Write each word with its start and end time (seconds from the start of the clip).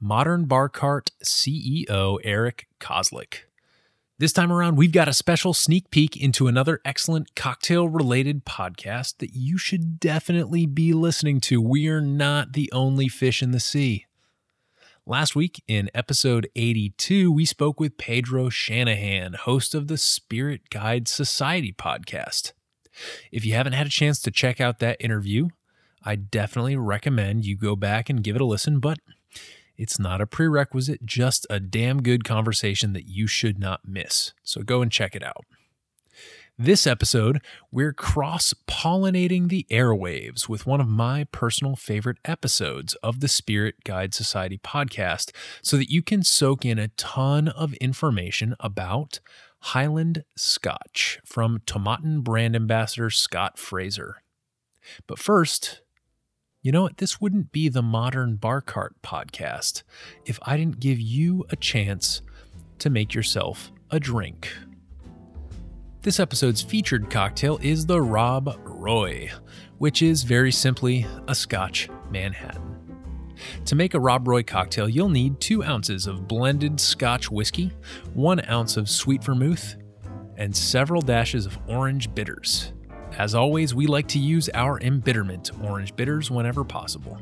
Modern 0.00 0.44
Bar 0.44 0.68
Cart 0.68 1.10
CEO 1.24 2.18
Eric 2.22 2.68
Kozlik. 2.78 3.44
This 4.18 4.32
time 4.32 4.52
around, 4.52 4.76
we've 4.76 4.92
got 4.92 5.08
a 5.08 5.14
special 5.14 5.54
sneak 5.54 5.90
peek 5.90 6.18
into 6.18 6.48
another 6.48 6.80
excellent 6.84 7.34
cocktail 7.34 7.88
related 7.88 8.44
podcast 8.44 9.18
that 9.18 9.34
you 9.34 9.56
should 9.56 9.98
definitely 9.98 10.66
be 10.66 10.92
listening 10.92 11.40
to. 11.42 11.62
We 11.62 11.88
are 11.88 12.02
not 12.02 12.52
the 12.52 12.70
only 12.72 13.08
fish 13.08 13.42
in 13.42 13.52
the 13.52 13.60
sea. 13.60 14.04
Last 15.06 15.34
week 15.34 15.62
in 15.66 15.90
episode 15.94 16.48
82, 16.54 17.32
we 17.32 17.46
spoke 17.46 17.80
with 17.80 17.96
Pedro 17.96 18.50
Shanahan, 18.50 19.32
host 19.32 19.74
of 19.74 19.88
the 19.88 19.98
Spirit 19.98 20.68
Guide 20.68 21.08
Society 21.08 21.72
podcast. 21.72 22.52
If 23.32 23.46
you 23.46 23.54
haven't 23.54 23.74
had 23.74 23.86
a 23.86 23.90
chance 23.90 24.20
to 24.20 24.30
check 24.30 24.60
out 24.60 24.78
that 24.80 25.00
interview, 25.00 25.48
I 26.02 26.16
definitely 26.16 26.76
recommend 26.76 27.46
you 27.46 27.56
go 27.56 27.76
back 27.76 28.10
and 28.10 28.22
give 28.22 28.36
it 28.36 28.42
a 28.42 28.46
listen, 28.46 28.78
but 28.78 28.98
it's 29.76 29.98
not 29.98 30.20
a 30.20 30.26
prerequisite, 30.26 31.04
just 31.04 31.46
a 31.50 31.60
damn 31.60 32.02
good 32.02 32.24
conversation 32.24 32.92
that 32.92 33.06
you 33.06 33.26
should 33.26 33.58
not 33.58 33.80
miss. 33.86 34.32
So 34.42 34.62
go 34.62 34.82
and 34.82 34.90
check 34.90 35.14
it 35.14 35.22
out. 35.22 35.44
This 36.58 36.86
episode, 36.86 37.42
we're 37.70 37.92
cross 37.92 38.54
pollinating 38.66 39.50
the 39.50 39.66
airwaves 39.70 40.48
with 40.48 40.66
one 40.66 40.80
of 40.80 40.88
my 40.88 41.24
personal 41.30 41.76
favorite 41.76 42.16
episodes 42.24 42.94
of 43.02 43.20
the 43.20 43.28
Spirit 43.28 43.84
Guide 43.84 44.14
Society 44.14 44.56
podcast 44.56 45.32
so 45.60 45.76
that 45.76 45.90
you 45.90 46.02
can 46.02 46.22
soak 46.22 46.64
in 46.64 46.78
a 46.78 46.88
ton 46.88 47.48
of 47.48 47.74
information 47.74 48.54
about 48.58 49.20
Highland 49.60 50.24
Scotch 50.34 51.20
from 51.26 51.58
Tomatin 51.66 52.22
brand 52.22 52.56
ambassador 52.56 53.10
Scott 53.10 53.58
Fraser. 53.58 54.22
But 55.06 55.18
first, 55.18 55.82
you 56.66 56.72
know 56.72 56.82
what? 56.82 56.96
This 56.96 57.20
wouldn't 57.20 57.52
be 57.52 57.68
the 57.68 57.80
Modern 57.80 58.34
Bar 58.34 58.60
Cart 58.60 59.00
podcast 59.00 59.84
if 60.24 60.36
I 60.42 60.56
didn't 60.56 60.80
give 60.80 60.98
you 60.98 61.44
a 61.48 61.54
chance 61.54 62.22
to 62.80 62.90
make 62.90 63.14
yourself 63.14 63.70
a 63.92 64.00
drink. 64.00 64.52
This 66.02 66.18
episode's 66.18 66.62
featured 66.62 67.08
cocktail 67.08 67.60
is 67.62 67.86
the 67.86 68.02
Rob 68.02 68.58
Roy, 68.64 69.30
which 69.78 70.02
is 70.02 70.24
very 70.24 70.50
simply 70.50 71.06
a 71.28 71.36
Scotch 71.36 71.88
Manhattan. 72.10 72.96
To 73.66 73.76
make 73.76 73.94
a 73.94 74.00
Rob 74.00 74.26
Roy 74.26 74.42
cocktail, 74.42 74.88
you'll 74.88 75.08
need 75.08 75.40
two 75.40 75.62
ounces 75.62 76.08
of 76.08 76.26
blended 76.26 76.80
Scotch 76.80 77.30
whiskey, 77.30 77.70
one 78.12 78.44
ounce 78.48 78.76
of 78.76 78.90
sweet 78.90 79.22
vermouth, 79.22 79.76
and 80.36 80.56
several 80.56 81.00
dashes 81.00 81.46
of 81.46 81.60
orange 81.68 82.12
bitters. 82.12 82.72
As 83.18 83.34
always, 83.34 83.74
we 83.74 83.86
like 83.86 84.08
to 84.08 84.18
use 84.18 84.50
our 84.52 84.78
embitterment 84.80 85.50
orange 85.62 85.96
bitters 85.96 86.30
whenever 86.30 86.64
possible. 86.64 87.18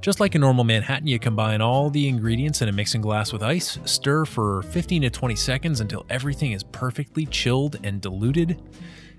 Just 0.00 0.20
like 0.20 0.36
a 0.36 0.38
normal 0.38 0.62
Manhattan, 0.62 1.08
you 1.08 1.18
combine 1.18 1.60
all 1.60 1.90
the 1.90 2.06
ingredients 2.06 2.62
in 2.62 2.68
a 2.68 2.72
mixing 2.72 3.00
glass 3.00 3.32
with 3.32 3.42
ice, 3.42 3.80
stir 3.84 4.24
for 4.24 4.62
15 4.62 5.02
to 5.02 5.10
20 5.10 5.34
seconds 5.34 5.80
until 5.80 6.06
everything 6.08 6.52
is 6.52 6.62
perfectly 6.62 7.26
chilled 7.26 7.80
and 7.82 8.00
diluted, 8.00 8.62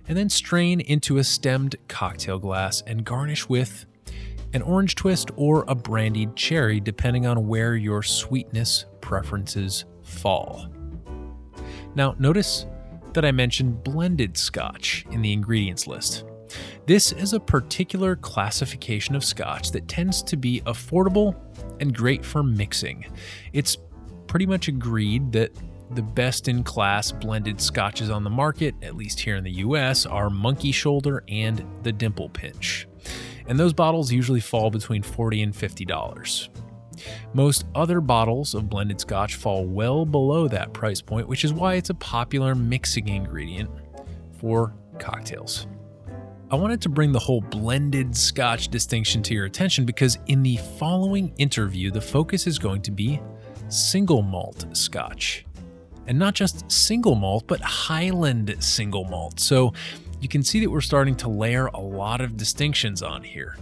and 0.07 0.17
then 0.17 0.29
strain 0.29 0.79
into 0.79 1.17
a 1.17 1.23
stemmed 1.23 1.75
cocktail 1.89 2.39
glass 2.39 2.81
and 2.87 3.03
garnish 3.03 3.49
with 3.49 3.85
an 4.53 4.61
orange 4.61 4.95
twist 4.95 5.31
or 5.35 5.65
a 5.67 5.75
brandied 5.75 6.35
cherry, 6.37 6.79
depending 6.79 7.25
on 7.25 7.45
where 7.45 7.75
your 7.75 8.01
sweetness 8.01 8.85
preferences 9.01 9.83
fall. 10.01 10.67
Now, 11.93 12.15
notice 12.17 12.65
that 13.13 13.25
I 13.25 13.31
mentioned 13.31 13.83
blended 13.83 14.37
scotch 14.37 15.05
in 15.11 15.21
the 15.21 15.33
ingredients 15.33 15.87
list. 15.87 16.23
This 16.85 17.11
is 17.11 17.33
a 17.33 17.39
particular 17.39 18.15
classification 18.15 19.15
of 19.15 19.23
scotch 19.23 19.71
that 19.71 19.87
tends 19.87 20.23
to 20.23 20.37
be 20.37 20.61
affordable 20.61 21.35
and 21.79 21.95
great 21.95 22.25
for 22.25 22.41
mixing. 22.41 23.05
It's 23.53 23.77
pretty 24.27 24.45
much 24.45 24.67
agreed 24.67 25.31
that 25.33 25.51
the 25.91 26.01
best 26.01 26.47
in 26.47 26.63
class 26.63 27.11
blended 27.11 27.59
scotches 27.59 28.09
on 28.09 28.23
the 28.23 28.29
market, 28.29 28.75
at 28.81 28.95
least 28.95 29.19
here 29.19 29.35
in 29.35 29.43
the 29.43 29.53
US, 29.53 30.05
are 30.05 30.29
Monkey 30.29 30.71
Shoulder 30.71 31.23
and 31.27 31.65
the 31.83 31.91
Dimple 31.91 32.29
Pinch. 32.29 32.87
And 33.47 33.59
those 33.59 33.73
bottles 33.73 34.11
usually 34.11 34.39
fall 34.39 34.69
between 34.69 35.01
40 35.01 35.41
and 35.41 35.53
$50. 35.53 36.49
Most 37.33 37.65
other 37.75 38.01
bottles 38.01 38.53
of 38.53 38.69
blended 38.69 38.99
scotch 38.99 39.35
fall 39.35 39.65
well 39.65 40.05
below 40.05 40.47
that 40.47 40.73
price 40.73 41.01
point, 41.01 41.27
which 41.27 41.43
is 41.43 41.53
why 41.53 41.75
it's 41.75 41.89
a 41.89 41.95
popular 41.95 42.55
mixing 42.55 43.07
ingredient 43.07 43.69
for 44.39 44.73
cocktails. 44.97 45.67
I 46.51 46.55
wanted 46.55 46.81
to 46.81 46.89
bring 46.89 47.11
the 47.11 47.19
whole 47.19 47.41
blended 47.41 48.15
scotch 48.15 48.69
distinction 48.69 49.21
to 49.23 49.35
your 49.35 49.45
attention 49.45 49.85
because 49.85 50.17
in 50.25 50.41
the 50.41 50.57
following 50.79 51.31
interview, 51.37 51.91
the 51.91 52.01
focus 52.01 52.47
is 52.47 52.57
going 52.57 52.81
to 52.83 52.91
be 52.91 53.21
single 53.67 54.23
malt 54.23 54.65
scotch. 54.73 55.45
And 56.07 56.17
not 56.17 56.33
just 56.33 56.69
single 56.71 57.13
malt, 57.13 57.43
but 57.45 57.61
Highland 57.61 58.55
single 58.63 59.05
malt. 59.05 59.39
So 59.39 59.73
you 60.21 60.27
can 60.27 60.41
see 60.41 60.59
that 60.61 60.69
we're 60.71 60.81
starting 60.81 61.15
to 61.17 61.29
layer 61.29 61.67
a 61.67 61.79
lot 61.79 62.19
of 62.19 62.35
distinctions 62.35 63.03
on 63.03 63.23
here. 63.23 63.55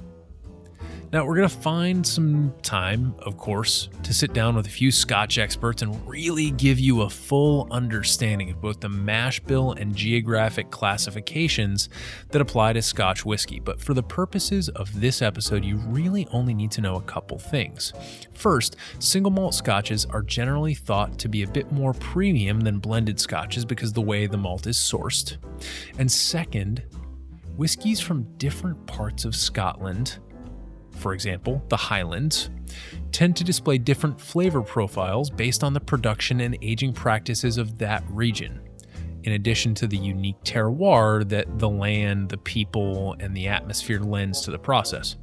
Now, 1.13 1.25
we're 1.25 1.37
going 1.37 1.47
to 1.47 1.55
find 1.55 2.05
some 2.05 2.53
time, 2.63 3.15
of 3.19 3.37
course, 3.37 3.87
to 4.03 4.13
sit 4.13 4.33
down 4.33 4.57
with 4.57 4.67
a 4.67 4.69
few 4.69 4.91
Scotch 4.91 5.37
experts 5.37 5.81
and 5.81 6.05
really 6.05 6.51
give 6.51 6.81
you 6.81 7.03
a 7.03 7.09
full 7.09 7.65
understanding 7.71 8.49
of 8.49 8.59
both 8.59 8.81
the 8.81 8.89
mash 8.89 9.39
bill 9.39 9.71
and 9.71 9.95
geographic 9.95 10.69
classifications 10.69 11.87
that 12.31 12.41
apply 12.41 12.73
to 12.73 12.81
Scotch 12.81 13.25
whiskey. 13.25 13.61
But 13.61 13.79
for 13.79 13.93
the 13.93 14.03
purposes 14.03 14.67
of 14.67 14.99
this 14.99 15.21
episode, 15.21 15.63
you 15.63 15.77
really 15.77 16.27
only 16.33 16.53
need 16.53 16.71
to 16.71 16.81
know 16.81 16.95
a 16.95 17.01
couple 17.03 17.39
things. 17.39 17.93
First, 18.33 18.75
single 18.99 19.31
malt 19.31 19.53
scotches 19.53 20.05
are 20.07 20.21
generally 20.21 20.73
thought 20.73 21.17
to 21.19 21.29
be 21.29 21.43
a 21.43 21.47
bit 21.47 21.71
more 21.71 21.93
premium 21.93 22.59
than 22.59 22.79
blended 22.79 23.17
scotches 23.17 23.63
because 23.63 23.93
the 23.93 24.01
way 24.01 24.27
the 24.27 24.35
malt 24.35 24.67
is 24.67 24.77
sourced. 24.77 25.37
And 25.99 26.11
second, 26.11 26.83
whiskeys 27.55 28.01
from 28.01 28.23
different 28.37 28.85
parts 28.87 29.23
of 29.23 29.37
Scotland 29.37 30.19
for 30.97 31.13
example, 31.13 31.63
the 31.69 31.77
Highlands, 31.77 32.49
tend 33.11 33.35
to 33.37 33.43
display 33.43 33.77
different 33.77 34.19
flavor 34.19 34.61
profiles 34.61 35.29
based 35.29 35.63
on 35.63 35.73
the 35.73 35.79
production 35.79 36.41
and 36.41 36.57
aging 36.61 36.93
practices 36.93 37.57
of 37.57 37.77
that 37.77 38.03
region, 38.09 38.59
in 39.23 39.33
addition 39.33 39.73
to 39.75 39.87
the 39.87 39.97
unique 39.97 40.41
terroir 40.43 41.27
that 41.29 41.59
the 41.59 41.69
land, 41.69 42.29
the 42.29 42.37
people, 42.37 43.15
and 43.19 43.35
the 43.35 43.47
atmosphere 43.47 43.99
lends 43.99 44.41
to 44.41 44.51
the 44.51 44.59
process. 44.59 45.15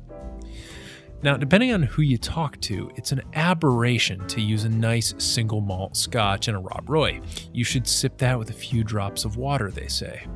Now, 1.22 1.38
depending 1.38 1.72
on 1.72 1.82
who 1.82 2.02
you 2.02 2.18
talk 2.18 2.60
to, 2.62 2.90
it's 2.96 3.12
an 3.12 3.22
aberration 3.32 4.26
to 4.26 4.42
use 4.42 4.64
a 4.64 4.68
nice 4.68 5.14
single 5.16 5.62
malt 5.62 5.96
scotch 5.96 6.48
in 6.48 6.54
a 6.54 6.60
Rob 6.60 6.84
Roy. 6.90 7.20
You 7.52 7.64
should 7.64 7.86
sip 7.86 8.18
that 8.18 8.38
with 8.38 8.50
a 8.50 8.54
few 8.54 8.84
drops 8.84 9.24
of 9.24 9.38
water, 9.38 9.70
they 9.70 9.88
say. 9.88 10.26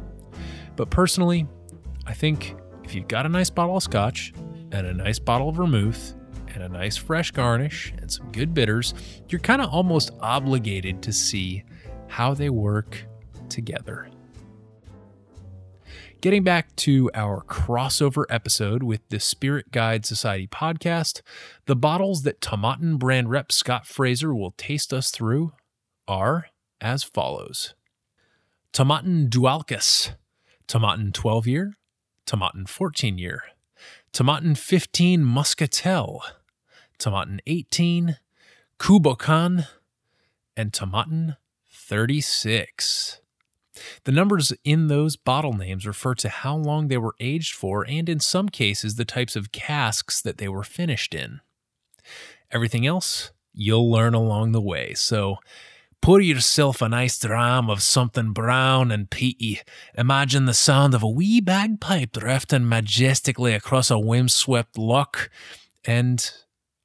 But 0.76 0.88
personally, 0.88 1.46
I 2.06 2.14
think 2.14 2.56
if 2.84 2.94
you've 2.94 3.06
got 3.06 3.26
a 3.26 3.28
nice 3.28 3.50
bottle 3.50 3.76
of 3.76 3.82
scotch 3.82 4.32
and 4.72 4.86
a 4.86 4.94
nice 4.94 5.18
bottle 5.18 5.48
of 5.48 5.56
vermouth 5.56 6.14
and 6.54 6.62
a 6.62 6.68
nice 6.68 6.96
fresh 6.96 7.30
garnish 7.30 7.92
and 8.00 8.10
some 8.10 8.30
good 8.32 8.54
bitters, 8.54 8.94
you're 9.28 9.40
kind 9.40 9.62
of 9.62 9.70
almost 9.70 10.10
obligated 10.20 11.02
to 11.02 11.12
see 11.12 11.64
how 12.08 12.34
they 12.34 12.50
work 12.50 13.06
together. 13.48 14.08
Getting 16.20 16.42
back 16.42 16.74
to 16.76 17.10
our 17.14 17.44
crossover 17.44 18.24
episode 18.28 18.82
with 18.82 19.08
the 19.08 19.20
Spirit 19.20 19.70
Guide 19.70 20.04
Society 20.04 20.48
podcast, 20.48 21.22
the 21.66 21.76
bottles 21.76 22.22
that 22.22 22.40
Tomatin 22.40 22.98
brand 22.98 23.30
rep 23.30 23.52
Scott 23.52 23.86
Fraser 23.86 24.34
will 24.34 24.50
taste 24.56 24.92
us 24.92 25.12
through 25.12 25.52
are 26.08 26.46
as 26.80 27.04
follows 27.04 27.74
Tomatin 28.72 29.28
Dualchas, 29.28 30.16
Tomatin 30.66 31.12
12 31.12 31.46
year, 31.46 31.74
Tomatin 32.26 32.68
14 32.68 33.16
year, 33.16 33.44
Tomatin 34.12 34.56
15 34.56 35.24
Muscatel, 35.24 36.22
Tomatin 36.98 37.40
18 37.46 38.16
Cu 38.78 39.00
Bocan, 39.00 39.66
and 40.56 40.72
Tomatin 40.72 41.36
36. 41.70 43.20
The 44.04 44.12
numbers 44.12 44.52
in 44.64 44.88
those 44.88 45.16
bottle 45.16 45.52
names 45.52 45.86
refer 45.86 46.14
to 46.16 46.28
how 46.28 46.56
long 46.56 46.88
they 46.88 46.96
were 46.96 47.14
aged 47.20 47.54
for 47.54 47.86
and, 47.88 48.08
in 48.08 48.18
some 48.18 48.48
cases, 48.48 48.96
the 48.96 49.04
types 49.04 49.36
of 49.36 49.52
casks 49.52 50.20
that 50.20 50.38
they 50.38 50.48
were 50.48 50.64
finished 50.64 51.14
in. 51.14 51.40
Everything 52.50 52.86
else 52.86 53.32
you'll 53.52 53.90
learn 53.90 54.14
along 54.14 54.52
the 54.52 54.60
way. 54.60 54.94
So 54.94 55.36
pour 56.00 56.20
yourself 56.20 56.80
a 56.80 56.88
nice 56.88 57.18
dram 57.18 57.68
of 57.68 57.82
something 57.82 58.32
brown 58.32 58.90
and 58.90 59.10
peaty. 59.10 59.60
Imagine 59.96 60.46
the 60.46 60.54
sound 60.54 60.94
of 60.94 61.02
a 61.02 61.08
wee 61.08 61.40
bagpipe 61.40 62.12
drifting 62.12 62.68
majestically 62.68 63.54
across 63.54 63.90
a 63.90 63.98
windswept 63.98 64.78
loch. 64.78 65.30
And, 65.84 66.30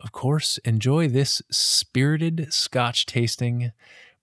of 0.01 0.11
course, 0.11 0.57
enjoy 0.59 1.07
this 1.07 1.41
spirited 1.51 2.53
scotch 2.53 3.05
tasting 3.05 3.71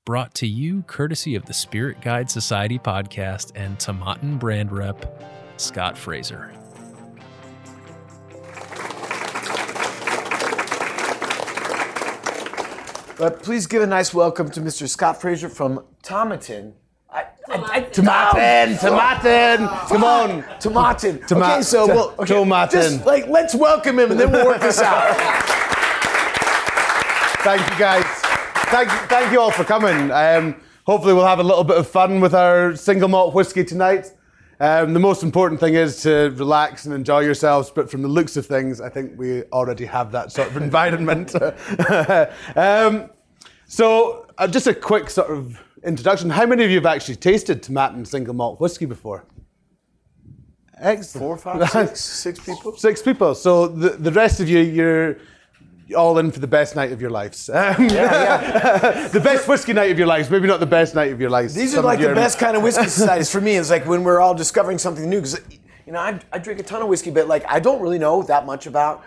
brought 0.04 0.34
to 0.34 0.46
you 0.46 0.82
courtesy 0.82 1.34
of 1.34 1.46
the 1.46 1.54
Spirit 1.54 2.00
Guide 2.00 2.30
Society 2.30 2.78
podcast 2.78 3.52
and 3.54 3.78
Tomatin 3.78 4.38
brand 4.38 4.72
rep, 4.72 5.22
Scott 5.56 5.96
Fraser. 5.96 6.59
But 13.20 13.42
please 13.42 13.66
give 13.66 13.82
a 13.82 13.86
nice 13.86 14.14
welcome 14.14 14.50
to 14.52 14.62
Mr. 14.62 14.88
Scott 14.88 15.20
Fraser 15.20 15.50
from 15.50 15.84
Tomatin. 16.02 16.72
I, 17.12 17.26
I, 17.50 17.54
I, 17.54 17.82
Tomatin, 17.82 18.78
Tomatin, 18.78 19.88
come 19.88 20.04
on. 20.04 20.42
Tomatin. 20.58 21.26
Toma- 21.26 21.44
okay, 21.44 21.60
so 21.60 21.86
well, 21.86 22.14
okay, 22.18 22.32
Tomatin. 22.32 22.70
Just 22.70 23.04
like 23.04 23.28
let's 23.28 23.54
welcome 23.54 23.98
him 23.98 24.12
and 24.12 24.18
then 24.18 24.32
we'll 24.32 24.46
work 24.46 24.62
this 24.62 24.80
out. 24.80 25.14
Thank 27.44 27.60
you 27.70 27.78
guys. 27.78 28.04
Thank, 28.70 28.88
thank 29.10 29.32
you 29.32 29.40
all 29.40 29.50
for 29.50 29.64
coming. 29.64 30.10
Um, 30.10 30.56
hopefully 30.86 31.12
we'll 31.12 31.26
have 31.26 31.40
a 31.40 31.44
little 31.44 31.64
bit 31.64 31.76
of 31.76 31.86
fun 31.86 32.20
with 32.20 32.34
our 32.34 32.74
single 32.74 33.10
malt 33.10 33.34
whiskey 33.34 33.64
tonight. 33.64 34.12
Um, 34.60 34.92
the 34.92 35.00
most 35.00 35.22
important 35.22 35.58
thing 35.58 35.72
is 35.72 36.02
to 36.02 36.34
relax 36.36 36.84
and 36.84 36.94
enjoy 36.94 37.20
yourselves, 37.20 37.70
but 37.70 37.90
from 37.90 38.02
the 38.02 38.08
looks 38.08 38.36
of 38.36 38.44
things, 38.44 38.78
I 38.82 38.90
think 38.90 39.18
we 39.18 39.42
already 39.44 39.86
have 39.86 40.12
that 40.12 40.32
sort 40.32 40.48
of 40.48 40.56
environment. 40.62 41.34
um, 42.56 43.08
so, 43.66 44.26
uh, 44.36 44.46
just 44.46 44.66
a 44.66 44.74
quick 44.74 45.08
sort 45.08 45.30
of 45.30 45.58
introduction. 45.82 46.28
How 46.28 46.44
many 46.44 46.62
of 46.62 46.70
you 46.70 46.76
have 46.76 46.86
actually 46.86 47.16
tasted 47.16 47.62
Tomatin 47.62 48.06
single 48.06 48.34
malt 48.34 48.60
whiskey 48.60 48.84
before? 48.84 49.24
Excellent. 50.78 51.24
Four, 51.24 51.36
five, 51.38 51.68
six, 51.70 52.00
six 52.04 52.40
people. 52.40 52.76
Six 52.76 53.00
people. 53.00 53.34
So 53.34 53.66
the, 53.66 53.90
the 53.90 54.12
rest 54.12 54.40
of 54.40 54.48
you, 54.48 54.58
you're 54.60 55.16
all 55.94 56.18
in 56.18 56.30
for 56.30 56.40
the 56.40 56.46
best 56.46 56.76
night 56.76 56.92
of 56.92 57.00
your 57.00 57.10
lives. 57.10 57.50
Um, 57.60 57.88
the 57.88 59.20
best 59.22 59.46
whiskey 59.46 59.72
night 59.72 59.90
of 59.90 59.98
your 59.98 60.06
lives. 60.06 60.30
Maybe 60.30 60.46
not 60.46 60.60
the 60.60 60.66
best 60.66 60.94
night 60.94 61.12
of 61.12 61.20
your 61.20 61.30
lives. 61.30 61.54
These 61.54 61.74
are 61.74 61.82
like 61.82 62.00
the 62.00 62.14
best 62.14 62.38
kind 62.38 62.56
of 62.56 62.62
whiskey 62.62 62.84
societies 62.88 63.30
for 63.30 63.40
me. 63.40 63.56
It's 63.56 63.70
like 63.70 63.86
when 63.86 64.02
we're 64.02 64.20
all 64.20 64.34
discovering 64.34 64.78
something 64.78 65.08
new. 65.08 65.20
Because 65.20 65.40
you 65.86 65.92
know, 65.92 65.98
I, 65.98 66.18
I 66.32 66.38
drink 66.38 66.58
a 66.58 66.62
ton 66.62 66.80
of 66.82 66.88
whiskey, 66.88 67.10
but 67.10 67.28
like 67.28 67.44
I 67.46 67.60
don't 67.60 67.80
really 67.80 67.98
know 67.98 68.22
that 68.22 68.46
much 68.46 68.66
about. 68.66 69.04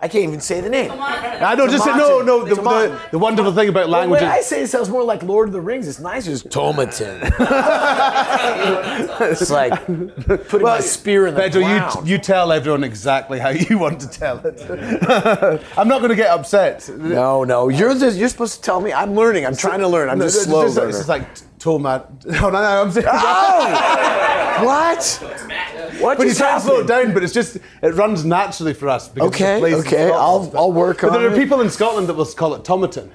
I 0.00 0.08
can't 0.08 0.24
even 0.24 0.40
say 0.40 0.60
the 0.60 0.70
name. 0.70 0.90
I 0.92 1.54
don't 1.54 1.70
just 1.70 1.84
say 1.84 1.94
no, 1.96 2.22
no. 2.22 2.44
The, 2.44 2.54
the, 2.54 3.00
the 3.12 3.18
wonderful 3.18 3.52
thing 3.52 3.68
about 3.68 3.88
language 3.90 4.22
when 4.22 4.30
I 4.30 4.40
say 4.40 4.62
it 4.62 4.68
sounds 4.68 4.88
more 4.88 5.02
like 5.02 5.22
Lord 5.22 5.48
of 5.48 5.52
the 5.52 5.60
Rings. 5.60 5.86
It's 5.88 5.98
nicer. 6.00 6.32
It's 6.32 6.42
Tomatin. 6.42 7.20
it's 9.20 9.50
like 9.50 9.84
putting 9.86 10.62
my 10.62 10.80
spear 10.80 11.26
in 11.26 11.34
the 11.34 11.40
Pedro, 11.40 11.62
ground. 11.62 12.06
you, 12.08 12.14
you 12.14 12.18
tell 12.18 12.52
everyone 12.52 12.84
exactly 12.84 13.38
how 13.38 13.50
you 13.50 13.78
want 13.78 14.00
to 14.00 14.08
tell 14.08 14.40
it. 14.44 15.62
I'm 15.76 15.88
not 15.88 15.98
going 15.98 16.10
to 16.10 16.16
get 16.16 16.30
upset. 16.30 16.88
no, 16.88 17.44
no. 17.44 17.68
You're 17.68 17.94
the, 17.94 18.10
you're 18.12 18.28
supposed 18.28 18.56
to 18.56 18.62
tell 18.62 18.80
me. 18.80 18.92
I'm 18.92 19.14
learning. 19.14 19.46
I'm 19.46 19.56
trying 19.56 19.80
to 19.80 19.88
learn. 19.88 20.08
I'm 20.08 20.18
No, 20.18 20.24
just 20.26 20.36
it's 20.38 20.46
slow 20.46 20.64
just- 20.64 20.78
It's 20.78 21.06
just 21.06 21.44
like 21.64 22.20
tomat. 22.20 22.26
No, 22.26 22.50
no, 22.50 22.50
no. 22.50 22.82
I'm 22.82 22.90
saying. 22.90 23.06
oh, 23.08 24.64
what? 24.64 26.00
What 26.00 26.18
But 26.18 26.26
you 26.26 26.34
try 26.34 26.54
to 26.54 26.60
slow 26.60 26.80
it 26.80 26.86
down, 26.86 27.14
but 27.14 27.22
it's 27.22 27.32
just 27.32 27.56
it 27.56 27.94
runs 27.94 28.24
naturally 28.24 28.74
for 28.74 28.88
us. 28.88 29.08
Because 29.08 29.28
Okay, 29.28 29.62
it's 29.62 29.86
okay, 29.86 30.10
I'll- 30.10 30.52
I'll 30.54 30.72
work 30.72 31.00
but 31.00 31.08
on 31.08 31.12
But 31.14 31.18
there 31.20 31.32
are 31.32 31.36
people 31.36 31.60
in 31.60 31.70
Scotland 31.70 32.08
that 32.08 32.14
will 32.14 32.26
call 32.26 32.54
it 32.54 32.64
Tomatin 32.64 33.10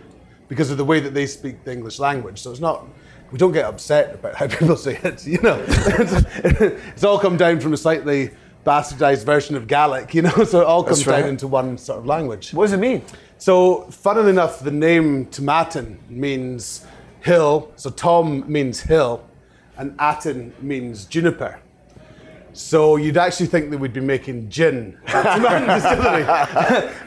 because 0.48 0.72
of 0.72 0.78
the 0.78 0.86
way 0.86 1.00
that 1.00 1.14
they 1.14 1.28
speak 1.28 1.64
the 1.64 1.72
English 1.72 2.00
language. 2.00 2.40
So 2.40 2.52
it's 2.52 2.60
not. 2.60 2.88
We 3.32 3.38
don't 3.38 3.52
get 3.52 3.66
upset 3.66 4.16
about 4.16 4.36
how 4.36 4.48
people 4.60 4.76
say 4.76 5.00
it. 5.04 5.26
You 5.26 5.42
know, 5.42 5.64
it's 5.68 7.04
all 7.04 7.20
come 7.20 7.38
down 7.38 7.60
from 7.60 7.74
a 7.74 7.78
slightly 7.78 8.32
bastardized 8.66 9.24
version 9.26 9.56
of 9.56 9.68
Gaelic. 9.68 10.14
You 10.14 10.24
know, 10.24 10.44
so 10.44 10.62
it 10.62 10.66
all 10.66 10.84
comes 10.84 11.06
right. 11.06 11.22
down 11.22 11.30
into 11.30 11.48
one 11.48 11.78
sort 11.78 12.00
of 12.00 12.06
language. 12.06 12.54
What 12.54 12.66
does 12.66 12.74
it 12.74 12.78
mean? 12.78 13.04
So, 13.38 13.84
funnily 13.92 14.32
enough, 14.32 14.60
the 14.60 14.72
name 14.72 15.28
Tomatin 15.28 15.98
means 16.10 16.86
hill. 17.22 17.72
So, 17.76 17.90
Tom 17.90 18.44
means 18.52 18.82
hill, 18.82 19.26
and 19.78 19.96
Atin 20.00 20.54
means 20.62 21.06
juniper. 21.06 21.60
So, 22.54 22.96
you'd 22.96 23.18
actually 23.18 23.48
think 23.48 23.70
that 23.72 23.78
we'd 23.78 23.94
be 23.94 24.02
making 24.02 24.50
gin 24.50 24.98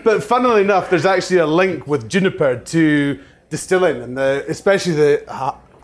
but, 0.05 0.23
funnily 0.23 0.63
enough, 0.63 0.89
there's 0.91 1.07
actually 1.07 1.39
a 1.39 1.47
link 1.47 1.87
with 1.87 2.09
juniper 2.09 2.57
to 2.57 3.21
distilling, 3.51 4.03
and 4.03 4.17
the, 4.17 4.45
especially 4.49 4.95
the 4.95 5.25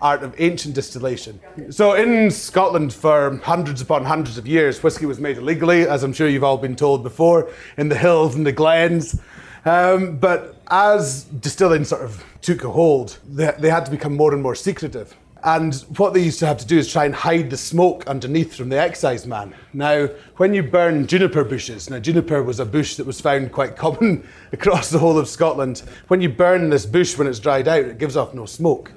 art 0.00 0.22
of 0.22 0.34
ancient 0.38 0.74
distillation. 0.74 1.40
So, 1.70 1.94
in 1.94 2.30
Scotland, 2.30 2.92
for 2.92 3.36
hundreds 3.38 3.80
upon 3.80 4.04
hundreds 4.04 4.38
of 4.38 4.46
years, 4.46 4.82
whiskey 4.82 5.06
was 5.06 5.18
made 5.18 5.38
illegally, 5.38 5.86
as 5.86 6.02
I'm 6.02 6.12
sure 6.12 6.28
you've 6.28 6.44
all 6.44 6.58
been 6.58 6.76
told 6.76 7.02
before, 7.02 7.50
in 7.76 7.88
the 7.88 7.98
hills 7.98 8.34
and 8.34 8.46
the 8.46 8.52
glens. 8.52 9.20
Um, 9.64 10.16
but 10.16 10.57
as 10.70 11.24
distilling 11.24 11.84
sort 11.84 12.02
of 12.02 12.24
took 12.42 12.64
a 12.64 12.70
hold, 12.70 13.18
they, 13.28 13.52
they 13.58 13.70
had 13.70 13.84
to 13.86 13.90
become 13.90 14.16
more 14.16 14.32
and 14.32 14.42
more 14.42 14.54
secretive. 14.54 15.16
And 15.44 15.74
what 15.96 16.14
they 16.14 16.22
used 16.22 16.40
to 16.40 16.46
have 16.46 16.58
to 16.58 16.66
do 16.66 16.78
is 16.78 16.90
try 16.90 17.04
and 17.04 17.14
hide 17.14 17.48
the 17.50 17.56
smoke 17.56 18.06
underneath 18.08 18.56
from 18.56 18.70
the 18.70 18.78
excise 18.78 19.24
man. 19.24 19.54
Now, 19.72 20.08
when 20.36 20.52
you 20.52 20.64
burn 20.64 21.06
juniper 21.06 21.44
bushes, 21.44 21.88
now 21.88 22.00
juniper 22.00 22.42
was 22.42 22.58
a 22.58 22.66
bush 22.66 22.96
that 22.96 23.06
was 23.06 23.20
found 23.20 23.52
quite 23.52 23.76
common 23.76 24.26
across 24.52 24.90
the 24.90 24.98
whole 24.98 25.16
of 25.16 25.28
Scotland. 25.28 25.84
When 26.08 26.20
you 26.20 26.28
burn 26.28 26.70
this 26.70 26.86
bush 26.86 27.16
when 27.16 27.28
it's 27.28 27.38
dried 27.38 27.68
out, 27.68 27.84
it 27.84 27.98
gives 27.98 28.16
off 28.16 28.34
no 28.34 28.46
smoke. 28.46 28.92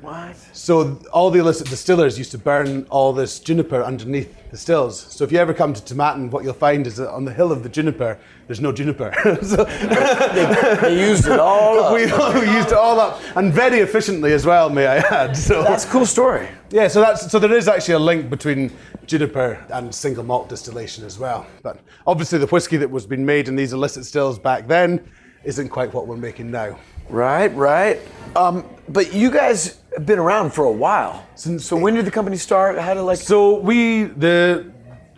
What? 0.00 0.34
So 0.52 0.98
all 1.12 1.30
the 1.30 1.40
illicit 1.40 1.68
distillers 1.68 2.16
used 2.16 2.30
to 2.30 2.38
burn 2.38 2.86
all 2.88 3.12
this 3.12 3.38
juniper 3.38 3.82
underneath 3.84 4.34
the 4.50 4.56
stills. 4.56 4.98
So 4.98 5.24
if 5.24 5.30
you 5.32 5.38
ever 5.38 5.52
come 5.52 5.74
to 5.74 5.80
Tomatin, 5.82 6.30
what 6.30 6.42
you'll 6.42 6.54
find 6.54 6.86
is 6.86 6.96
that 6.96 7.10
on 7.12 7.26
the 7.26 7.32
hill 7.34 7.52
of 7.52 7.62
the 7.62 7.68
juniper, 7.68 8.18
there's 8.46 8.60
no 8.62 8.72
juniper. 8.72 9.12
so 9.42 9.64
They 9.64 10.98
used 11.08 11.26
it 11.26 11.38
all 11.38 11.80
up. 11.84 11.92
we, 11.92 12.06
we 12.40 12.54
used 12.56 12.68
it 12.68 12.74
all 12.78 12.98
up, 12.98 13.20
and 13.36 13.52
very 13.52 13.80
efficiently 13.80 14.32
as 14.32 14.46
well, 14.46 14.70
may 14.70 14.86
I 14.86 14.96
add. 14.98 15.36
So 15.36 15.62
That's 15.62 15.84
a 15.84 15.88
cool 15.88 16.06
story. 16.06 16.48
yeah, 16.70 16.88
so 16.88 17.00
that's 17.00 17.30
so 17.30 17.38
there 17.38 17.52
is 17.52 17.68
actually 17.68 17.94
a 17.94 17.98
link 17.98 18.30
between 18.30 18.72
juniper 19.06 19.62
and 19.70 19.94
single 19.94 20.24
malt 20.24 20.48
distillation 20.48 21.04
as 21.04 21.18
well. 21.18 21.46
But 21.62 21.78
obviously, 22.06 22.38
the 22.38 22.46
whiskey 22.46 22.78
that 22.78 22.90
was 22.90 23.06
being 23.06 23.26
made 23.26 23.48
in 23.48 23.56
these 23.56 23.72
illicit 23.74 24.04
stills 24.06 24.38
back 24.38 24.66
then 24.66 25.06
isn't 25.44 25.68
quite 25.68 25.92
what 25.92 26.06
we're 26.06 26.16
making 26.16 26.50
now. 26.50 26.78
Right, 27.08 27.54
right. 27.56 27.98
Um, 28.36 28.64
but 28.88 29.12
you 29.12 29.30
guys 29.30 29.79
been 30.04 30.18
around 30.18 30.52
for 30.52 30.64
a 30.64 30.72
while. 30.72 31.26
Since- 31.34 31.66
so 31.66 31.76
when 31.76 31.94
did 31.94 32.04
the 32.04 32.10
company 32.10 32.36
start? 32.36 32.78
How 32.78 32.94
did 32.94 33.00
like? 33.02 33.18
So 33.18 33.58
we 33.58 34.04
the 34.04 34.70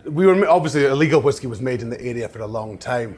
we 0.05 0.27
were 0.27 0.49
obviously 0.49 0.85
illegal 0.85 1.21
whiskey 1.21 1.47
was 1.47 1.61
made 1.61 1.83
in 1.83 1.91
the 1.91 2.01
area 2.01 2.29
for 2.29 2.41
a 2.41 2.47
long 2.47 2.79
time. 2.79 3.17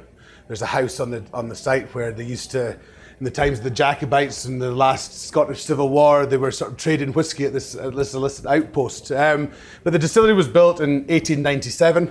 There's 0.49 0.63
a 0.63 0.67
house 0.67 1.01
on 1.01 1.11
the 1.11 1.25
on 1.33 1.49
the 1.49 1.55
site 1.55 1.95
where 1.95 2.13
they 2.13 2.25
used 2.25 2.51
to, 2.51 2.73
in 2.73 3.25
the 3.25 3.31
times 3.31 3.59
of 3.59 3.65
the 3.65 3.71
Jacobites 3.71 4.45
and 4.45 4.61
the 4.61 4.71
last 4.71 5.27
Scottish 5.27 5.63
Civil 5.63 5.89
War, 5.89 6.27
they 6.27 6.37
were 6.37 6.51
sort 6.51 6.73
of 6.73 6.77
trading 6.77 7.13
whiskey 7.13 7.47
at 7.47 7.53
this, 7.53 7.75
at 7.75 7.95
this 7.95 8.13
illicit 8.13 8.45
outpost. 8.45 9.11
Um, 9.13 9.51
but 9.85 9.93
the 9.93 9.99
distillery 9.99 10.35
was 10.35 10.49
built 10.49 10.81
in 10.81 11.07
1897. 11.07 12.11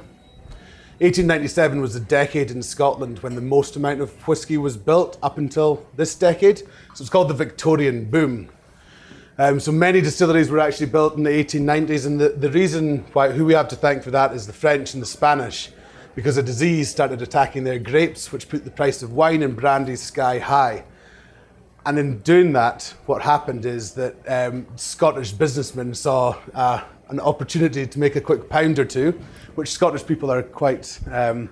1897 1.00 1.82
was 1.82 1.94
the 1.96 2.00
decade 2.00 2.50
in 2.50 2.64
Scotland 2.64 3.20
when 3.20 3.36
the 3.36 3.42
most 3.42 3.76
amount 3.76 4.00
of 4.00 4.12
whiskey 4.28 4.58
was 4.58 4.78
built 4.78 5.18
up 5.22 5.38
until 5.38 5.86
this 5.98 6.16
decade. 6.16 6.60
So 6.60 7.02
it's 7.02 7.10
called 7.10 7.28
the 7.30 7.34
Victorian 7.34 8.06
boom. 8.06 8.50
Um, 9.40 9.60
so 9.60 9.72
many 9.72 10.00
distilleries 10.00 10.52
were 10.52 10.60
actually 10.60 10.86
built 10.86 11.18
in 11.18 11.24
the 11.24 11.32
1890s, 11.32 12.06
and 12.06 12.22
the, 12.22 12.30
the 12.30 12.52
reason 12.52 13.00
why 13.14 13.32
who 13.32 13.46
we 13.46 13.54
have 13.54 13.68
to 13.70 13.76
thank 13.76 14.04
for 14.04 14.12
that 14.12 14.32
is 14.32 14.46
the 14.46 14.54
French 14.54 14.94
and 14.94 15.02
the 15.02 15.08
Spanish, 15.08 15.72
because 16.14 16.38
a 16.38 16.44
disease 16.44 16.90
started 16.90 17.20
attacking 17.20 17.64
their 17.64 17.80
grapes, 17.80 18.32
which 18.32 18.48
put 18.48 18.64
the 18.64 18.70
price 18.70 19.02
of 19.02 19.14
wine 19.14 19.42
and 19.42 19.56
brandy 19.56 19.96
sky 19.96 20.38
high. 20.38 20.84
And 21.84 21.98
in 21.98 22.20
doing 22.20 22.54
that, 22.54 22.94
what 23.08 23.24
happened 23.24 23.66
is 23.66 23.94
that 23.96 24.16
um, 24.28 24.68
Scottish 24.76 25.32
businessmen 25.32 25.96
saw 25.96 26.38
uh, 26.54 26.84
an 27.10 27.20
opportunity 27.20 27.88
to 27.88 28.00
make 28.00 28.16
a 28.16 28.22
quick 28.22 28.48
pound 28.50 28.78
or 28.78 28.86
two, 28.86 29.20
which 29.56 29.72
Scottish 29.72 30.06
people 30.06 30.32
are 30.32 30.44
quite. 30.44 31.00
Um, 31.12 31.50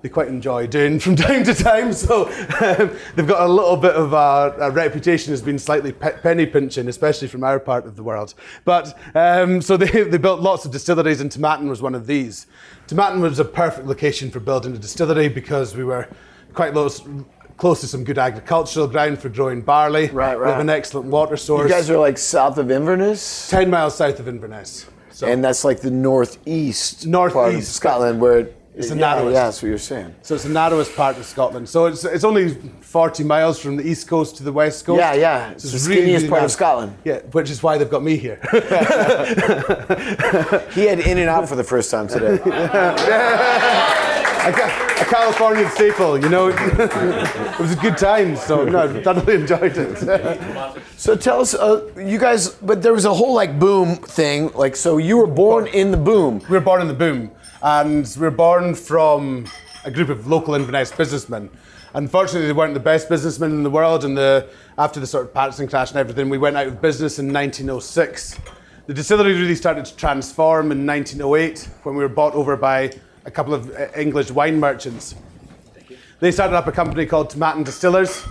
they 0.00 0.08
quite 0.08 0.28
enjoy 0.28 0.66
doing 0.66 1.00
from 1.00 1.16
time 1.28 1.44
to 1.44 1.54
time. 1.54 1.92
So 1.92 2.26
um, 2.60 2.96
they've 3.16 3.26
got 3.26 3.42
a 3.42 3.52
little 3.52 3.76
bit 3.76 3.94
of 3.94 4.12
a, 4.12 4.54
a 4.60 4.70
reputation 4.70 5.32
as 5.32 5.42
being 5.42 5.58
slightly 5.58 5.92
pe- 5.92 6.20
penny 6.20 6.46
pinching, 6.46 6.88
especially 6.88 7.28
from 7.28 7.42
our 7.42 7.58
part 7.58 7.86
of 7.86 7.96
the 7.96 8.02
world. 8.02 8.34
But 8.64 8.96
um, 9.14 9.60
so 9.60 9.76
they, 9.76 10.02
they 10.04 10.18
built 10.18 10.40
lots 10.40 10.64
of 10.64 10.72
distilleries, 10.72 11.20
and 11.20 11.30
Tomatin 11.30 11.68
was 11.68 11.82
one 11.82 11.94
of 11.94 12.06
these. 12.06 12.46
Tomatin 12.86 13.20
was 13.20 13.38
a 13.38 13.44
perfect 13.44 13.86
location 13.86 14.30
for 14.30 14.40
building 14.40 14.74
a 14.74 14.78
distillery 14.78 15.28
because 15.28 15.74
we 15.74 15.84
were 15.84 16.08
quite 16.54 16.72
close, 16.72 17.02
close 17.56 17.80
to 17.80 17.86
some 17.86 18.04
good 18.04 18.18
agricultural 18.18 18.86
ground 18.86 19.18
for 19.18 19.28
growing 19.28 19.60
barley. 19.60 20.08
Right, 20.08 20.38
right. 20.38 20.46
We 20.46 20.50
have 20.52 20.60
an 20.60 20.70
excellent 20.70 21.08
water 21.08 21.36
source. 21.36 21.68
you 21.68 21.74
guys 21.74 21.90
are 21.90 21.98
like 21.98 22.18
south 22.18 22.56
of 22.56 22.70
Inverness, 22.70 23.48
10 23.50 23.68
miles 23.68 23.96
south 23.96 24.20
of 24.20 24.28
Inverness. 24.28 24.86
So 25.10 25.26
and 25.26 25.42
that's 25.44 25.64
like 25.64 25.80
the 25.80 25.90
northeast, 25.90 27.10
part 27.10 27.30
of 27.30 27.34
Northeast. 27.34 27.72
Scotland, 27.72 28.20
where 28.20 28.50
It's 28.78 28.90
the 28.90 28.94
yeah, 28.94 29.00
narrowest. 29.00 29.34
yeah, 29.34 29.44
that's 29.44 29.60
what 29.60 29.68
you're 29.70 29.78
saying. 29.78 30.14
So 30.22 30.36
it's 30.36 30.44
the 30.44 30.50
narrowest 30.50 30.94
part 30.94 31.16
of 31.18 31.24
Scotland. 31.24 31.68
So 31.68 31.86
it's, 31.86 32.04
it's 32.04 32.22
only 32.22 32.54
40 32.80 33.24
miles 33.24 33.58
from 33.58 33.76
the 33.76 33.84
east 33.84 34.06
coast 34.06 34.36
to 34.36 34.44
the 34.44 34.52
west 34.52 34.86
coast. 34.86 35.00
Yeah, 35.00 35.14
yeah. 35.14 35.50
It's 35.50 35.64
the 35.64 35.78
skinniest 35.78 36.28
part 36.28 36.44
of. 36.44 36.52
Scotland. 36.52 36.96
Yeah, 37.04 37.18
which 37.32 37.50
is 37.50 37.60
why 37.60 37.76
they've 37.76 37.90
got 37.90 38.04
me 38.04 38.16
here. 38.16 38.38
He 40.72 40.84
had 40.84 41.00
In-N-Out 41.00 41.48
for 41.48 41.56
the 41.56 41.64
first 41.64 41.90
time 41.90 42.06
today. 42.06 42.38
a, 42.44 44.48
a 44.50 45.04
Californian 45.04 45.70
staple, 45.70 46.18
you 46.18 46.28
know. 46.28 46.48
it 46.48 47.58
was 47.58 47.72
a 47.72 47.76
good 47.80 47.98
time, 47.98 48.36
so 48.36 48.64
no, 48.64 48.84
I 48.84 49.02
thoroughly 49.02 49.34
enjoyed 49.34 49.76
it. 49.76 50.82
So 50.96 51.16
tell 51.16 51.40
us, 51.40 51.54
uh, 51.54 51.84
you 51.96 52.18
guys, 52.18 52.50
but 52.50 52.82
there 52.82 52.92
was 52.92 53.04
a 53.04 53.14
whole 53.14 53.34
like 53.34 53.58
boom 53.58 53.96
thing. 53.96 54.50
Like, 54.54 54.76
so 54.76 54.98
you 54.98 55.16
were 55.16 55.26
born 55.26 55.66
in 55.66 55.90
the 55.90 55.96
boom. 55.96 56.40
we 56.48 56.56
were 56.56 56.64
born 56.64 56.80
in 56.80 56.88
the 56.88 56.94
boom, 56.94 57.30
and 57.62 58.12
we 58.16 58.22
were 58.22 58.30
born 58.30 58.74
from 58.74 59.46
a 59.84 59.90
group 59.90 60.08
of 60.08 60.26
local 60.26 60.54
Inverness 60.54 60.92
businessmen. 60.92 61.50
Unfortunately, 61.94 62.46
they 62.46 62.52
weren't 62.52 62.74
the 62.74 62.80
best 62.80 63.08
businessmen 63.08 63.50
in 63.50 63.62
the 63.62 63.70
world, 63.70 64.04
and 64.04 64.16
the, 64.16 64.48
after 64.76 65.00
the 65.00 65.06
sort 65.06 65.24
of 65.24 65.34
Pattison 65.34 65.68
crash 65.68 65.90
and 65.90 65.98
everything, 65.98 66.28
we 66.28 66.38
went 66.38 66.56
out 66.56 66.66
of 66.66 66.80
business 66.80 67.18
in 67.18 67.32
1906. 67.32 68.38
The 68.86 68.94
distillery 68.94 69.32
really 69.32 69.54
started 69.54 69.84
to 69.86 69.96
transform 69.96 70.70
in 70.70 70.86
1908 70.86 71.68
when 71.82 71.96
we 71.96 72.02
were 72.02 72.08
bought 72.08 72.34
over 72.34 72.56
by 72.56 72.92
a 73.24 73.30
couple 73.30 73.54
of 73.54 73.70
uh, 73.70 73.88
English 73.96 74.30
wine 74.30 74.60
merchants. 74.60 75.14
They 76.20 76.30
started 76.30 76.56
up 76.56 76.66
a 76.66 76.72
company 76.72 77.06
called 77.06 77.30
Tomatin 77.30 77.64
Distillers. 77.64 78.26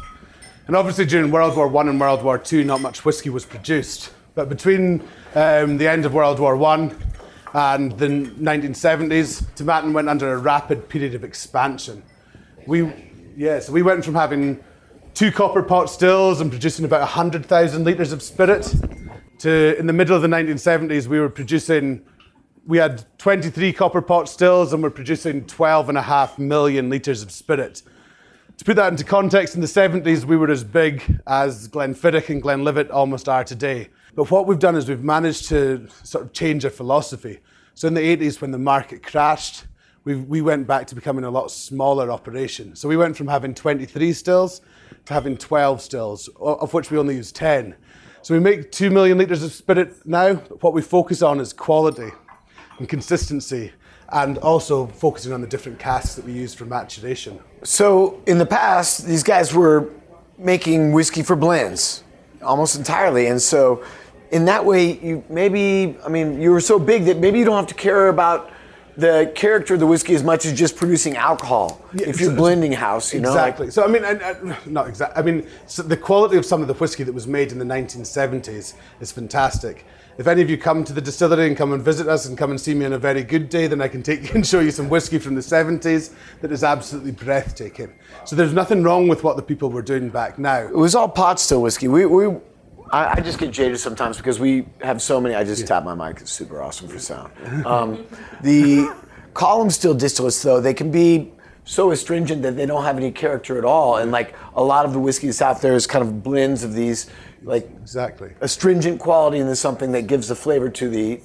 And 0.67 0.75
obviously, 0.75 1.05
during 1.05 1.31
World 1.31 1.55
War 1.55 1.67
One 1.67 1.88
and 1.88 2.00
World 2.00 2.24
War 2.24 2.38
Two, 2.38 2.63
not 2.63 2.81
much 2.81 3.05
whiskey 3.05 3.29
was 3.29 3.46
produced. 3.46 4.12
But 4.36 4.50
between 4.50 5.01
um, 5.36 5.77
the 5.77 5.88
end 5.88 6.05
of 6.05 6.13
World 6.13 6.39
War 6.39 6.57
One 6.57 6.96
and 7.57 7.91
the 7.93 8.05
1970s, 8.05 9.43
Tomatin 9.55 9.91
went 9.91 10.07
under 10.07 10.31
a 10.31 10.37
rapid 10.37 10.87
period 10.89 11.15
of 11.15 11.23
expansion. 11.23 12.03
We, 12.67 12.93
yeah, 13.35 13.59
so 13.59 13.71
we 13.71 13.81
went 13.81 14.05
from 14.05 14.13
having 14.13 14.63
two 15.15 15.31
copper 15.31 15.63
pot 15.63 15.89
stills 15.89 16.39
and 16.39 16.51
producing 16.51 16.85
about 16.85 16.99
100,000 16.99 17.83
litres 17.83 18.11
of 18.11 18.21
spirit 18.21 18.71
to, 19.39 19.75
in 19.79 19.87
the 19.87 19.93
middle 19.93 20.15
of 20.15 20.21
the 20.21 20.27
1970s, 20.27 21.07
we 21.07 21.19
were 21.19 21.29
producing 21.29 22.05
we 22.67 22.77
had 22.77 23.05
23 23.17 23.73
copper 23.73 24.01
pot 24.01 24.29
stills 24.29 24.73
and 24.73 24.83
we're 24.83 24.89
producing 24.91 25.43
12 25.45 25.89
and 25.89 25.97
a 25.97 26.01
half 26.01 26.37
million 26.37 26.91
litres 26.91 27.23
of 27.23 27.31
spirit. 27.31 27.81
To 28.57 28.65
put 28.65 28.75
that 28.75 28.91
into 28.91 29.05
context, 29.05 29.55
in 29.55 29.61
the 29.61 29.67
70s, 29.67 30.25
we 30.25 30.35
were 30.35 30.51
as 30.51 30.63
big 30.63 31.21
as 31.25 31.69
Glenfiddich 31.69 32.29
and 32.29 32.41
Glenlivet 32.41 32.91
almost 32.91 33.29
are 33.29 33.45
today. 33.45 33.89
But 34.15 34.29
what 34.31 34.47
we've 34.47 34.59
done 34.59 34.75
is 34.75 34.89
we've 34.89 35.03
managed 35.03 35.47
to 35.49 35.87
sort 36.03 36.25
of 36.25 36.33
change 36.33 36.65
our 36.65 36.71
philosophy. 36.71 37.39
So 37.77 37.88
in 37.88 37.93
the 37.93 38.01
80s, 38.01 38.41
when 38.41 38.50
the 38.50 38.57
market 38.57 39.03
crashed, 39.03 39.67
we, 40.03 40.15
we 40.15 40.41
went 40.41 40.65
back 40.65 40.88
to 40.88 40.96
becoming 40.96 41.25
a 41.25 41.29
lot 41.29 41.51
smaller 41.51 42.10
operation. 42.10 42.75
So 42.75 42.89
we 42.89 42.98
went 42.98 43.15
from 43.15 43.27
having 43.27 43.53
23 43.53 44.13
stills 44.13 44.62
to 45.05 45.13
having 45.13 45.38
12 45.38 45.79
stills, 45.84 46.27
of 46.39 46.74
which 46.74 46.89
we 46.89 46.98
only 46.98 47.17
use 47.17 47.31
10. 47.31 47.75
So 48.24 48.34
we 48.34 48.39
make 48.39 48.72
2 48.72 48.89
million 48.89 49.19
litres 49.19 49.43
of 49.43 49.51
spirit 49.53 49.93
now. 50.07 50.34
What 50.34 50.74
we 50.74 50.81
focus 50.81 51.22
on 51.22 51.39
is 51.39 51.53
quality 51.53 52.10
and 52.79 52.89
consistency, 52.89 53.72
and 54.10 54.39
also 54.39 54.88
focusing 54.88 55.31
on 55.31 55.41
the 55.41 55.48
different 55.48 55.77
casks 55.77 56.15
that 56.15 56.25
we 56.25 56.34
use 56.34 56.55
for 56.55 56.65
maturation. 56.65 57.39
So 57.62 58.24
in 58.25 58.39
the 58.39 58.46
past, 58.48 59.05
these 59.05 59.22
guys 59.22 59.53
were 59.53 59.91
making 60.39 60.93
whiskey 60.93 61.22
for 61.22 61.36
blends 61.36 62.03
almost 62.41 62.75
entirely, 62.75 63.27
and 63.27 63.41
so 63.41 63.84
in 64.31 64.46
that 64.46 64.63
way, 64.65 64.93
you 65.00 65.24
maybe 65.29 65.98
I 66.05 66.10
mean 66.10 66.41
you 66.41 66.51
were 66.51 66.62
so 66.62 66.79
big 66.79 67.05
that 67.05 67.17
maybe 67.17 67.39
you 67.39 67.46
don't 67.46 67.55
have 67.55 67.67
to 67.67 67.75
care 67.75 68.10
about 68.10 68.51
the 68.98 69.31
character 69.36 69.75
of 69.75 69.79
the 69.79 69.86
whiskey 69.86 70.15
as 70.15 70.24
much 70.24 70.43
as 70.46 70.53
just 70.53 70.75
producing 70.75 71.15
alcohol. 71.15 71.79
if 71.93 72.19
you're 72.19 72.31
so- 72.31 72.36
blending 72.36 72.72
house, 72.72 73.13
you 73.13 73.19
know, 73.19 73.29
like- 73.29 73.50
exactly. 73.51 73.72
so 73.72 73.84
I 73.84 73.88
mean, 73.88 74.03
and, 74.03 74.22
and, 74.22 74.57
not 74.65 74.88
exactly. 74.88 75.22
I 75.22 75.25
mean, 75.25 75.48
so 75.67 75.84
the 75.84 75.96
quality 75.98 76.36
of 76.36 76.46
some 76.46 76.62
of 76.62 76.67
the 76.67 76.74
whiskey 76.74 77.03
that 77.03 77.13
was 77.13 77.27
made 77.27 77.51
in 77.51 77.60
the 77.60 77.65
1970s 77.65 78.74
is 79.00 79.12
fantastic. 79.12 79.86
If 80.17 80.25
any 80.25 80.41
of 80.41 80.50
you 80.50 80.57
come 80.57 80.84
to 80.84 80.93
the 80.93 81.01
distillery 81.01 81.46
and 81.48 81.55
come 81.55 81.74
and 81.74 81.84
visit 81.84 82.07
us 82.07 82.25
and 82.25 82.36
come 82.36 82.50
and 82.50 82.60
see 82.60 82.74
me 82.74 82.86
on 82.86 82.93
a 82.93 82.98
very 82.98 83.24
good 83.24 83.50
day, 83.50 83.67
then 83.67 83.81
I 83.81 83.88
can 83.88 84.01
take 84.01 84.24
you 84.24 84.31
and 84.34 84.46
show 84.48 84.62
you 84.62 84.72
some 84.72 84.89
whiskey 84.89 85.19
from 85.19 85.36
the 85.36 85.41
70s 85.41 86.12
that 86.41 86.51
is 86.51 86.63
absolutely 86.63 87.12
breathtaking. 87.12 87.93
So 88.25 88.36
there's 88.36 88.53
nothing 88.53 88.81
wrong 88.81 89.07
with 89.07 89.24
what 89.24 89.36
the 89.36 89.43
people 89.43 89.69
were 89.69 89.84
doing 89.84 90.10
back 90.10 90.39
now. 90.39 90.62
It 90.62 90.75
was 90.75 90.96
all 90.96 91.07
pot 91.07 91.39
still 91.39 91.62
whiskey. 91.62 91.88
We, 91.88 92.07
we 92.07 92.36
I, 92.91 93.13
I 93.17 93.22
just 93.22 93.39
get 93.39 93.51
jaded 93.51 93.79
sometimes 93.79 94.17
because 94.17 94.39
we 94.39 94.65
have 94.82 95.01
so 95.01 95.20
many. 95.20 95.36
I 95.36 95.44
just 95.44 95.67
tap 95.67 95.84
my 95.84 95.96
mic. 95.96 96.22
It's 96.22 96.32
super 96.32 96.62
awesome 96.62 96.88
for 96.88 97.00
sound. 97.00 97.32
Um, 97.65 98.06
the 98.41 98.94
column 99.34 99.70
still 99.70 99.96
distillates, 99.96 100.44
though, 100.44 100.60
they 100.62 100.74
can 100.74 100.91
be 100.91 101.32
so 101.65 101.91
astringent 101.91 102.41
that 102.44 102.56
they 102.56 102.65
don't 102.65 102.84
have 102.84 102.98
any 102.98 103.12
character 103.12 103.58
at 103.58 103.65
all. 103.65 103.98
And 103.98 104.12
like 104.12 104.36
a 104.56 104.63
lot 104.63 104.86
of 104.86 104.94
the 104.94 105.00
whiskey 105.00 105.27
that's 105.27 105.41
out 105.41 105.62
there 105.62 105.74
is 105.74 105.86
kind 105.86 106.03
of 106.03 106.24
blends 106.24 106.63
of 106.63 106.74
these, 106.74 107.10
like 107.44 107.70
Exactly. 107.82 108.34
astringent 108.41 109.00
quality, 109.00 109.39
and 109.39 109.48
there's 109.48 109.60
something 109.60 109.91
that 109.91 110.03
gives 110.08 110.27
the 110.29 110.36
flavor 110.36 110.70
to 110.70 110.89
the 110.89 111.22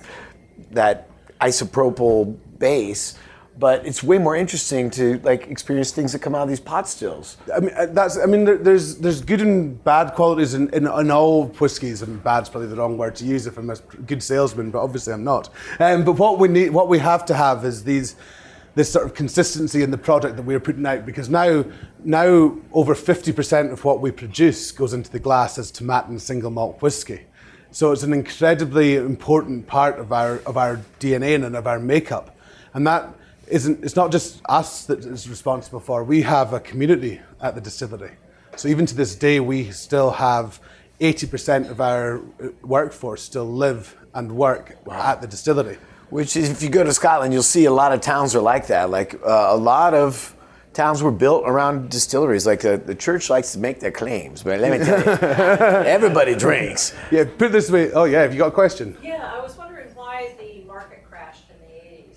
that 0.72 1.08
isopropyl 1.40 2.36
base. 2.58 3.18
But 3.62 3.86
it's 3.86 4.02
way 4.02 4.18
more 4.18 4.34
interesting 4.34 4.90
to 4.90 5.20
like 5.20 5.46
experience 5.46 5.92
things 5.92 6.10
that 6.14 6.18
come 6.18 6.34
out 6.34 6.42
of 6.42 6.48
these 6.48 6.58
pot 6.58 6.88
stills. 6.88 7.36
I 7.54 7.60
mean, 7.60 7.70
uh, 7.76 7.86
that's. 7.86 8.18
I 8.18 8.26
mean, 8.26 8.44
there, 8.44 8.58
there's 8.58 8.98
there's 8.98 9.20
good 9.20 9.40
and 9.40 9.84
bad 9.84 10.14
qualities 10.14 10.54
in, 10.54 10.68
in, 10.70 10.88
in 10.88 11.10
all 11.12 11.46
whiskies, 11.46 12.02
and 12.02 12.20
bad's 12.24 12.48
probably 12.48 12.68
the 12.70 12.74
wrong 12.74 12.98
word 12.98 13.14
to 13.14 13.24
use 13.24 13.46
if 13.46 13.56
I'm 13.58 13.70
a 13.70 13.76
good 14.04 14.20
salesman, 14.20 14.72
but 14.72 14.82
obviously 14.82 15.12
I'm 15.12 15.22
not. 15.22 15.48
Um, 15.78 16.02
but 16.02 16.14
what 16.14 16.40
we 16.40 16.48
need, 16.48 16.70
what 16.70 16.88
we 16.88 16.98
have 16.98 17.24
to 17.26 17.34
have, 17.34 17.64
is 17.64 17.84
these 17.84 18.16
this 18.74 18.90
sort 18.90 19.06
of 19.06 19.14
consistency 19.14 19.84
in 19.84 19.92
the 19.92 19.98
product 19.98 20.34
that 20.34 20.42
we're 20.42 20.58
putting 20.58 20.84
out, 20.84 21.06
because 21.06 21.28
now 21.28 21.64
now 22.02 22.58
over 22.72 22.96
50% 22.96 23.70
of 23.70 23.84
what 23.84 24.00
we 24.00 24.10
produce 24.10 24.72
goes 24.72 24.92
into 24.92 25.08
the 25.08 25.20
glass 25.20 25.56
as 25.56 25.70
Tomatin 25.70 26.20
single 26.20 26.50
malt 26.50 26.82
whiskey. 26.82 27.26
So 27.70 27.92
it's 27.92 28.02
an 28.02 28.12
incredibly 28.12 28.96
important 28.96 29.68
part 29.68 30.00
of 30.00 30.10
our 30.10 30.38
of 30.46 30.56
our 30.56 30.80
DNA 30.98 31.36
and 31.36 31.54
of 31.54 31.68
our 31.68 31.78
makeup, 31.78 32.36
and 32.74 32.84
that 32.88 33.14
isn't. 33.48 33.84
It's 33.84 33.96
not 33.96 34.12
just 34.12 34.40
us 34.48 34.84
that 34.86 35.00
is 35.00 35.28
responsible 35.28 35.80
for. 35.80 36.04
We 36.04 36.22
have 36.22 36.52
a 36.52 36.60
community 36.60 37.20
at 37.40 37.54
the 37.54 37.60
distillery. 37.60 38.12
So 38.56 38.68
even 38.68 38.86
to 38.86 38.94
this 38.94 39.14
day, 39.14 39.40
we 39.40 39.70
still 39.70 40.10
have 40.10 40.60
80% 41.00 41.70
of 41.70 41.80
our 41.80 42.18
uh, 42.18 42.48
workforce 42.62 43.22
still 43.22 43.46
live 43.46 43.96
and 44.14 44.30
work 44.32 44.76
at 44.90 45.20
the 45.20 45.26
distillery. 45.26 45.78
Which 46.10 46.36
is, 46.36 46.50
if 46.50 46.62
you 46.62 46.68
go 46.68 46.84
to 46.84 46.92
Scotland, 46.92 47.32
you'll 47.32 47.42
see 47.42 47.64
a 47.64 47.72
lot 47.72 47.92
of 47.92 48.02
towns 48.02 48.34
are 48.34 48.42
like 48.42 48.66
that. 48.66 48.90
Like 48.90 49.14
uh, 49.14 49.48
a 49.50 49.56
lot 49.56 49.94
of 49.94 50.36
towns 50.74 51.02
were 51.02 51.10
built 51.10 51.44
around 51.46 51.90
distilleries. 51.90 52.46
Like 52.46 52.60
the, 52.60 52.76
the 52.76 52.94
church 52.94 53.30
likes 53.30 53.52
to 53.52 53.58
make 53.58 53.80
their 53.80 53.90
claims, 53.90 54.42
but 54.42 54.60
let 54.60 54.78
me 54.78 54.84
tell 54.84 55.00
you, 55.00 55.10
everybody 55.86 56.34
drinks. 56.34 56.94
Yeah, 57.10 57.24
put 57.24 57.46
it 57.46 57.52
this 57.52 57.70
way. 57.70 57.92
Oh 57.92 58.04
yeah, 58.04 58.20
have 58.22 58.32
you 58.32 58.38
got 58.38 58.48
a 58.48 58.52
question? 58.52 58.96
Yeah, 59.02 59.32
I 59.34 59.40
was 59.40 59.56
wondering 59.56 59.88
why 59.94 60.34
the 60.38 60.64
market 60.66 61.04
crashed 61.08 61.44
in 61.50 61.56
the 61.66 61.74
80s. 61.74 62.16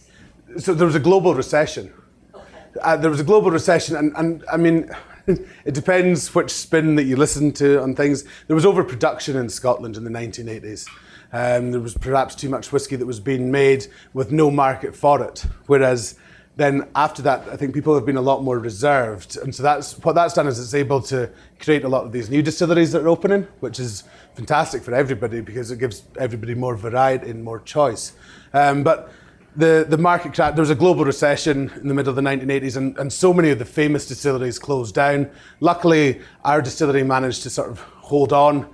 So 0.57 0.73
there 0.73 0.87
was 0.87 0.95
a 0.95 0.99
global 0.99 1.33
recession. 1.33 1.93
Okay. 2.33 2.43
Uh, 2.81 2.97
there 2.97 3.09
was 3.09 3.19
a 3.19 3.23
global 3.23 3.51
recession, 3.51 3.95
and, 3.95 4.13
and 4.15 4.43
I 4.51 4.57
mean, 4.57 4.89
it 5.27 5.73
depends 5.73 6.33
which 6.33 6.51
spin 6.51 6.95
that 6.95 7.03
you 7.03 7.15
listen 7.15 7.51
to 7.53 7.81
on 7.81 7.95
things. 7.95 8.23
There 8.47 8.55
was 8.55 8.65
overproduction 8.65 9.35
in 9.35 9.49
Scotland 9.49 9.97
in 9.97 10.03
the 10.03 10.09
1980s. 10.09 10.87
Um, 11.33 11.71
there 11.71 11.81
was 11.81 11.95
perhaps 11.95 12.35
too 12.35 12.49
much 12.49 12.71
whiskey 12.71 12.95
that 12.95 13.05
was 13.05 13.19
being 13.19 13.51
made 13.51 13.87
with 14.13 14.31
no 14.31 14.51
market 14.51 14.95
for 14.95 15.23
it. 15.23 15.45
Whereas 15.65 16.15
then 16.55 16.87
after 16.95 17.21
that, 17.23 17.47
I 17.49 17.57
think 17.57 17.73
people 17.73 17.93
have 17.95 18.05
been 18.05 18.15
a 18.15 18.21
lot 18.21 18.41
more 18.41 18.59
reserved, 18.59 19.37
and 19.37 19.53
so 19.53 19.61
that's 19.61 19.97
what 19.99 20.15
that's 20.15 20.33
done 20.33 20.47
is 20.47 20.57
it's 20.57 20.73
able 20.73 21.01
to 21.01 21.29
create 21.59 21.83
a 21.83 21.89
lot 21.89 22.05
of 22.05 22.13
these 22.13 22.29
new 22.29 22.41
distilleries 22.41 22.93
that 22.93 23.01
are 23.01 23.09
opening, 23.09 23.45
which 23.59 23.77
is 23.77 24.05
fantastic 24.35 24.81
for 24.81 24.93
everybody 24.93 25.41
because 25.41 25.71
it 25.71 25.79
gives 25.79 26.03
everybody 26.17 26.55
more 26.55 26.77
variety 26.77 27.29
and 27.29 27.43
more 27.43 27.59
choice. 27.59 28.13
Um, 28.53 28.83
but 28.83 29.11
the, 29.55 29.85
the 29.87 29.97
market 29.97 30.33
crash, 30.33 30.53
there 30.53 30.61
was 30.61 30.69
a 30.69 30.75
global 30.75 31.05
recession 31.05 31.71
in 31.81 31.87
the 31.87 31.93
middle 31.93 32.09
of 32.09 32.15
the 32.15 32.21
1980s, 32.21 32.77
and, 32.77 32.97
and 32.97 33.11
so 33.11 33.33
many 33.33 33.49
of 33.49 33.59
the 33.59 33.65
famous 33.65 34.07
distilleries 34.07 34.59
closed 34.59 34.95
down. 34.95 35.29
Luckily, 35.59 36.21
our 36.43 36.61
distillery 36.61 37.03
managed 37.03 37.43
to 37.43 37.49
sort 37.49 37.69
of 37.69 37.79
hold 37.79 38.33
on, 38.33 38.67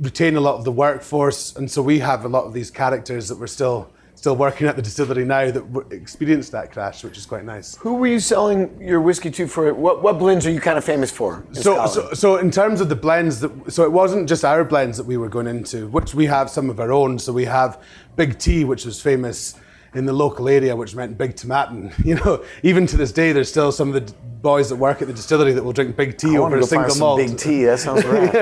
retain 0.00 0.36
a 0.36 0.40
lot 0.40 0.56
of 0.56 0.64
the 0.64 0.72
workforce, 0.72 1.56
and 1.56 1.70
so 1.70 1.82
we 1.82 1.98
have 1.98 2.24
a 2.24 2.28
lot 2.28 2.44
of 2.44 2.52
these 2.52 2.70
characters 2.70 3.28
that 3.28 3.38
we're 3.38 3.46
still 3.46 3.92
still 4.14 4.34
working 4.34 4.66
at 4.66 4.74
the 4.74 4.82
distillery 4.82 5.24
now 5.24 5.48
that 5.48 5.92
experienced 5.92 6.50
that 6.50 6.72
crash, 6.72 7.04
which 7.04 7.16
is 7.16 7.24
quite 7.24 7.44
nice. 7.44 7.76
Who 7.76 7.94
were 7.94 8.08
you 8.08 8.18
selling 8.18 8.76
your 8.82 9.00
whiskey 9.00 9.30
to 9.30 9.46
for? 9.46 9.72
What, 9.72 10.02
what 10.02 10.18
blends 10.18 10.44
are 10.44 10.50
you 10.50 10.60
kind 10.60 10.76
of 10.76 10.84
famous 10.84 11.12
for? 11.12 11.46
So, 11.52 11.86
so, 11.86 12.12
so 12.14 12.36
in 12.38 12.50
terms 12.50 12.80
of 12.80 12.88
the 12.88 12.96
blends, 12.96 13.38
that, 13.38 13.72
so 13.72 13.84
it 13.84 13.92
wasn't 13.92 14.28
just 14.28 14.44
our 14.44 14.64
blends 14.64 14.96
that 14.96 15.06
we 15.06 15.16
were 15.16 15.28
going 15.28 15.46
into, 15.46 15.86
which 15.86 16.16
we 16.16 16.26
have 16.26 16.50
some 16.50 16.68
of 16.68 16.80
our 16.80 16.90
own. 16.90 17.20
So 17.20 17.32
we 17.32 17.44
have 17.44 17.80
Big 18.16 18.40
T, 18.40 18.64
which 18.64 18.84
was 18.84 19.00
famous 19.00 19.54
in 19.98 20.06
the 20.06 20.12
local 20.12 20.48
area, 20.48 20.74
which 20.76 20.94
meant 20.94 21.18
Big 21.18 21.34
Tomatin. 21.34 21.92
You 22.08 22.14
know, 22.14 22.42
even 22.62 22.86
to 22.86 22.96
this 22.96 23.12
day, 23.12 23.32
there's 23.32 23.50
still 23.50 23.70
some 23.72 23.92
of 23.92 23.94
the 23.94 24.12
boys 24.40 24.70
that 24.70 24.76
work 24.76 25.02
at 25.02 25.08
the 25.08 25.14
distillery 25.14 25.52
that 25.52 25.62
will 25.62 25.72
drink 25.72 25.96
Big 25.96 26.16
T 26.16 26.36
I 26.36 26.38
over 26.38 26.56
a 26.56 26.62
single 26.62 26.88
some 26.90 27.00
malt. 27.00 27.18
Big 27.18 27.36
T. 27.36 27.64
That 27.64 27.80
sounds 27.80 28.04
right. 28.06 28.32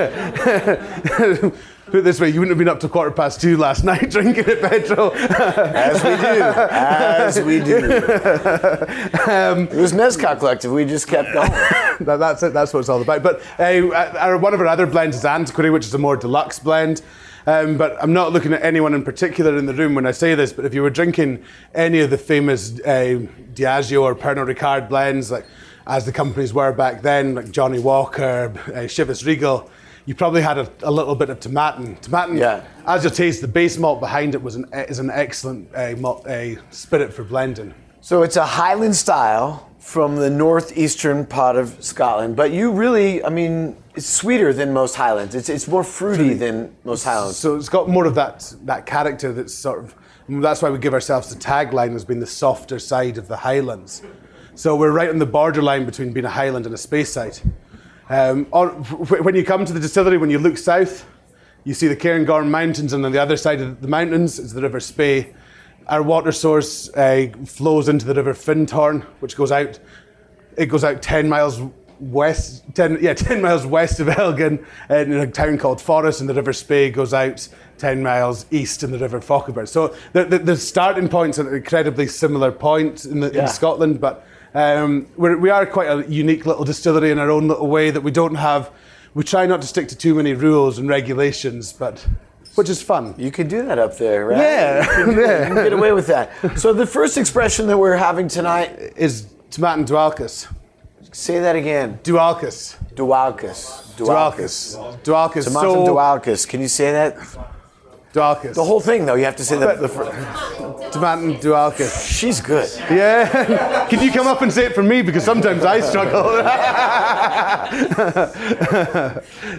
Put 1.87 1.99
it 1.99 2.01
this 2.03 2.19
way, 2.19 2.29
you 2.29 2.41
wouldn't 2.41 2.51
have 2.51 2.57
been 2.57 2.67
up 2.67 2.81
to 2.81 2.89
quarter 2.89 3.11
past 3.11 3.39
two 3.39 3.55
last 3.55 3.83
night 3.85 4.11
drinking 4.11 4.45
at 4.45 4.61
Pedro. 4.61 5.09
As 5.11 6.03
we 6.03 6.15
do. 6.17 6.43
As 6.69 7.41
we 7.41 7.59
do. 7.59 9.31
Um, 9.31 9.67
it 9.69 9.81
was 9.81 9.93
Mezcal 9.93 10.35
Collective. 10.35 10.71
We 10.71 10.83
just 10.83 11.07
kept 11.07 11.31
going. 11.33 11.49
that, 12.01 12.17
that's 12.17 12.43
it. 12.43 12.53
That's 12.53 12.73
what 12.73 12.81
it's 12.81 12.89
all 12.89 13.01
about. 13.01 13.23
But 13.23 13.41
uh, 13.57 13.89
our, 14.17 14.37
one 14.37 14.53
of 14.53 14.59
our 14.59 14.67
other 14.67 14.85
blends 14.85 15.15
is 15.15 15.23
Antiquary, 15.25 15.69
which 15.69 15.85
is 15.85 15.93
a 15.93 15.97
more 15.97 16.17
deluxe 16.17 16.59
blend. 16.59 17.01
Um, 17.47 17.77
but 17.77 17.95
I'm 18.03 18.11
not 18.11 18.33
looking 18.33 18.51
at 18.51 18.61
anyone 18.61 18.93
in 18.93 19.03
particular 19.03 19.57
in 19.57 19.65
the 19.65 19.73
room 19.73 19.95
when 19.95 20.05
I 20.05 20.11
say 20.11 20.35
this. 20.35 20.51
But 20.51 20.65
if 20.65 20.73
you 20.73 20.81
were 20.81 20.89
drinking 20.89 21.43
any 21.73 22.01
of 22.01 22.09
the 22.09 22.17
famous 22.17 22.77
uh, 22.81 23.25
Diageo 23.53 24.01
or 24.03 24.13
Pernod 24.15 24.53
Ricard 24.53 24.89
blends, 24.89 25.31
like 25.31 25.45
as 25.87 26.05
the 26.05 26.11
companies 26.11 26.53
were 26.53 26.73
back 26.73 27.01
then, 27.01 27.35
like 27.35 27.49
Johnnie 27.51 27.79
Walker, 27.79 28.51
uh, 28.67 28.71
Chivas 28.87 29.25
Regal, 29.25 29.69
you 30.05 30.13
probably 30.13 30.41
had 30.41 30.57
a, 30.57 30.69
a 30.83 30.91
little 30.91 31.15
bit 31.15 31.29
of 31.29 31.39
Tomatin. 31.39 31.97
Tomatin, 32.01 32.37
Yeah. 32.37 32.63
as 32.85 33.05
you 33.05 33.09
taste, 33.09 33.39
the 33.39 33.47
base 33.47 33.77
malt 33.77 34.01
behind 34.01 34.35
it 34.35 34.43
was 34.43 34.55
an, 34.55 34.65
is 34.73 34.99
an 34.99 35.09
excellent 35.09 35.69
uh, 35.73 35.95
malt, 35.97 36.27
uh, 36.27 36.55
spirit 36.71 37.13
for 37.13 37.23
blending. 37.23 37.73
So 38.01 38.23
it's 38.23 38.35
a 38.35 38.45
Highland 38.45 38.95
style 38.97 39.66
from 39.87 40.17
the 40.17 40.29
northeastern 40.29 41.25
part 41.25 41.55
of 41.55 41.81
Scotland. 41.81 42.35
But 42.35 42.51
you 42.51 42.73
really, 42.73 43.23
I 43.23 43.29
mean, 43.29 43.77
it's 43.95 44.05
sweeter 44.05 44.51
than 44.51 44.73
most 44.73 44.95
Highlands. 44.95 45.33
It's, 45.33 45.47
it's 45.47 45.65
more 45.65 45.81
fruity 45.81 46.33
than 46.33 46.75
most 46.83 47.05
Highlands. 47.05 47.37
So 47.37 47.55
it's 47.55 47.69
got 47.69 47.87
more 47.87 48.05
of 48.05 48.13
that 48.15 48.53
that 48.63 48.85
character 48.85 49.31
that's 49.31 49.53
sort 49.53 49.79
of 49.79 49.95
that's 50.27 50.61
why 50.61 50.69
we 50.71 50.77
give 50.77 50.93
ourselves 50.93 51.33
the 51.33 51.39
tagline 51.39 51.95
as 51.95 52.03
being 52.03 52.19
the 52.19 52.27
softer 52.27 52.79
side 52.79 53.17
of 53.17 53.29
the 53.29 53.37
Highlands. 53.37 54.01
So 54.55 54.75
we're 54.75 54.91
right 54.91 55.09
on 55.09 55.19
the 55.19 55.25
borderline 55.25 55.85
between 55.85 56.11
being 56.11 56.25
a 56.25 56.29
Highland 56.41 56.65
and 56.65 56.75
a 56.75 56.77
Speyside. 56.77 57.49
Um, 58.09 58.45
on, 58.51 58.83
when 59.23 59.35
you 59.35 59.45
come 59.45 59.63
to 59.63 59.71
the 59.71 59.79
distillery, 59.79 60.17
when 60.17 60.29
you 60.29 60.39
look 60.39 60.57
south, 60.57 61.05
you 61.63 61.73
see 61.73 61.87
the 61.87 61.95
Cairngorm 61.95 62.49
Mountains, 62.49 62.91
and 62.91 63.05
on 63.05 63.13
the 63.13 63.21
other 63.21 63.37
side 63.37 63.61
of 63.61 63.79
the 63.79 63.87
mountains 63.87 64.37
is 64.37 64.51
the 64.51 64.61
River 64.61 64.81
Spey. 64.81 65.33
Our 65.87 66.03
water 66.03 66.31
source 66.31 66.89
uh, 66.95 67.27
flows 67.45 67.87
into 67.87 68.05
the 68.05 68.13
River 68.13 68.33
Findhorn, 68.33 69.03
which 69.21 69.35
goes 69.37 69.51
out. 69.51 69.79
It 70.57 70.65
goes 70.67 70.83
out 70.83 71.01
10 71.01 71.29
miles 71.29 71.61
west, 71.99 72.63
10, 72.73 72.97
yeah, 73.01 73.13
10 73.15 73.41
miles 73.41 73.65
west 73.65 73.99
of 73.99 74.09
Elgin 74.09 74.65
in 74.89 75.13
a 75.13 75.27
town 75.27 75.57
called 75.57 75.79
Forres, 75.79 76.19
and 76.19 76.29
the 76.29 76.33
River 76.33 76.51
Spey 76.51 76.89
goes 76.91 77.13
out 77.13 77.47
10 77.77 78.03
miles 78.03 78.45
east 78.51 78.83
in 78.83 78.91
the 78.91 78.99
River 78.99 79.19
Fochabers. 79.21 79.69
So 79.69 79.95
the, 80.13 80.25
the, 80.25 80.39
the 80.39 80.57
starting 80.57 81.07
point's 81.07 81.39
are 81.39 81.55
incredibly 81.55 82.07
similar 82.07 82.51
points 82.51 83.05
in, 83.05 83.19
the, 83.19 83.31
Yeah. 83.31 83.43
in 83.43 83.47
Scotland, 83.47 84.01
but 84.01 84.25
um, 84.53 85.07
we're, 85.15 85.37
we 85.37 85.49
are 85.51 85.65
quite 85.65 85.87
a 85.87 86.09
unique 86.11 86.45
little 86.45 86.65
distillery 86.65 87.11
in 87.11 87.19
our 87.19 87.29
own 87.29 87.47
little 87.47 87.67
way 87.67 87.91
that 87.91 88.01
we 88.01 88.11
don't 88.11 88.35
have. 88.35 88.71
We 89.13 89.23
try 89.23 89.45
not 89.45 89.61
to 89.61 89.67
stick 89.67 89.87
to 89.89 89.95
too 89.95 90.15
many 90.15 90.33
rules 90.33 90.79
and 90.79 90.89
regulations, 90.89 91.71
but 91.71 92.05
which 92.57 92.69
is 92.69 92.81
fun. 92.81 93.13
You 93.17 93.31
could 93.31 93.47
do 93.47 93.63
that 93.67 93.77
up 93.77 93.97
there, 93.97 94.25
right? 94.25 94.37
Yeah. 94.39 94.99
You 94.99 95.05
can, 95.05 95.15
can 95.15 95.55
get 95.55 95.73
away 95.73 95.91
with 95.93 96.07
that. 96.07 96.31
So 96.57 96.73
the 96.73 96.87
first 96.87 97.17
expression 97.17 97.67
that 97.67 97.77
we're 97.77 97.95
having 97.95 98.27
tonight, 98.27 98.69
Is 98.95 99.27
Tomatin 99.51 99.85
Dualchas. 99.85 100.47
say 101.11 101.39
that 101.39 101.55
again. 101.55 101.99
Dualchas. 102.03 102.75
Dualchas. 102.95 103.83
Dualchas. 103.95 104.75
Dualchas. 105.03 105.45
Tomatin 105.47 105.85
So, 105.85 105.85
Dualchas. 105.87 106.47
Can 106.47 106.61
you 106.61 106.67
say 106.67 106.91
that? 106.91 107.15
The 108.55 108.63
whole 108.63 108.79
thing, 108.79 109.05
though. 109.05 109.15
You 109.15 109.25
have 109.25 109.35
to 109.37 109.45
say 109.45 109.57
the, 109.57 109.73
the 109.75 109.87
Tomatin 110.91 111.39
Dualchas. 111.39 112.07
She's 112.07 112.41
good. 112.41 112.69
Yeah. 112.89 113.87
Can 113.89 114.03
you 114.03 114.11
come 114.11 114.27
up 114.27 114.41
and 114.41 114.51
say 114.51 114.65
it 114.65 114.75
for 114.75 114.83
me? 114.83 115.01
Because 115.01 115.23
sometimes 115.23 115.63
I 115.63 115.81
struggle. 115.81 116.23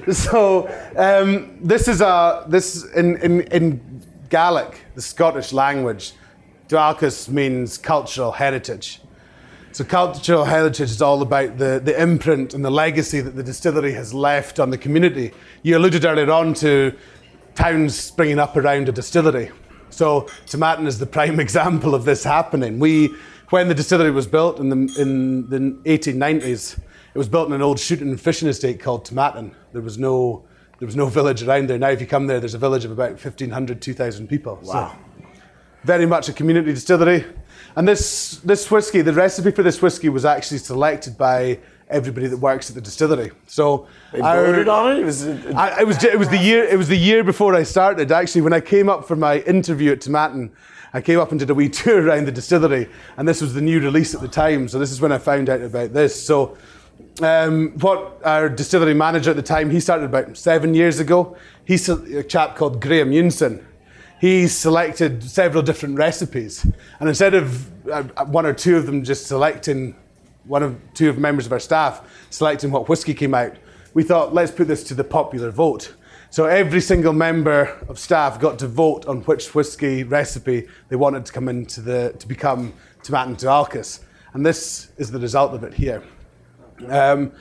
so 0.12 0.68
um, 0.96 1.58
this 1.60 1.88
is 1.88 2.00
a 2.00 2.44
this 2.48 2.84
in, 2.92 3.16
in 3.18 3.40
in 3.42 4.02
Gaelic, 4.28 4.80
the 4.94 5.02
Scottish 5.02 5.52
language. 5.52 6.12
Dualchas 6.68 7.28
means 7.28 7.78
cultural 7.78 8.32
heritage. 8.32 9.00
So 9.72 9.84
cultural 9.84 10.44
heritage 10.44 10.90
is 10.90 11.00
all 11.00 11.22
about 11.22 11.58
the, 11.58 11.80
the 11.82 12.00
imprint 12.00 12.52
and 12.54 12.64
the 12.64 12.70
legacy 12.70 13.20
that 13.20 13.36
the 13.36 13.42
distillery 13.42 13.92
has 13.92 14.12
left 14.12 14.58
on 14.58 14.70
the 14.70 14.78
community. 14.78 15.32
You 15.62 15.76
alluded 15.78 16.04
earlier 16.04 16.30
on 16.30 16.54
to 16.54 16.94
towns 17.58 17.98
springing 17.98 18.38
up 18.38 18.56
around 18.56 18.88
a 18.88 18.92
distillery. 18.92 19.50
So 19.90 20.28
Tomatin 20.46 20.86
is 20.86 21.00
the 21.00 21.06
prime 21.06 21.40
example 21.46 21.92
of 21.92 22.04
this 22.04 22.22
happening. 22.22 22.78
We, 22.78 23.12
when 23.50 23.66
the 23.66 23.74
distillery 23.74 24.12
was 24.12 24.28
built 24.28 24.60
in 24.60 24.68
the, 24.68 25.00
in 25.00 25.50
the 25.50 25.58
1890s, 25.90 26.78
it 27.14 27.18
was 27.18 27.28
built 27.28 27.48
in 27.48 27.54
an 27.54 27.62
old 27.62 27.80
shooting 27.80 28.10
and 28.10 28.20
fishing 28.20 28.48
estate 28.48 28.80
called 28.80 29.04
Tomatin. 29.04 29.52
There 29.72 29.82
was 29.82 29.98
no, 29.98 30.44
there 30.78 30.86
was 30.86 30.94
no 30.94 31.06
village 31.06 31.42
around 31.42 31.68
there. 31.68 31.78
Now 31.78 31.88
if 31.88 32.00
you 32.00 32.06
come 32.06 32.28
there, 32.28 32.38
there's 32.38 32.54
a 32.54 32.58
village 32.58 32.84
of 32.84 32.92
about 32.92 33.10
1,500, 33.10 33.82
2,000 33.82 34.28
people. 34.28 34.60
Wow. 34.62 34.96
very 35.82 36.06
much 36.06 36.28
a 36.28 36.32
community 36.32 36.72
distillery. 36.72 37.24
And 37.74 37.88
this 37.88 38.36
this 38.44 38.70
whiskey, 38.70 39.02
the 39.02 39.12
recipe 39.12 39.50
for 39.50 39.64
this 39.64 39.82
whiskey 39.82 40.08
was 40.08 40.24
actually 40.24 40.58
selected 40.58 41.18
by 41.18 41.58
everybody 41.90 42.26
that 42.26 42.36
works 42.36 42.68
at 42.68 42.74
the 42.74 42.80
distillery. 42.80 43.30
So 43.46 43.86
They 44.12 44.20
voted 44.20 44.68
on 44.68 44.96
it. 44.96 45.00
It 45.00 45.04
was. 45.04 45.26
a- 45.26 45.54
I, 45.56 45.80
it 45.80 45.86
was 45.86 46.02
it 46.02 46.18
was 46.18 46.28
the 46.28 46.38
year 46.38 46.64
it 46.64 46.76
was 46.76 46.88
the 46.88 46.96
year 46.96 47.24
before 47.24 47.54
I 47.54 47.62
started. 47.62 48.12
Actually, 48.12 48.42
when 48.42 48.52
I 48.52 48.60
came 48.60 48.88
up 48.88 49.06
for 49.06 49.16
my 49.16 49.40
interview 49.40 49.92
at 49.92 50.00
Tomatin, 50.00 50.50
I 50.92 51.00
came 51.00 51.18
up 51.18 51.30
and 51.30 51.38
did 51.40 51.50
a 51.50 51.54
wee 51.54 51.68
tour 51.80 52.02
around 52.06 52.26
the 52.26 52.32
distillery, 52.32 52.88
and 53.16 53.26
this 53.28 53.40
was 53.40 53.54
the 53.54 53.60
new 53.60 53.80
release 53.80 54.14
at 54.14 54.20
the 54.20 54.28
time. 54.28 54.68
So 54.68 54.78
this 54.78 54.92
is 54.92 55.00
when 55.00 55.12
I 55.12 55.18
found 55.18 55.48
out 55.48 55.60
about 55.62 55.92
this. 55.92 56.20
So. 56.24 56.56
Um, 57.20 57.70
what 57.80 58.20
our 58.24 58.48
distillery 58.48 58.94
manager 58.94 59.30
at 59.30 59.36
the 59.36 59.42
time, 59.42 59.70
he 59.70 59.80
started 59.80 60.04
about 60.04 60.36
seven 60.36 60.72
years 60.72 61.00
ago. 61.00 61.36
He's 61.64 61.88
a 61.88 62.22
chap 62.22 62.54
called 62.54 62.80
Graham 62.80 63.10
Eunson 63.10 63.64
he 64.20 64.48
selected 64.48 65.22
several 65.22 65.62
different 65.62 65.96
recipes. 65.96 66.64
And 67.00 67.08
instead 67.08 67.34
of 67.34 67.88
uh, 67.88 68.02
one 68.26 68.46
or 68.46 68.52
two 68.52 68.76
of 68.76 68.86
them 68.86 69.04
just 69.04 69.26
selecting 69.26 69.94
one 70.48 70.62
of 70.62 70.76
two 70.94 71.08
of 71.08 71.18
members 71.18 71.46
of 71.46 71.52
our 71.52 71.60
staff 71.60 72.02
selecting 72.30 72.70
what 72.70 72.88
whiskey 72.88 73.14
came 73.14 73.34
out, 73.34 73.56
we 73.94 74.02
thought 74.02 74.34
let's 74.34 74.50
put 74.50 74.66
this 74.66 74.82
to 74.84 74.94
the 74.94 75.04
popular 75.04 75.50
vote. 75.50 75.94
So 76.30 76.46
every 76.46 76.80
single 76.80 77.12
member 77.12 77.76
of 77.88 77.98
staff 77.98 78.40
got 78.40 78.58
to 78.58 78.66
vote 78.66 79.06
on 79.06 79.20
which 79.22 79.54
whiskey 79.54 80.04
recipe 80.04 80.66
they 80.88 80.96
wanted 80.96 81.24
to 81.26 81.32
come 81.32 81.48
into 81.48 81.80
the 81.80 82.14
to 82.18 82.26
become 82.26 82.72
Tomatin 83.02 83.38
Dualchas. 83.38 84.00
And 84.34 84.44
this 84.44 84.88
is 84.98 85.10
the 85.10 85.18
result 85.18 85.54
of 85.54 85.64
it 85.64 85.74
here. 85.74 86.02
Um, 86.88 87.32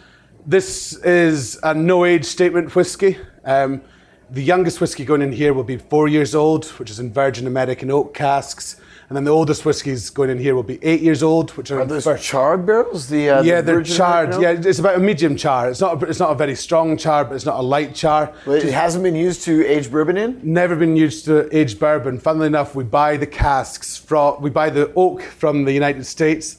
this 0.46 0.96
is 1.04 1.60
a 1.64 1.74
no 1.74 2.06
age 2.06 2.26
statement 2.26 2.76
whiskey. 2.76 3.18
Um, 3.44 3.82
the 4.30 4.44
youngest 4.44 4.80
whiskey 4.82 5.06
going 5.06 5.22
in 5.22 5.32
here 5.32 5.54
will 5.54 5.64
be 5.64 5.78
four 5.78 6.08
years 6.08 6.34
old, 6.34 6.66
which 6.80 6.90
is 6.90 7.00
in 7.00 7.12
virgin 7.14 7.48
American 7.48 7.92
oak 7.92 8.14
casks. 8.14 8.80
And 9.10 9.16
then 9.16 9.24
the 9.24 9.32
oldest 9.32 9.64
whiskies 9.64 10.10
going 10.10 10.30
in 10.30 10.38
here 10.38 10.54
will 10.54 10.64
be 10.64 10.80
eight 10.84 11.00
years 11.00 11.24
old, 11.24 11.52
which 11.52 11.72
are, 11.72 11.80
Are 11.80 11.86
those 11.86 12.04
fir- 12.04 12.18
charred 12.18 12.66
barrels? 12.66 13.08
The 13.08 13.30
uh, 13.30 13.42
yeah, 13.42 13.62
the 13.62 13.72
they're 13.72 13.84
charred. 13.84 14.42
Yeah, 14.42 14.52
it's 14.52 14.80
about 14.80 14.98
a 14.98 15.00
medium 15.00 15.38
char. 15.38 15.70
It's 15.70 15.80
not. 15.80 16.04
A, 16.04 16.06
it's 16.08 16.20
not 16.20 16.32
a 16.32 16.36
very 16.36 16.56
strong 16.56 16.98
char, 16.98 17.24
but 17.24 17.36
it's 17.36 17.46
not 17.46 17.58
a 17.58 17.62
light 17.62 17.96
char. 17.96 18.34
oak? 18.46 18.66
It 18.66 18.74
hasn't 18.74 19.06
been 19.06 19.16
used 19.16 19.44
to 19.44 19.66
age 19.66 19.90
bourbon 19.90 20.18
in. 20.18 20.42
Never 20.44 20.76
been 20.76 20.98
used 20.98 21.24
to 21.26 21.48
age 21.58 21.80
bourbon. 21.80 22.20
Funnily 22.20 22.48
enough, 22.48 22.76
we 22.76 22.84
buy 22.84 23.16
the 23.16 23.28
casks 23.28 23.96
from. 23.96 24.42
We 24.42 24.50
buy 24.50 24.70
the 24.70 24.92
oak 24.96 25.22
from 25.22 25.64
the 25.64 25.72
United 25.72 26.06
States. 26.06 26.58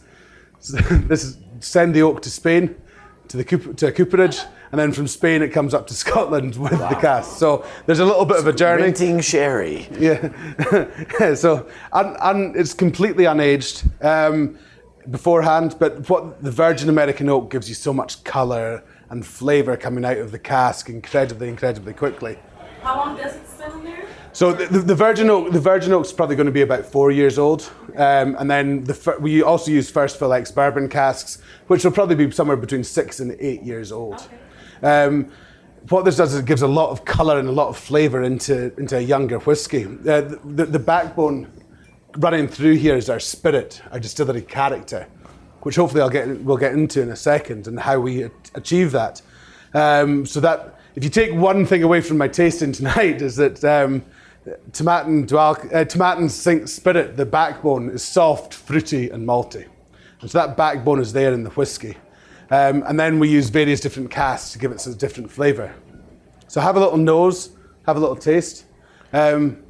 So 0.61 0.79
this 1.07 1.25
is 1.25 1.37
send 1.61 1.95
the 1.95 2.01
oak 2.01 2.23
to 2.23 2.31
Spain, 2.31 2.75
to 3.29 3.37
the 3.37 3.45
to 3.45 3.89
a 3.89 3.93
cooperage, 3.93 4.41
and 4.71 4.79
then 4.79 4.93
from 4.93 5.07
Spain 5.07 5.43
it 5.43 5.49
comes 5.49 5.75
up 5.75 5.87
to 5.89 5.95
Scotland 6.05 6.57
with 6.57 6.73
the 6.73 6.99
cask. 7.01 7.39
So 7.39 7.65
there's 7.87 8.01
a 8.01 8.05
little 8.05 8.25
bit 8.25 8.39
of 8.39 8.47
a 8.47 8.53
journey. 8.53 8.83
Renting 8.83 9.21
sherry. 9.21 9.89
Yeah. 9.99 10.33
yeah 11.21 11.35
so 11.35 11.69
un, 11.93 12.17
un, 12.21 12.55
it's 12.57 12.75
completely 12.75 13.25
unaged 13.25 13.85
um, 14.05 14.59
beforehand, 15.11 15.77
but 15.79 16.09
what 16.09 16.43
the 16.43 16.51
virgin 16.51 16.89
American 16.89 17.29
oak 17.29 17.51
gives 17.51 17.69
you 17.69 17.75
so 17.75 17.93
much 17.93 18.23
colour 18.25 18.85
and 19.11 19.25
flavour 19.25 19.77
coming 19.77 20.05
out 20.05 20.19
of 20.19 20.33
the 20.33 20.39
cask 20.39 20.89
incredibly, 20.89 21.49
incredibly 21.49 21.93
quickly. 21.93 22.39
How 22.83 22.97
long 22.97 23.17
does 23.17 23.37
it 23.37 23.49
spend 23.49 23.75
in 23.75 23.85
there? 23.85 24.05
So 24.33 24.53
the, 24.53 24.67
the, 24.67 24.79
the 24.81 24.95
virgin 24.95 25.31
oak, 25.31 25.51
the 25.53 25.61
virgin 25.61 25.93
oak's 25.93 26.13
probably 26.13 26.37
going 26.37 26.47
to 26.47 26.53
be 26.53 26.61
about 26.61 26.85
four 26.85 27.11
years 27.11 27.39
old, 27.39 27.71
um, 27.97 28.37
and 28.39 28.51
then 28.51 28.85
the, 28.85 28.95
fir- 28.95 29.19
we 29.19 29.43
also 29.43 29.71
use 29.71 29.91
first 29.91 30.19
fill 30.19 30.33
ex 30.33 30.51
bourbon 30.51 30.89
casks, 30.89 31.43
which 31.67 31.85
will 31.85 31.91
probably 31.91 32.15
be 32.15 32.31
somewhere 32.31 32.57
between 32.57 32.85
six 32.85 33.21
and 33.21 33.37
eight 33.41 33.63
years 33.63 33.91
old. 33.91 34.29
Um, 34.83 35.31
what 35.89 36.05
this 36.05 36.17
does 36.17 36.35
is 36.35 36.41
it 36.41 36.47
gives 36.47 36.63
a 36.63 36.69
lot 36.69 36.91
of 36.91 37.05
colour 37.05 37.39
and 37.39 37.49
a 37.49 37.53
lot 37.53 37.69
of 37.69 37.77
flavour 37.77 38.23
into 38.23 38.75
into 38.79 38.97
a 38.97 39.01
younger 39.01 39.39
whiskey. 39.39 39.85
Uh, 39.85 40.21
the, 40.45 40.67
the, 40.67 40.79
backbone 40.79 41.51
running 42.19 42.49
through 42.49 42.75
here 42.75 42.97
is 42.97 43.09
our 43.09 43.21
spirit, 43.21 43.81
our 43.91 43.99
distillery 43.99 44.43
character, 44.43 45.07
which 45.63 45.77
hopefully 45.77 46.03
I'll 46.03 46.11
get 46.11 46.29
we'll 46.43 46.57
get 46.57 46.73
into 46.73 47.01
in 47.01 47.11
a 47.11 47.17
second, 47.17 47.67
and 47.67 47.79
how 47.79 48.01
we 48.01 48.29
achieve 48.55 48.93
that. 48.93 49.23
Um, 49.73 50.27
so 50.27 50.41
that 50.41 50.79
if 50.95 51.05
you 51.05 51.11
take 51.11 51.33
one 51.33 51.65
thing 51.65 51.83
away 51.83 52.01
from 52.01 52.19
my 52.19 52.29
tasting 52.29 52.73
tonight 52.73 53.23
is 53.23 53.37
that 53.37 53.65
um, 53.65 54.05
Tomatin 54.73 55.27
Dual, 55.27 55.57
uh, 55.73 56.29
Sink 56.29 56.69
Spirit, 56.69 57.17
the 57.17 57.27
backbone 57.27 57.91
is 57.91 58.03
soft, 58.03 58.55
fruity, 58.55 59.11
and 59.11 59.27
malty. 59.27 59.67
And 60.21 60.31
so 60.31 60.39
that 60.39 60.57
backbone 60.57 61.01
is 61.01 61.13
there 61.13 61.33
in 61.33 61.45
the 61.45 61.51
whiskey. 61.51 61.97
Um, 62.51 62.83
and 62.87 62.99
then 62.99 63.19
we 63.19 63.29
use 63.29 63.51
various 63.51 63.81
different 63.81 64.11
casks 64.11 64.53
to 64.53 64.59
give 64.59 64.73
it 64.73 64.87
a 64.87 64.95
different 64.95 65.31
flavour. 65.31 65.75
So 66.47 66.61
have 66.61 66.77
a 66.77 66.81
little 66.81 66.97
nose, 66.97 67.51
have 67.87 67.97
a 67.97 68.01
little 68.01 68.17
taste. 68.17 68.65
Um, 69.13 69.63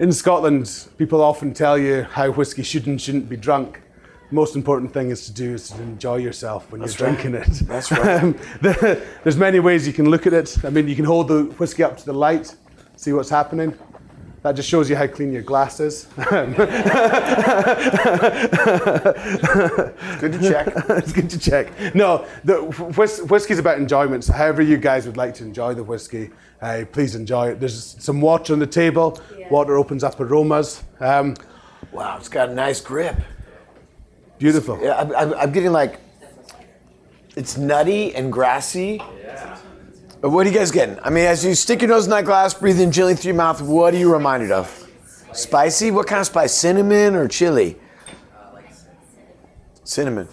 in 0.00 0.12
Scotland, 0.12 0.88
people 0.96 1.22
often 1.22 1.52
tell 1.54 1.78
you 1.78 2.02
how 2.02 2.30
whiskey 2.30 2.62
should 2.62 2.86
and 2.86 3.00
shouldn't 3.00 3.28
be 3.28 3.36
drunk. 3.36 3.82
The 4.28 4.34
most 4.34 4.56
important 4.56 4.92
thing 4.92 5.10
is 5.10 5.26
to 5.26 5.32
do 5.32 5.54
is 5.54 5.70
to 5.70 5.82
enjoy 5.82 6.16
yourself 6.16 6.70
when 6.70 6.80
That's 6.80 6.98
you're 6.98 7.08
right. 7.08 7.18
drinking 7.20 7.40
it. 7.40 7.66
That's 7.66 7.90
right. 7.90 8.22
Um, 8.22 8.32
the- 8.62 9.02
there's 9.22 9.36
many 9.36 9.58
ways 9.60 9.86
you 9.86 9.92
can 9.92 10.10
look 10.10 10.26
at 10.26 10.32
it. 10.32 10.56
I 10.64 10.70
mean, 10.70 10.86
you 10.88 10.96
can 10.96 11.04
hold 11.04 11.28
the 11.28 11.44
whiskey 11.58 11.82
up 11.82 11.96
to 11.98 12.04
the 12.04 12.12
light, 12.12 12.54
see 12.96 13.12
what's 13.12 13.30
happening. 13.30 13.72
That 14.42 14.52
just 14.52 14.68
shows 14.68 14.88
you 14.88 14.94
how 14.96 15.06
clean 15.08 15.32
your 15.32 15.42
glass 15.42 15.80
is. 15.80 16.06
Good 20.20 20.32
to 20.32 20.38
check. 20.40 20.66
it's 20.90 21.12
good 21.12 21.30
to 21.30 21.38
check. 21.38 21.94
No, 21.94 22.26
the 22.44 22.62
whis- 22.96 23.22
whiskey's 23.22 23.58
about 23.58 23.78
enjoyment. 23.78 24.24
So 24.24 24.32
however 24.32 24.62
you 24.62 24.76
guys 24.76 25.06
would 25.06 25.16
like 25.16 25.34
to 25.34 25.44
enjoy 25.44 25.74
the 25.74 25.82
whiskey, 25.84 26.30
uh, 26.60 26.84
please 26.92 27.14
enjoy 27.14 27.48
it. 27.50 27.60
There's 27.60 27.96
some 28.02 28.20
water 28.20 28.52
on 28.52 28.58
the 28.58 28.66
table. 28.66 29.20
Water 29.50 29.76
opens 29.76 30.04
up 30.04 30.18
aromas. 30.20 30.82
Um, 31.00 31.34
Wow, 31.92 32.16
it's 32.18 32.28
got 32.28 32.50
a 32.50 32.54
nice 32.54 32.80
grip. 32.80 33.16
beautiful. 34.38 34.78
Yeah, 34.82 34.98
I'm, 34.98 35.14
I'm, 35.14 35.34
I'm 35.34 35.52
getting 35.52 35.72
like, 35.72 35.98
it's 37.34 37.56
nutty 37.56 38.14
and 38.14 38.30
grassy. 38.32 38.98
But 38.98 39.57
What 40.20 40.46
are 40.46 40.50
you 40.50 40.56
guys 40.56 40.72
getting? 40.72 40.98
I 41.04 41.10
mean, 41.10 41.26
as 41.26 41.44
you 41.44 41.54
stick 41.54 41.80
your 41.80 41.90
nose 41.90 42.04
in 42.04 42.10
that 42.10 42.24
glass, 42.24 42.52
breathe 42.52 42.80
in 42.80 42.90
gently 42.90 43.14
through 43.14 43.28
your 43.28 43.36
mouth, 43.36 43.62
what 43.62 43.94
are 43.94 43.98
you 43.98 44.12
reminded 44.12 44.50
of? 44.50 44.88
Spicy? 45.32 45.92
What 45.92 46.08
kind 46.08 46.20
of 46.20 46.26
spice? 46.26 46.52
Cinnamon 46.52 47.14
or 47.14 47.28
chili? 47.28 47.76
Cinnamon. 49.84 50.28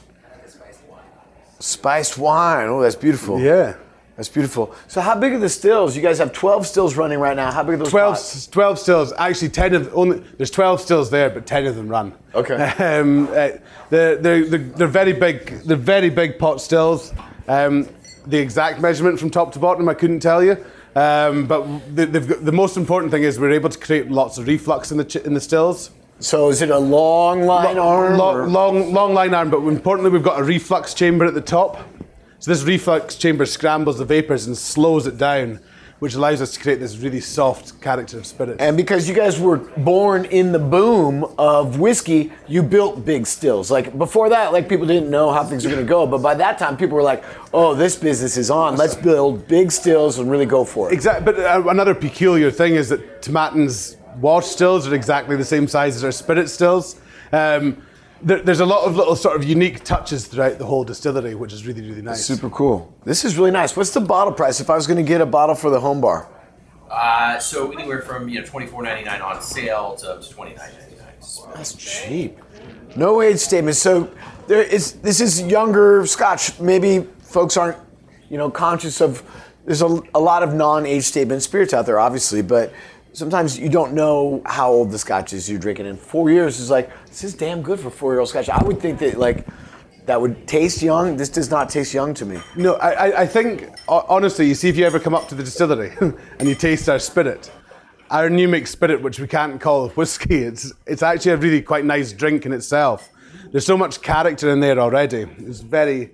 Spiced 1.60 2.17
wine. 2.17 2.67
Oh, 2.67 2.82
that's 2.82 2.95
beautiful. 2.95 3.39
Yeah. 3.39 3.76
That's 4.17 4.30
beautiful. 4.30 4.74
So, 4.88 5.02
how 5.02 5.19
big 5.19 5.34
are 5.34 5.39
the 5.39 5.50
stills? 5.50 5.95
You 5.95 6.02
guys 6.02 6.17
have 6.19 6.32
12 6.32 6.65
stills 6.65 6.95
running 6.95 7.19
right 7.19 7.36
now. 7.36 7.52
How 7.52 7.63
big 7.63 7.76
are 7.76 7.78
those 7.78 7.89
12, 7.89 8.13
pots? 8.13 8.48
12 8.48 8.80
stills. 8.80 9.13
Actually, 9.17 9.50
10 9.50 9.76
of 9.76 9.93
only 9.93 10.19
there's 10.38 10.52
12 10.52 10.82
stills 10.82 11.10
there, 11.10 11.30
but 11.30 11.45
10 11.45 11.67
of 11.67 11.76
them 11.76 11.89
run. 11.89 12.13
Okay. 12.34 12.74
Um, 13.00 13.28
uh, 13.28 13.50
they're, 13.89 14.15
they're, 14.15 14.45
they're, 14.45 14.60
they're 14.60 14.88
very 14.88 15.13
big. 15.13 15.48
They're 15.63 15.78
very 15.78 16.10
big 16.10 16.39
pot 16.39 16.62
stills. 16.62 17.13
Um, 17.48 17.88
the 18.27 18.38
exact 18.38 18.79
measurement 18.79 19.19
from 19.19 19.29
top 19.29 19.53
to 19.53 19.59
bottom, 19.59 19.88
I 19.89 19.93
couldn't 19.93 20.19
tell 20.19 20.43
you. 20.43 20.57
Um, 20.95 21.45
but 21.45 21.63
the, 21.95 22.05
they've 22.05 22.27
got, 22.27 22.45
the 22.45 22.51
most 22.51 22.77
important 22.77 23.11
thing 23.11 23.23
is 23.23 23.39
we're 23.39 23.51
able 23.51 23.69
to 23.69 23.77
create 23.77 24.09
lots 24.09 24.38
of 24.38 24.47
reflux 24.47 24.91
in 24.91 24.97
the 24.97 25.21
in 25.25 25.33
the 25.33 25.41
stills. 25.41 25.91
So, 26.19 26.49
is 26.49 26.61
it 26.61 26.69
a 26.69 26.79
long 26.79 27.43
lyne 27.43 27.77
arm? 27.77 28.17
Long, 28.17 28.51
long, 28.51 28.93
long 28.93 29.13
lyne 29.13 29.33
arm, 29.33 29.49
but 29.49 29.59
importantly, 29.59 30.11
we've 30.11 30.23
got 30.23 30.39
a 30.39 30.43
reflux 30.43 30.93
chamber 30.93 31.25
at 31.25 31.33
the 31.33 31.41
top. 31.41 31.79
So 32.39 32.51
this 32.51 32.63
reflux 32.63 33.15
chamber 33.15 33.45
scrambles 33.45 33.97
the 33.97 34.05
vapors 34.05 34.45
and 34.45 34.57
slows 34.57 35.07
it 35.07 35.17
down, 35.17 35.59
which 35.99 36.13
allows 36.13 36.41
us 36.41 36.51
to 36.51 36.60
create 36.60 36.79
this 36.79 36.97
really 36.97 37.21
soft 37.21 37.81
character 37.81 38.17
of 38.17 38.25
spirit. 38.25 38.60
And 38.60 38.75
because 38.75 39.08
you 39.08 39.15
guys 39.15 39.39
were 39.39 39.58
born 39.58 40.25
in 40.25 40.51
the 40.51 40.60
boom 40.60 41.23
of 41.38 41.79
whiskey, 41.79 42.34
you 42.47 42.63
built 42.63 43.05
big 43.05 43.25
stills. 43.25 43.71
Like 43.71 43.97
before 43.97 44.29
that, 44.29 44.51
like 44.51 44.67
people 44.67 44.86
didn't 44.86 45.10
know 45.10 45.31
how 45.31 45.43
things 45.43 45.63
were 45.63 45.71
going 45.71 45.86
to 45.86 45.89
go. 45.89 46.05
But 46.05 46.21
by 46.21 46.36
that 46.36 46.58
time, 46.58 46.75
people 46.75 46.95
were 46.95 47.03
like, 47.03 47.23
"Oh, 47.53 47.73
this 47.73 47.95
business 47.95 48.36
is 48.38 48.51
on. 48.51 48.75
Let's 48.75 48.95
build 48.95 49.47
big 49.47 49.71
stills 49.71 50.19
and 50.19 50.29
really 50.29 50.45
go 50.45 50.65
for 50.65 50.89
it." 50.89 50.93
Exactly. 50.93 51.25
But 51.31 51.39
uh, 51.39 51.69
another 51.69 51.95
peculiar 51.95 52.51
thing 52.51 52.75
is 52.75 52.89
that 52.89 53.21
Tomatin's 53.21 53.97
wash 54.19 54.47
stills 54.47 54.88
are 54.88 54.93
exactly 54.93 55.36
the 55.36 55.45
same 55.45 55.67
size 55.67 55.95
as 55.95 56.03
our 56.03 56.12
spirit 56.12 56.49
stills. 56.49 56.97
Um, 57.31 57.81
there, 58.21 58.41
there's 58.41 58.60
a 58.60 58.65
lot 58.65 58.86
of 58.86 58.95
little 58.95 59.15
sort 59.15 59.36
of 59.36 59.43
unique 59.43 59.84
touches 59.84 60.28
throughout 60.28 60.58
the 60.58 60.65
whole 60.65 60.84
distillery, 60.84 61.36
which 61.36 61.54
is 61.54 61.65
really, 61.65 61.82
really 61.82 62.01
nice. 62.01 62.25
Super 62.25 62.49
cool. 62.49 62.93
This 63.04 63.25
is 63.25 63.38
really 63.38 63.51
nice. 63.51 63.75
What's 63.75 63.91
the 63.91 64.01
bottle 64.01 64.34
price 64.34 64.60
if 64.60 64.69
I 64.69 64.75
was 64.75 64.88
going 64.88 64.97
to 64.97 65.04
get 65.04 65.21
a 65.21 65.25
bottle 65.25 65.56
for 65.56 65.69
the 65.69 65.80
home 65.80 66.01
bar? 66.01 66.30
Uh, 66.89 67.39
so 67.39 67.71
anywhere 67.71 68.01
from 68.01 68.30
you 68.30 68.39
know 68.39 68.45
twenty 68.45 68.67
four 68.67 68.84
ninety 68.84 69.04
nine 69.04 69.21
on 69.21 69.41
sale 69.41 69.95
to 69.95 70.21
twenty 70.32 70.56
nine 70.56 70.71
ninety 70.80 70.95
nine. 70.97 71.54
That's 71.56 71.73
cheap. 71.73 72.38
No 72.95 73.21
age 73.21 73.39
statement. 73.39 73.75
So 73.75 74.10
there 74.47 74.62
is. 74.62 74.93
This 74.93 75.19
is 75.19 75.41
younger 75.41 76.06
Scotch. 76.06 76.60
Maybe 76.60 77.06
folks 77.21 77.58
aren't, 77.58 77.78
you 78.30 78.38
know, 78.38 78.49
conscious 78.49 79.01
of. 79.01 79.23
There's 79.65 79.82
a, 79.82 79.99
a 80.13 80.19
lot 80.19 80.43
of 80.43 80.54
non-age 80.54 81.06
statement 81.06 81.41
spirits 81.41 81.73
out 81.73 81.88
there, 81.88 81.99
obviously, 81.99 82.43
but 82.43 82.71
sometimes 83.15 83.58
you 83.58 83.69
don't 83.69 83.93
know 83.93 84.41
how 84.45 84.69
old 84.71 84.91
the 84.91 84.99
Scotch 84.99 85.34
is 85.34 85.49
you're 85.49 85.60
drinking. 85.60 85.88
And 85.88 85.97
four 85.99 86.30
years 86.30 86.60
is 86.60 86.69
like 86.69 86.89
this 87.08 87.23
is 87.23 87.34
damn 87.34 87.62
good 87.62 87.80
for 87.80 87.89
four-year-old 87.89 88.30
Scotch. 88.30 88.49
I 88.49 88.62
would 88.63 88.80
think 88.80 88.99
that 88.99 89.17
like 89.17 89.47
that 90.06 90.19
would 90.21 90.47
taste 90.47 90.82
young. 90.84 91.17
This 91.17 91.30
does 91.30 91.49
not 91.49 91.69
taste 91.69 91.93
young 91.93 92.13
to 92.15 92.25
me. 92.25 92.39
No, 92.56 92.75
I, 92.75 93.21
I- 93.21 93.25
think 93.28 93.69
honestly, 93.88 94.47
you 94.47 94.54
see, 94.54 94.69
if 94.69 94.78
you 94.78 94.86
ever 94.86 94.99
come 94.99 95.15
up 95.15 95.28
to 95.30 95.36
the 95.36 95.43
distillery 95.43 95.91
and 96.39 96.47
you 96.47 96.54
taste 96.56 96.88
our 96.89 96.99
spirit, 96.99 97.51
our 98.12 98.30
new 98.30 98.47
make 98.47 98.67
spirit, 98.67 99.01
which 99.01 99.19
we 99.19 99.28
can't 99.28 99.60
call 99.60 99.89
whiskey, 99.99 100.43
it's 100.43 100.71
it's 100.86 101.01
actually 101.01 101.32
a 101.32 101.38
really 101.38 101.62
quite 101.62 101.86
nice 101.86 102.12
drink 102.13 102.45
in 102.45 102.51
itself. 102.54 103.10
There's 103.51 103.65
so 103.65 103.78
much 103.78 104.01
character 104.01 104.49
in 104.51 104.60
there 104.60 104.80
already. 104.80 105.25
It's 105.39 105.62
very, 105.62 106.12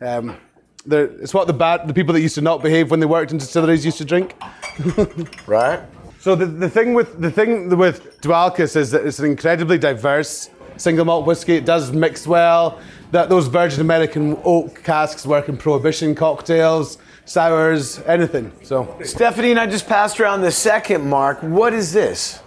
um, 0.00 0.36
there- 0.84 1.10
it's 1.22 1.32
what 1.32 1.46
the 1.46 1.52
bad 1.52 1.86
the 1.88 1.94
people 1.94 2.12
that 2.14 2.20
used 2.20 2.34
to 2.34 2.40
not 2.42 2.62
behave 2.62 2.90
when 2.90 3.00
they 3.00 3.06
worked 3.06 3.30
in 3.32 3.38
distilleries 3.38 3.84
used 3.84 3.98
to 3.98 4.04
drink. 4.04 4.34
Right. 5.46 5.80
So 6.20 6.34
the, 6.34 6.44
the 6.44 6.68
thing 6.68 6.92
with 6.92 7.18
the 7.18 7.30
thing 7.30 7.74
with 7.78 8.20
Dualchas 8.20 8.76
is 8.76 8.90
that 8.90 9.06
it's 9.06 9.20
an 9.20 9.24
incredibly 9.24 9.78
diverse 9.78 10.50
single 10.76 11.06
malt 11.06 11.24
whiskey. 11.24 11.54
It 11.54 11.64
does 11.64 11.92
mix 11.92 12.26
well. 12.26 12.78
That 13.10 13.30
those 13.30 13.46
Virgin 13.46 13.80
American 13.80 14.38
oak 14.44 14.84
casks 14.84 15.24
work 15.24 15.48
in 15.48 15.56
prohibition 15.56 16.14
cocktails, 16.14 16.98
sours, 17.24 18.00
anything. 18.00 18.52
So 18.62 18.98
Stephanie 19.02 19.52
and 19.52 19.58
I 19.58 19.66
just 19.66 19.88
passed 19.88 20.20
around 20.20 20.42
the 20.42 20.52
second 20.52 21.08
mark. 21.08 21.42
What 21.42 21.72
is 21.72 21.94
this? 21.94 22.40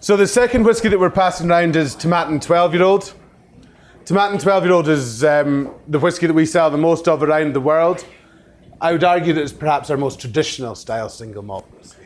So 0.00 0.16
the 0.16 0.26
second 0.26 0.64
whiskey 0.64 0.88
that 0.88 0.98
we're 0.98 1.08
passing 1.08 1.48
around 1.48 1.76
is 1.76 1.94
Tomatin 1.94 2.42
12 2.42 2.74
year 2.74 2.82
old. 2.82 3.14
Tomatin 4.04 4.42
12 4.42 4.64
year 4.64 4.72
old 4.72 4.88
is 4.88 5.22
um, 5.22 5.72
the 5.86 6.00
whiskey 6.00 6.26
that 6.26 6.34
we 6.34 6.44
sell 6.44 6.70
the 6.70 6.76
most 6.76 7.06
of 7.06 7.22
around 7.22 7.54
the 7.54 7.60
world. 7.60 8.04
I 8.80 8.90
would 8.90 9.04
argue 9.04 9.32
that 9.32 9.42
it's 9.42 9.52
perhaps 9.52 9.90
our 9.90 9.96
most 9.96 10.20
traditional 10.20 10.74
style 10.74 11.08
single 11.08 11.44
malt 11.44 11.70
whiskey. 11.78 12.01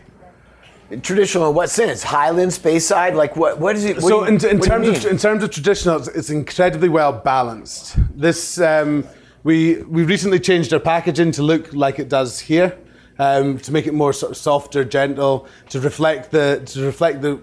Traditional 1.02 1.48
in 1.48 1.54
what 1.54 1.68
sense? 1.68 2.02
Highland, 2.02 2.52
Speyside? 2.52 3.14
Like 3.14 3.34
what? 3.34 3.58
What 3.58 3.74
is 3.74 3.84
it? 3.84 3.96
what 3.96 4.08
so 4.08 4.20
you- 4.20 4.28
in, 4.28 4.34
in 4.34 4.58
what 4.58 4.68
do 4.68 4.86
you 4.86 4.92
terms 4.92 5.04
of 5.04 5.10
in 5.10 5.18
terms 5.18 5.42
of 5.42 5.50
traditional, 5.50 5.96
it's, 5.96 6.30
incredibly 6.30 6.88
well 6.88 7.12
balanced. 7.12 7.96
This 8.16 8.60
um, 8.60 9.04
we 9.42 9.82
we 9.82 10.04
recently 10.04 10.38
changed 10.38 10.72
our 10.72 10.78
packaging 10.78 11.32
to 11.32 11.42
look 11.42 11.72
like 11.72 11.98
it 11.98 12.08
does 12.08 12.38
here. 12.38 12.78
Um, 13.18 13.58
to 13.60 13.72
make 13.72 13.86
it 13.86 13.94
more 13.94 14.12
sort 14.12 14.32
of 14.32 14.36
softer, 14.36 14.84
gentle, 14.84 15.48
to 15.70 15.80
reflect 15.80 16.30
the 16.30 16.62
to 16.66 16.84
reflect 16.84 17.22
the 17.22 17.40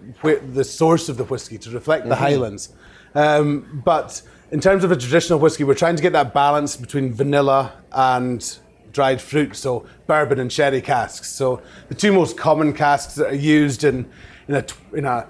the 0.54 0.64
source 0.64 1.10
of 1.10 1.18
the 1.18 1.24
whiskey, 1.24 1.58
to 1.58 1.72
reflect 1.72 2.08
the 2.08 2.16
Highlands. 2.16 2.70
Um, 3.16 3.82
but 3.84 4.22
in 4.52 4.60
terms 4.60 4.84
of 4.84 4.92
a 4.92 4.96
traditional 4.96 5.40
whiskey, 5.40 5.64
we're 5.64 5.74
trying 5.74 5.96
to 5.96 6.02
get 6.04 6.14
that 6.14 6.32
balance 6.32 6.78
between 6.78 7.12
vanilla 7.12 7.74
and 7.92 8.60
dried 8.94 9.20
fruit, 9.20 9.56
so 9.56 9.86
bourbon 10.08 10.40
and 10.40 10.52
sherry 10.52 10.82
casks. 10.82 11.30
So 11.30 11.62
the 11.90 11.96
two 11.96 12.14
most 12.14 12.38
common 12.38 12.72
casks 12.74 13.16
that 13.16 13.28
are 13.28 13.36
used 13.36 13.84
in 13.84 14.10
in 14.48 14.56
a 14.56 14.66
in 14.94 15.06
a, 15.06 15.28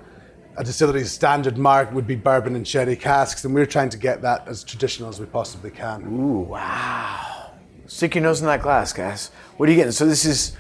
a 0.58 0.64
distillery's 0.64 1.12
standard 1.12 1.58
mark 1.58 1.92
would 1.94 2.06
be 2.06 2.16
bourbon 2.16 2.56
and 2.56 2.68
sherry 2.68 2.96
casks, 2.96 3.44
and 3.46 3.56
we're 3.56 3.66
trying 3.66 3.90
to 3.90 3.98
get 3.98 4.22
that 4.22 4.48
as 4.48 4.64
traditional 4.64 5.10
as 5.10 5.20
we 5.20 5.26
possibly 5.26 5.72
can. 5.72 6.04
Ooh, 6.04 6.40
wow. 6.42 7.52
Stick 7.88 8.16
your 8.16 8.24
nose 8.24 8.42
in 8.42 8.48
that 8.48 8.62
glass, 8.62 8.94
guys. 8.94 9.32
What 9.58 9.68
are 9.68 9.72
you 9.72 9.78
getting? 9.78 9.92
So 9.92 10.06
this 10.06 10.26
is 10.26 10.56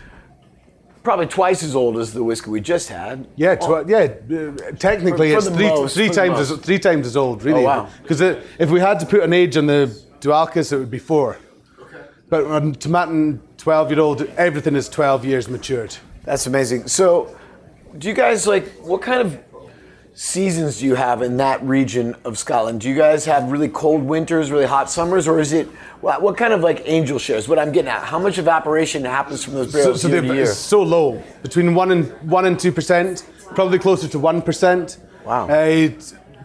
probably 1.03 1.25
twice 1.25 1.63
as 1.63 1.75
old 1.75 1.97
as 1.97 2.13
the 2.13 2.23
whiskey 2.23 2.49
we 2.49 2.61
just 2.61 2.89
had. 2.89 3.27
Yeah, 3.35 3.55
tw- 3.55 3.87
yeah. 3.87 3.97
uh, 3.97 4.71
technically, 4.77 5.33
For- 5.33 5.41
for 5.41 5.47
it's 5.47 5.55
three, 5.57 5.67
most, 5.69 5.93
three 5.95 6.09
times 6.09 6.39
as 6.39 6.57
three 6.59 6.79
times 6.79 7.07
as 7.07 7.17
old, 7.17 7.43
really. 7.43 7.61
Oh, 7.61 7.65
wow. 7.65 7.89
Because 8.01 8.21
if 8.21 8.69
we 8.69 8.79
had 8.79 8.99
to 9.01 9.05
put 9.05 9.23
an 9.23 9.33
age 9.33 9.57
on 9.57 9.65
the 9.65 9.87
Dualchas, 10.21 10.71
it 10.71 10.77
would 10.77 10.91
be 10.91 10.99
four. 10.99 11.37
But 12.29 12.45
on 12.45 12.75
Tomatin, 12.75 13.39
twelve-year-old, 13.57 14.21
everything 14.37 14.75
is 14.75 14.89
twelve 14.89 15.25
years 15.25 15.47
matured. 15.49 15.95
That's 16.23 16.47
amazing. 16.47 16.87
So, 16.87 17.37
do 17.97 18.07
you 18.07 18.13
guys 18.13 18.47
like 18.47 18.67
what 18.81 19.01
kind 19.01 19.21
of 19.21 19.39
seasons 20.15 20.79
do 20.79 20.85
you 20.85 20.95
have 20.95 21.21
in 21.21 21.37
that 21.37 21.61
region 21.63 22.15
of 22.23 22.37
Scotland? 22.37 22.81
Do 22.81 22.89
you 22.89 22.95
guys 22.95 23.25
have 23.25 23.51
really 23.51 23.67
cold 23.67 24.03
winters, 24.03 24.51
really 24.51 24.65
hot 24.65 24.89
summers, 24.89 25.27
or 25.27 25.39
is 25.39 25.53
it 25.53 25.67
what, 26.01 26.21
what 26.21 26.37
kind 26.37 26.53
of 26.53 26.61
like 26.61 26.83
angel 26.85 27.19
shares? 27.19 27.47
What 27.47 27.59
I'm 27.59 27.71
getting 27.71 27.89
at, 27.89 28.03
how 28.03 28.19
much 28.19 28.37
evaporation 28.37 29.03
happens 29.05 29.43
from 29.43 29.55
those 29.55 29.71
So, 29.71 29.77
barrels 29.77 30.01
so 30.01 30.07
year 30.07 30.21
they're 30.21 30.29
to 30.29 30.35
year? 30.35 30.45
so 30.45 30.81
low, 30.83 31.21
between 31.41 31.75
one 31.75 31.91
and 31.91 32.11
one 32.29 32.45
and 32.45 32.59
two 32.59 32.71
percent, 32.71 33.25
probably 33.53 33.79
closer 33.79 34.07
to 34.07 34.19
one 34.19 34.41
percent. 34.41 34.97
Wow. 35.25 35.47
Uh, 35.47 35.89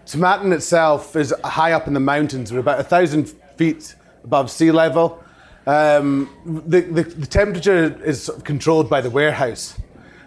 Tomatin 0.06 0.52
itself 0.52 1.16
is 1.16 1.34
high 1.44 1.72
up 1.72 1.86
in 1.86 1.92
the 1.94 2.00
mountains. 2.00 2.52
We're 2.52 2.60
about 2.60 2.80
a 2.80 2.84
thousand 2.84 3.28
feet 3.56 3.94
above 4.24 4.50
sea 4.50 4.70
level. 4.70 5.22
Um, 5.68 6.30
the, 6.46 6.80
the, 6.80 7.02
the 7.02 7.26
temperature 7.26 7.94
is 8.02 8.22
sort 8.22 8.38
of 8.38 8.44
controlled 8.44 8.88
by 8.88 9.02
the 9.02 9.10
warehouse. 9.10 9.78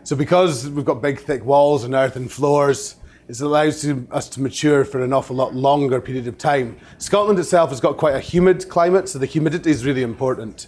So 0.04 0.15
because 0.15 0.69
we've 0.69 0.86
got 0.86 1.01
big 1.01 1.19
thick 1.19 1.43
walls 1.43 1.84
and 1.84 1.95
earthen 1.95 2.27
floors, 2.27 2.97
it 3.27 3.41
allows 3.41 3.82
to, 3.82 4.08
us 4.12 4.30
to 4.30 4.41
mature 4.41 4.86
for 4.86 5.04
an 5.04 5.13
awful 5.13 5.36
lot 5.36 5.56
longer 5.56 5.99
period 5.99 6.27
of 6.27 6.38
time. 6.38 6.77
Scotland 6.99 7.39
itself 7.39 7.71
has 7.71 7.80
got 7.80 7.97
quite 7.97 8.13
a 8.13 8.19
humid 8.19 8.69
climate, 8.69 9.10
so 9.10 9.17
the 9.17 9.25
humidity 9.25 9.71
is 9.71 9.84
really 9.84 10.04
important. 10.04 10.67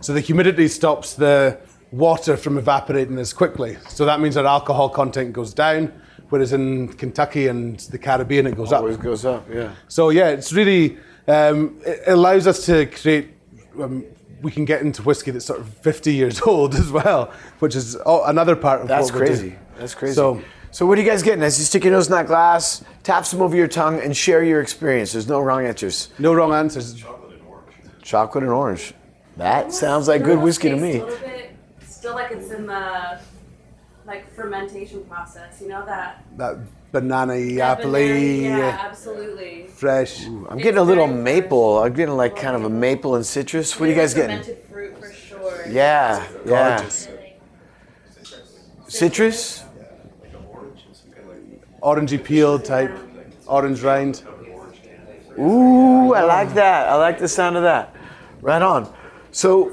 So 0.00 0.14
the 0.14 0.20
humidity 0.20 0.68
stops 0.68 1.12
the 1.12 1.58
water 1.92 2.38
from 2.38 2.56
evaporating 2.56 3.18
as 3.18 3.34
quickly. 3.34 3.76
So 3.90 4.06
that 4.06 4.20
means 4.20 4.38
our 4.38 4.46
alcohol 4.46 4.88
content 4.88 5.34
goes 5.34 5.52
down, 5.52 5.92
whereas 6.30 6.54
in 6.54 6.88
Kentucky 6.94 7.48
and 7.48 7.78
the 7.80 7.98
Caribbean 7.98 8.46
it 8.46 8.56
goes 8.56 8.72
up. 8.72 8.80
Always 8.80 8.96
goes 8.96 9.26
up. 9.26 9.46
Yeah. 9.52 9.72
So 9.88 10.08
yeah, 10.08 10.28
it's 10.28 10.50
really 10.50 10.96
um, 11.28 11.78
it 11.84 12.00
allows 12.06 12.46
us 12.46 12.64
to 12.66 12.86
create. 12.86 13.32
Um, 13.80 14.04
we 14.42 14.50
can 14.50 14.64
get 14.64 14.82
into 14.82 15.02
whiskey 15.02 15.30
that's 15.30 15.46
sort 15.46 15.60
of 15.60 15.68
50 15.78 16.12
years 16.12 16.40
old 16.46 16.74
as 16.74 16.90
well, 16.90 17.32
which 17.60 17.74
is 17.74 17.96
oh, 18.04 18.24
another 18.24 18.56
part 18.56 18.82
of 18.82 18.88
That's 18.88 19.10
what 19.10 19.20
we're 19.20 19.26
crazy. 19.26 19.48
doing. 19.50 19.58
That's 19.78 19.94
crazy. 19.94 20.14
So- 20.14 20.42
So, 20.70 20.86
what 20.86 20.98
are 20.98 21.02
you 21.02 21.08
guys 21.08 21.22
getting? 21.22 21.44
As 21.44 21.56
you 21.56 21.64
stick 21.64 21.84
your 21.84 21.92
nose 21.92 22.08
in 22.08 22.12
that 22.14 22.26
glass, 22.26 22.82
tap 23.04 23.24
some 23.24 23.40
over 23.40 23.54
your 23.54 23.68
tongue, 23.68 24.00
and 24.00 24.16
share 24.16 24.42
your 24.42 24.60
experience. 24.60 25.12
There's 25.12 25.28
no 25.28 25.38
wrong 25.40 25.64
answers. 25.64 26.08
No 26.18 26.34
wrong 26.34 26.52
answers. 26.52 26.94
Chocolate 26.94 27.32
and 27.38 27.42
orange. 27.46 28.02
Chocolate 28.02 28.42
and 28.44 28.52
orange. 28.52 28.92
That 29.36 29.72
sounds 29.72 30.08
like 30.08 30.24
good 30.24 30.40
whiskey 30.40 30.70
to 30.70 30.76
me. 30.76 30.98
A 30.98 31.04
little 31.04 31.18
bit, 31.28 31.56
still 31.86 32.14
like 32.14 32.32
it's 32.32 32.50
in 32.50 32.66
the 32.66 33.20
like 34.04 34.28
fermentation 34.34 35.04
process. 35.04 35.60
You 35.60 35.68
know 35.68 35.86
that. 35.86 36.24
That 36.38 36.58
banana 36.94 37.34
that 37.34 37.60
apple 37.60 37.98
Yeah, 37.98 38.78
absolutely. 38.88 39.66
fresh. 39.66 40.24
I'm 40.26 40.58
getting 40.58 40.78
a 40.78 40.82
little 40.82 41.06
very 41.08 41.22
maple. 41.22 41.82
I'm 41.82 41.92
getting 41.92 42.16
like 42.16 42.36
kind 42.36 42.56
of 42.56 42.64
a 42.64 42.70
maple 42.70 43.16
and 43.16 43.26
citrus. 43.26 43.78
What 43.78 43.86
are 43.86 43.92
you 43.92 43.98
guys 44.02 44.14
getting? 44.14 44.40
Fermented 44.40 44.64
fruit 44.70 44.98
for 44.98 45.12
sure. 45.12 45.66
Yeah, 45.68 46.26
yeah. 46.46 46.78
Gorgeous. 46.78 47.08
Citrus? 48.88 49.64
Orangey 51.82 52.22
peel 52.22 52.58
type, 52.58 52.92
orange 53.46 53.82
rind. 53.82 54.22
Ooh, 55.38 56.14
I 56.14 56.22
like 56.22 56.54
that. 56.54 56.88
I 56.88 56.94
like 56.94 57.18
the 57.18 57.28
sound 57.28 57.56
of 57.56 57.64
that. 57.64 57.94
Right 58.40 58.62
on. 58.62 58.90
So, 59.32 59.70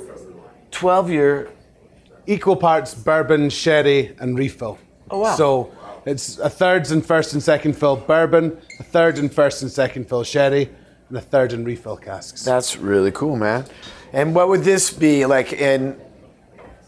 12 0.71 1.09
year. 1.11 1.49
Equal 2.27 2.55
parts 2.55 2.93
bourbon, 2.93 3.49
sherry, 3.49 4.15
and 4.19 4.37
refill. 4.37 4.77
Oh, 5.09 5.19
wow. 5.19 5.35
So 5.35 5.71
it's 6.05 6.39
a 6.39 6.49
third 6.49 6.89
and 6.91 7.05
first 7.05 7.33
and 7.33 7.43
second 7.43 7.73
fill 7.77 7.95
bourbon, 7.95 8.57
a 8.79 8.83
third 8.83 9.17
and 9.17 9.33
first 9.33 9.61
and 9.61 9.71
second 9.71 10.09
fill 10.09 10.23
sherry, 10.23 10.69
and 11.09 11.17
a 11.17 11.21
third 11.21 11.53
in 11.53 11.63
refill 11.63 11.97
casks. 11.97 12.43
That's 12.43 12.77
really 12.77 13.11
cool, 13.11 13.35
man. 13.35 13.65
And 14.13 14.35
what 14.35 14.49
would 14.49 14.63
this 14.63 14.91
be 14.91 15.25
like 15.25 15.53
in 15.53 15.99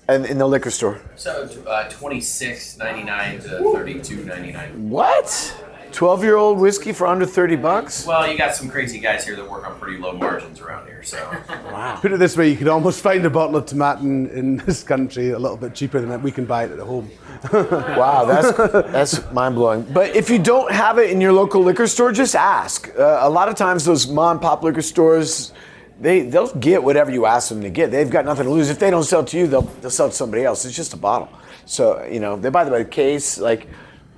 in, 0.09 0.25
in 0.25 0.37
the 0.37 0.47
liquor 0.47 0.71
store? 0.71 0.99
So 1.15 1.49
uh, 1.67 1.89
twenty 1.89 2.21
six 2.21 2.77
ninety 2.77 3.03
nine 3.03 3.39
to 3.39 3.73
thirty 3.73 4.01
two 4.01 4.23
ninety 4.25 4.51
nine. 4.51 4.89
What? 4.89 5.55
12 5.93 6.23
year 6.23 6.35
old 6.35 6.57
whiskey 6.57 6.91
for 6.91 7.07
under 7.07 7.25
30 7.25 7.55
bucks? 7.57 8.05
Well, 8.05 8.29
you 8.29 8.37
got 8.37 8.55
some 8.55 8.69
crazy 8.69 8.99
guys 8.99 9.25
here 9.25 9.35
that 9.35 9.49
work 9.49 9.65
on 9.67 9.79
pretty 9.79 9.97
low 9.97 10.13
margins 10.13 10.59
around 10.59 10.87
here. 10.87 11.03
So 11.03 11.17
Put 12.01 12.11
it 12.11 12.19
this 12.19 12.35
way, 12.35 12.49
you 12.49 12.57
could 12.57 12.67
almost 12.67 13.01
find 13.01 13.23
a 13.25 13.29
bottle 13.29 13.55
of 13.55 13.65
tomatin 13.65 14.31
in 14.31 14.57
this 14.57 14.83
country 14.83 15.31
a 15.31 15.39
little 15.39 15.57
bit 15.57 15.75
cheaper 15.75 16.01
than 16.01 16.21
we 16.21 16.31
can 16.31 16.45
buy 16.45 16.65
it 16.65 16.71
at 16.71 16.79
home. 16.79 17.09
Wow, 17.51 18.25
that's 18.27 18.57
that's 18.91 19.31
mind 19.31 19.55
blowing. 19.55 19.83
But 19.83 20.15
if 20.15 20.29
you 20.29 20.39
don't 20.39 20.71
have 20.71 20.97
it 20.97 21.11
in 21.11 21.21
your 21.21 21.33
local 21.33 21.61
liquor 21.61 21.87
store, 21.87 22.11
just 22.11 22.35
ask. 22.35 22.89
Uh, 22.97 23.19
a 23.21 23.29
lot 23.29 23.49
of 23.49 23.55
times, 23.55 23.85
those 23.85 24.07
mom 24.07 24.33
and 24.33 24.41
pop 24.41 24.63
liquor 24.63 24.81
stores, 24.81 25.53
they 25.99 26.21
they'll 26.21 26.53
get 26.55 26.83
whatever 26.83 27.11
you 27.11 27.25
ask 27.25 27.49
them 27.49 27.61
to 27.61 27.69
get. 27.69 27.91
They've 27.91 28.09
got 28.09 28.25
nothing 28.25 28.45
to 28.45 28.51
lose. 28.51 28.69
If 28.69 28.79
they 28.79 28.89
don't 28.89 29.03
sell 29.03 29.21
it 29.21 29.27
to 29.27 29.37
you, 29.37 29.47
they'll 29.47 29.61
they'll 29.61 29.91
sell 29.91 30.07
it 30.07 30.11
to 30.11 30.15
somebody 30.15 30.43
else. 30.43 30.65
It's 30.65 30.75
just 30.75 30.93
a 30.93 30.97
bottle. 30.97 31.29
So 31.65 32.03
you 32.11 32.19
know 32.19 32.35
they 32.37 32.49
buy 32.49 32.63
the 32.63 32.71
by 32.71 32.79
the 32.79 32.85
case. 32.85 33.37
Like, 33.37 33.67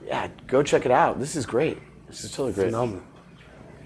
yeah, 0.05 0.29
go 0.47 0.63
check 0.63 0.85
it 0.85 0.91
out. 0.91 1.19
This 1.19 1.35
is 1.35 1.45
great. 1.45 1.77
This 2.07 2.23
is 2.23 2.31
totally 2.31 2.53
great. 2.53 2.65
Phenomenal. 2.65 3.03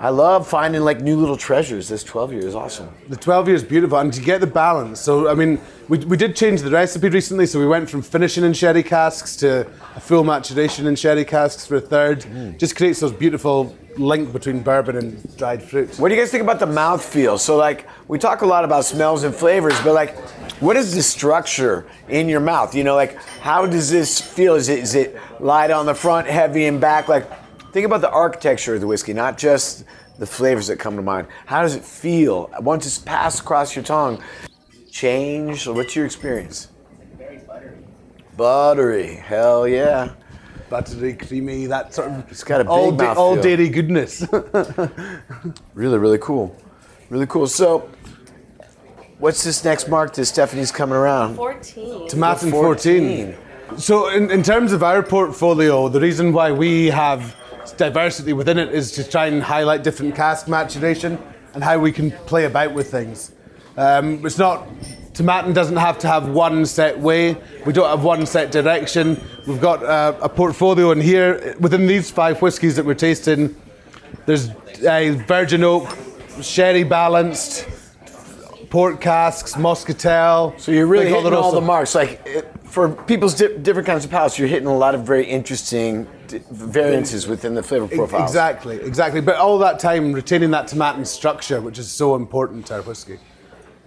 I 0.02 0.10
love 0.10 0.48
finding 0.48 0.82
like 0.82 1.02
new 1.02 1.18
little 1.18 1.36
treasures. 1.36 1.90
This 1.90 2.06
12 2.06 2.32
year 2.32 2.48
is 2.48 2.56
awesome. 2.56 2.90
The 3.10 3.18
12 3.18 3.50
years 3.50 3.64
beautiful, 3.66 3.98
and 3.98 4.14
to 4.14 4.22
get 4.22 4.40
the 4.40 4.48
balance. 4.48 5.02
So, 5.02 5.28
I 5.28 5.34
mean, 5.34 5.60
we, 5.90 5.98
we 5.98 6.16
did 6.16 6.38
change 6.38 6.62
the 6.62 6.72
recipe 6.72 7.10
recently, 7.10 7.46
so 7.46 7.60
we 7.60 7.68
went 7.68 7.90
from 7.90 8.02
finishing 8.02 8.46
in 8.46 8.54
sherry 8.54 8.82
casks 8.82 9.36
to 9.38 9.68
a 9.96 10.00
full 10.00 10.24
maturation 10.24 10.88
in 10.88 10.96
sherry 10.96 11.26
casks 11.26 11.66
for 11.66 11.76
a 11.76 11.82
third. 11.82 12.22
Mm. 12.22 12.58
Just 12.58 12.78
creates 12.78 13.02
those 13.02 13.12
beautiful 13.12 13.76
link 14.00 14.32
between 14.32 14.62
bourbon 14.62 14.96
and 14.96 15.38
dried 15.38 15.62
fruit. 15.62 16.00
What 16.00 16.10
do 16.10 16.16
you 16.16 16.22
guys 16.22 16.32
think 16.32 16.44
about 16.44 16.60
the 16.60 16.66
mouth 16.66 17.04
feel? 17.04 17.38
So 17.38 17.58
like 17.58 17.88
we 18.08 18.18
talk 18.18 18.42
a 18.42 18.46
lot 18.46 18.64
about 18.64 18.86
smells 18.86 19.24
and 19.24 19.36
flavors, 19.36 19.80
but 19.82 19.94
like 19.94 20.18
what 20.62 20.76
is 20.76 20.96
the 20.96 21.04
structure 21.04 21.86
in 22.08 22.30
your 22.30 22.40
mouth? 22.40 22.74
You 22.74 22.84
know, 22.84 22.96
like 22.96 23.16
how 23.42 23.66
does 23.66 23.90
this 23.90 24.20
feel? 24.20 24.56
Is 24.56 24.70
it 24.70 24.80
is 24.80 24.96
it 24.96 25.18
light 25.40 25.72
on 25.72 25.86
the 25.86 25.96
front, 25.96 26.28
heavy 26.28 26.66
in 26.66 26.80
back? 26.80 27.08
Like 27.08 27.28
think 27.72 27.86
about 27.86 28.02
the 28.02 28.10
architecture 28.10 28.76
of 28.76 28.82
the 28.82 28.88
whiskey, 28.88 29.14
not 29.14 29.38
just 29.38 29.84
the 30.18 30.26
flavors 30.26 30.68
that 30.68 30.78
come 30.78 30.96
to 30.96 31.02
mind. 31.02 31.28
How 31.46 31.62
does 31.62 31.76
it 31.76 31.84
feel 31.84 32.50
once 32.60 32.86
it's 32.86 32.98
passed 32.98 33.42
across 33.42 33.76
your 33.76 33.84
tongue? 33.84 34.24
Change? 34.92 35.68
What's 35.68 35.96
your 35.96 36.06
experience? 36.06 36.70
Very 37.18 37.38
buttery. 37.40 37.78
Buttery. 38.36 39.16
Hell 39.16 39.68
yeah. 39.68 40.14
Buttery, 40.70 41.14
creamy, 41.14 41.66
that 41.66 41.94
sort 41.94 42.10
of. 42.10 42.32
It's 42.32 42.44
got 42.44 42.62
a 42.62 42.64
big 42.64 42.70
all, 42.70 42.92
da- 42.92 43.14
all 43.14 43.36
dairy 43.36 43.70
goodness. 43.70 44.26
Really, 45.74 45.98
really 45.98 46.18
cool. 46.20 46.56
Really 47.10 47.26
cool. 47.28 47.48
So 47.48 47.90
what's 49.20 49.44
this 49.44 49.64
next 49.64 49.88
mark 49.88 50.14
that 50.14 50.26
Stephanie's 50.26 50.72
coming 50.72 50.96
around? 50.96 51.36
14. 51.36 52.10
To 52.10 52.16
Tomatin 52.16 52.52
14. 52.52 53.36
So, 53.78 54.10
in, 54.10 54.32
in 54.32 54.42
terms 54.44 54.74
of 54.74 54.82
our 54.84 55.04
portfolio, 55.04 55.90
the 55.90 56.00
reason 56.00 56.34
why 56.34 56.52
we 56.52 56.88
have 56.88 57.36
diversity 57.78 58.34
within 58.34 58.58
it 58.58 58.74
is 58.74 58.92
to 58.94 59.08
try 59.08 59.28
and 59.28 59.44
highlight 59.44 59.84
different 59.84 60.16
cask 60.16 60.48
maturation 60.48 61.20
and 61.54 61.64
how 61.64 61.78
we 61.78 61.92
can 61.92 62.12
play 62.26 62.46
about 62.46 62.74
with 62.74 62.90
things. 62.92 63.32
Um, 63.78 64.26
it's 64.26 64.38
not, 64.40 64.68
Tomatin 65.20 65.54
doesn't 65.54 65.76
have 65.76 66.00
to 66.00 66.08
have 66.08 66.30
one 66.30 66.66
set 66.66 66.98
way, 66.98 67.36
we 67.66 67.74
don't 67.74 67.90
have 67.90 68.06
one 68.06 68.26
set 68.26 68.54
direction. 68.54 69.22
We've 69.46 69.60
got 69.60 69.84
uh, 69.84 70.18
a 70.22 70.30
portfolio 70.30 70.92
in 70.92 71.02
here. 71.02 71.58
Within 71.60 71.88
these 71.88 72.10
five 72.10 72.42
whiskies 72.42 72.78
that 72.78 72.86
we're 72.86 72.94
tasting, 72.94 73.54
there's 74.26 74.50
uh, 74.88 75.22
virgin 75.28 75.66
oak, 75.66 75.90
sherry 76.42 76.86
balanced, 76.86 77.68
port 78.70 79.02
casks, 79.02 79.58
muscatel. 79.58 80.56
So 80.58 80.72
you're 80.72 80.88
really 80.88 81.08
Big 81.08 81.16
hitting 81.16 81.34
all 81.34 81.52
the 81.52 81.60
marks. 81.60 81.96
Like 81.96 82.22
it, 82.26 82.50
for 82.64 82.88
people's 82.90 83.36
di- 83.36 83.58
different 83.58 83.88
kinds 83.88 84.06
of 84.06 84.12
palates, 84.12 84.40
you're 84.40 84.48
hitting 84.48 84.70
a 84.70 84.78
lot 84.78 84.96
of 84.96 85.02
very 85.02 85.26
interesting 85.26 86.08
di- 86.28 86.42
variances 86.50 87.28
within 87.28 87.56
the 87.56 87.64
flavor 87.64 87.90
profiles. 87.90 88.30
Exactly, 88.30 88.78
exactly. 88.78 89.20
But 89.20 89.36
all 89.36 89.60
that 89.60 89.80
time 89.80 90.14
retaining 90.14 90.52
that 90.52 90.68
tomatin 90.68 91.06
structure, 91.06 91.60
which 91.60 91.78
is 91.78 91.92
so 91.92 92.16
important 92.16 92.68
to 92.68 92.76
our 92.76 92.82
whiskey. 92.84 93.20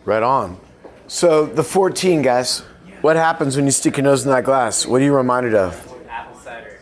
Right 0.05 0.23
on. 0.23 0.59
So 1.07 1.47
the 1.47 1.62
14, 1.62 2.23
guys. 2.23 2.62
What 3.03 3.17
happens 3.17 3.57
when 3.57 3.65
you 3.65 3.73
stick 3.73 3.97
your 3.97 4.05
nose 4.05 4.25
in 4.25 4.31
that 4.31 4.45
glass? 4.45 4.87
What 4.87 5.01
are 5.01 5.05
you 5.05 5.15
reminded 5.15 5.55
of? 5.55 5.75
Apple 6.09 6.38
cider. 6.38 6.81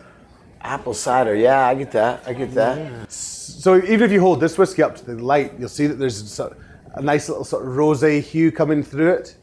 Apple 0.60 0.94
cider. 0.94 1.34
Yeah, 1.34 1.66
I 1.66 1.74
get 1.74 1.90
that. 1.92 2.22
I 2.26 2.34
get 2.34 2.52
that. 2.54 3.10
So 3.10 3.76
even 3.78 4.02
if 4.02 4.12
you 4.12 4.20
hold 4.20 4.40
this 4.40 4.58
whiskey 4.58 4.82
up 4.82 4.96
to 4.96 5.04
the 5.04 5.14
light, 5.14 5.54
you'll 5.58 5.70
see 5.70 5.86
that 5.86 5.94
there's 5.94 6.38
a 6.38 7.02
nice 7.02 7.28
little 7.28 7.44
sort 7.44 7.66
of 7.66 7.72
rosé 7.72 8.20
hue 8.20 8.52
coming 8.52 8.82
through 8.82 9.12
it. 9.14 9.36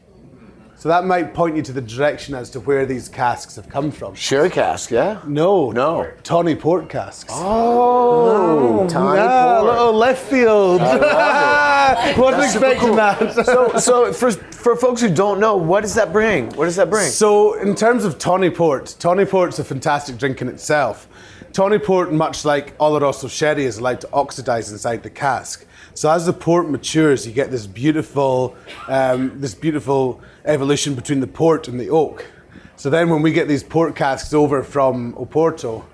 So 0.78 0.88
that 0.88 1.04
might 1.04 1.34
point 1.34 1.56
you 1.56 1.62
to 1.62 1.72
the 1.72 1.80
direction 1.80 2.36
as 2.36 2.50
to 2.50 2.60
where 2.60 2.86
these 2.86 3.08
casks 3.08 3.56
have 3.56 3.68
come 3.68 3.90
from. 3.90 4.14
Sherry 4.14 4.48
cask, 4.48 4.92
yeah? 4.92 5.20
No, 5.26 5.72
No. 5.72 6.08
Tawny 6.22 6.54
port 6.54 6.88
casks. 6.88 7.32
Oh, 7.34 8.86
tiny 8.88 9.18
yeah, 9.18 9.58
pour. 9.60 9.72
little 9.72 9.92
left 9.92 10.24
field. 10.30 10.80
Wasn't 12.16 12.44
expecting 12.44 12.78
cool. 12.88 12.94
that. 12.94 13.44
So, 13.44 13.76
so 13.78 14.12
for, 14.12 14.30
for 14.30 14.76
folks 14.76 15.00
who 15.00 15.12
don't 15.12 15.40
know, 15.40 15.56
what 15.56 15.80
does 15.80 15.94
that 15.96 16.12
bring? 16.12 16.50
What 16.50 16.66
does 16.66 16.76
that 16.76 16.90
bring? 16.90 17.10
So, 17.10 17.54
in 17.54 17.74
terms 17.74 18.04
of 18.04 18.18
Tawny 18.18 18.50
Port, 18.50 18.94
Tawny 19.00 19.24
Port's 19.24 19.58
a 19.58 19.64
fantastic 19.64 20.16
drink 20.16 20.40
in 20.42 20.48
itself. 20.48 21.08
Tawny 21.52 21.78
Port, 21.80 22.12
much 22.12 22.44
like 22.44 22.78
Oloroso 22.78 23.28
sherry, 23.28 23.64
is 23.64 23.78
allowed 23.78 24.00
to 24.02 24.08
oxidize 24.12 24.70
inside 24.70 25.02
the 25.02 25.10
cask. 25.10 25.64
So, 25.98 26.08
as 26.12 26.26
the 26.26 26.32
port 26.32 26.70
matures, 26.70 27.26
you 27.26 27.32
get 27.32 27.50
this 27.50 27.66
beautiful, 27.66 28.54
um, 28.86 29.40
this 29.40 29.52
beautiful 29.52 30.20
evolution 30.44 30.94
between 30.94 31.18
the 31.18 31.26
port 31.26 31.66
and 31.66 31.80
the 31.80 31.90
oak. 31.90 32.24
So 32.76 32.88
then, 32.88 33.10
when 33.10 33.20
we 33.20 33.32
get 33.32 33.48
these 33.48 33.64
port 33.64 33.96
casks 33.96 34.32
over 34.32 34.62
from 34.62 35.14
Oporto, 35.14 35.84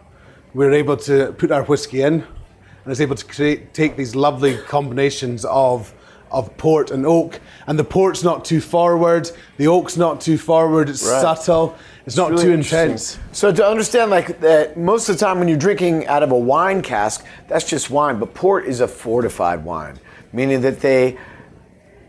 we're 0.53 0.73
able 0.73 0.99
to 0.99 1.33
put 1.33 1.51
our 1.51 1.63
whiskey 1.63 2.03
in, 2.03 2.17
and 2.17 2.93
it's 2.93 3.01
able 3.01 3.17
to 3.17 3.25
create 3.25 3.73
take 3.73 3.97
these 3.97 4.15
lovely 4.15 4.59
combinations 4.59 5.47
of 5.47 5.95
of 6.31 6.55
port 6.59 6.91
and 6.91 7.07
oak. 7.07 7.41
And 7.67 7.79
the 7.79 7.85
port's 7.85 8.23
not 8.23 8.45
too 8.45 8.61
forward, 8.61 9.31
the 9.57 9.69
oak's 9.69 9.97
not 9.97 10.21
too 10.21 10.37
forward. 10.37 10.91
It's 10.91 11.03
Right. 11.03 11.23
subtle. 11.23 11.77
It's 12.07 12.17
not 12.17 12.31
Really 12.31 12.45
too 12.45 12.53
intense. 12.53 13.19
So 13.33 13.51
to 13.51 13.67
understand, 13.67 14.11
like 14.11 14.41
that, 14.41 14.77
most 14.77 15.09
of 15.09 15.17
the 15.17 15.25
time 15.25 15.39
when 15.39 15.49
you're 15.49 15.57
drinking 15.57 16.07
out 16.07 16.23
of 16.23 16.33
a 16.33 16.39
wine 16.39 16.83
cask, 16.83 17.25
that's 17.49 17.69
just 17.69 17.89
wine. 17.89 18.19
But 18.19 18.35
port 18.35 18.67
is 18.67 18.81
a 18.81 18.89
fortified 18.89 19.65
wine, 19.65 19.99
meaning 20.33 20.61
that 20.63 20.81
they 20.81 21.17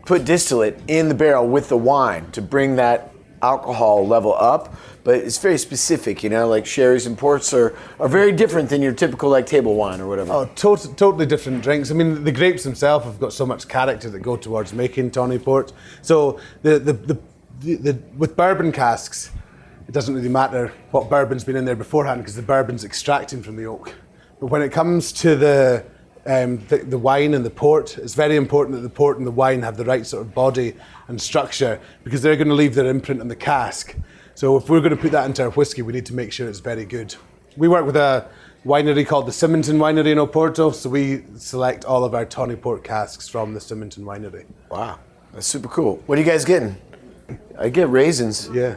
put 0.04 0.24
distillate 0.24 0.76
in 0.86 1.08
the 1.08 1.14
barrel 1.14 1.48
with 1.48 1.68
the 1.68 1.76
wine 1.76 2.30
to 2.32 2.42
bring 2.42 2.76
that 2.76 3.12
alcohol 3.42 4.06
level 4.06 4.34
up, 4.34 4.74
but 5.04 5.16
it's 5.16 5.38
very 5.38 5.58
specific. 5.58 6.22
You 6.22 6.30
know, 6.30 6.48
like 6.48 6.66
sherries 6.66 7.06
and 7.06 7.16
ports 7.16 7.52
are, 7.52 7.74
are 7.98 8.08
very 8.08 8.32
different 8.32 8.68
than 8.68 8.82
your 8.82 8.92
typical 8.92 9.30
like 9.30 9.46
table 9.46 9.74
wine 9.74 10.00
or 10.00 10.08
whatever. 10.08 10.32
Oh, 10.32 10.50
tot- 10.54 10.96
totally 10.96 11.26
different 11.26 11.62
drinks. 11.62 11.90
I 11.90 11.94
mean, 11.94 12.24
the 12.24 12.32
grapes 12.32 12.64
themselves 12.64 13.04
have 13.04 13.20
got 13.20 13.32
so 13.32 13.46
much 13.46 13.68
character 13.68 14.10
that 14.10 14.20
go 14.20 14.36
towards 14.36 14.72
making 14.72 15.10
tawny 15.10 15.38
port. 15.38 15.72
So 16.02 16.40
the 16.62 16.78
the, 16.78 16.92
the, 16.92 17.18
the, 17.60 17.74
the 17.76 17.98
with 18.16 18.36
bourbon 18.36 18.72
casks, 18.72 19.30
it 19.88 19.92
doesn't 19.92 20.14
really 20.14 20.28
matter 20.28 20.72
what 20.90 21.08
bourbon's 21.08 21.44
been 21.44 21.56
in 21.56 21.64
there 21.64 21.76
beforehand 21.76 22.20
because 22.20 22.34
the 22.34 22.42
bourbon's 22.42 22.84
extracting 22.84 23.42
from 23.42 23.56
the 23.56 23.66
oak. 23.66 23.94
But 24.40 24.46
when 24.46 24.62
it 24.62 24.70
comes 24.70 25.12
to 25.12 25.36
the 25.36 25.84
um, 26.26 26.58
the, 26.66 26.78
the 26.78 26.98
wine 26.98 27.34
and 27.34 27.44
the 27.44 27.50
port, 27.50 27.96
it's 27.98 28.14
very 28.14 28.34
important 28.34 28.74
that 28.74 28.82
the 28.82 28.90
port 28.94 29.18
and 29.18 29.26
the 29.26 29.30
wine 29.30 29.62
have 29.62 29.76
the 29.76 29.84
right 29.84 30.04
sort 30.04 30.22
of 30.22 30.34
body 30.34 30.74
and 31.06 31.20
structure 31.20 31.80
because 32.02 32.20
they're 32.20 32.34
going 32.36 32.48
to 32.48 32.54
leave 32.54 32.74
their 32.74 32.86
imprint 32.86 33.20
on 33.20 33.28
the 33.28 33.36
cask. 33.36 33.94
So 34.34 34.56
if 34.56 34.68
we're 34.68 34.80
going 34.80 34.90
to 34.90 35.00
put 35.00 35.12
that 35.12 35.24
into 35.26 35.44
our 35.44 35.50
whiskey, 35.50 35.82
we 35.82 35.92
need 35.92 36.06
to 36.06 36.14
make 36.14 36.32
sure 36.32 36.48
it's 36.48 36.58
very 36.58 36.84
good. 36.84 37.14
We 37.56 37.68
work 37.68 37.86
with 37.86 37.96
a 37.96 38.28
winery 38.66 39.06
called 39.06 39.26
the 39.26 39.32
Symington 39.32 39.78
Winery 39.78 40.10
in 40.12 40.18
Oporto, 40.18 40.74
so 40.74 40.90
we 40.90 41.22
select 41.36 41.84
all 41.84 42.04
of 42.04 42.12
our 42.14 42.24
tawny 42.26 42.56
port 42.56 42.82
casks 42.82 43.28
from 43.28 43.54
the 43.54 43.60
Symington 43.60 44.04
Winery. 44.04 44.46
Wow, 44.68 44.98
that's 45.32 45.46
super 45.46 45.68
cool. 45.68 46.02
What 46.06 46.18
are 46.18 46.20
you 46.20 46.26
guys 46.26 46.44
getting? 46.44 46.76
I 47.58 47.68
get 47.68 47.88
raisins, 47.88 48.50
Yeah. 48.52 48.76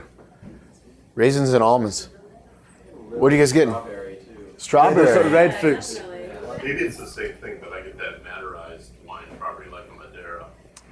Raisins 1.19 1.51
and 1.51 1.61
almonds. 1.61 2.07
What 3.09 3.33
are 3.33 3.35
you 3.35 3.41
guys 3.41 3.51
getting? 3.51 3.75
Strawberry. 4.55 5.05
Those 5.05 5.15
sort 5.15 5.25
red 5.33 5.59
fruits. 5.59 5.99
Maybe 6.63 6.79
it's 6.79 6.95
the 6.95 7.07
same 7.07 7.33
thing, 7.33 7.57
but 7.61 7.73
I 7.73 7.81
get 7.81 7.97
that 7.97 8.23
Maderized 8.23 8.91
wine 9.05 9.25
property 9.37 9.69
like 9.69 9.83
a 9.89 9.95
Madeira. 9.99 10.45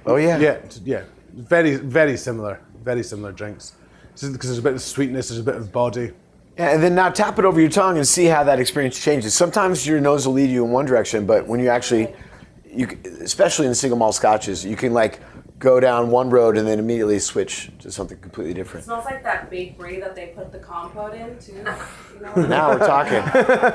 Oh 0.04 0.16
yeah. 0.16 0.36
Yeah, 0.38 0.58
yeah. 0.84 1.04
Very, 1.32 1.76
very 1.76 2.18
similar. 2.18 2.60
Very 2.84 3.02
similar 3.02 3.32
drinks. 3.32 3.72
Because 4.12 4.50
there's 4.50 4.58
a 4.58 4.62
bit 4.62 4.74
of 4.74 4.82
sweetness, 4.82 5.28
there's 5.28 5.40
a 5.40 5.44
bit 5.44 5.54
of 5.54 5.72
body. 5.72 6.12
Yeah, 6.58 6.74
and 6.74 6.82
then 6.82 6.94
now 6.94 7.08
tap 7.08 7.38
it 7.38 7.46
over 7.46 7.58
your 7.58 7.70
tongue 7.70 7.96
and 7.96 8.06
see 8.06 8.26
how 8.26 8.44
that 8.44 8.60
experience 8.60 9.02
changes. 9.02 9.32
Sometimes 9.32 9.86
your 9.86 9.98
nose 9.98 10.26
will 10.26 10.34
lead 10.34 10.50
you 10.50 10.62
in 10.62 10.70
one 10.72 10.84
direction, 10.84 11.24
but 11.24 11.46
when 11.46 11.58
you 11.58 11.70
actually, 11.70 12.14
you, 12.66 12.86
especially 13.22 13.66
in 13.66 13.74
single 13.74 13.98
malt 13.98 14.14
scotches, 14.14 14.62
you 14.62 14.76
can 14.76 14.92
like 14.92 15.20
go 15.58 15.80
down 15.80 16.10
one 16.10 16.30
road 16.30 16.56
and 16.56 16.66
then 16.68 16.78
immediately 16.78 17.18
switch 17.18 17.70
to 17.80 17.90
something 17.90 18.18
completely 18.18 18.52
It 18.52 18.54
different. 18.54 18.84
smells 18.84 19.04
like 19.04 19.22
that 19.24 19.50
bakery 19.50 19.98
that 20.00 20.14
they 20.14 20.28
put 20.28 20.52
the 20.52 20.58
compote 20.58 21.14
in 21.14 21.38
too. 21.38 21.52
You 21.52 21.62
know, 21.64 22.34
Now 22.48 22.70
we're 22.70 22.78
talking. 22.86 23.18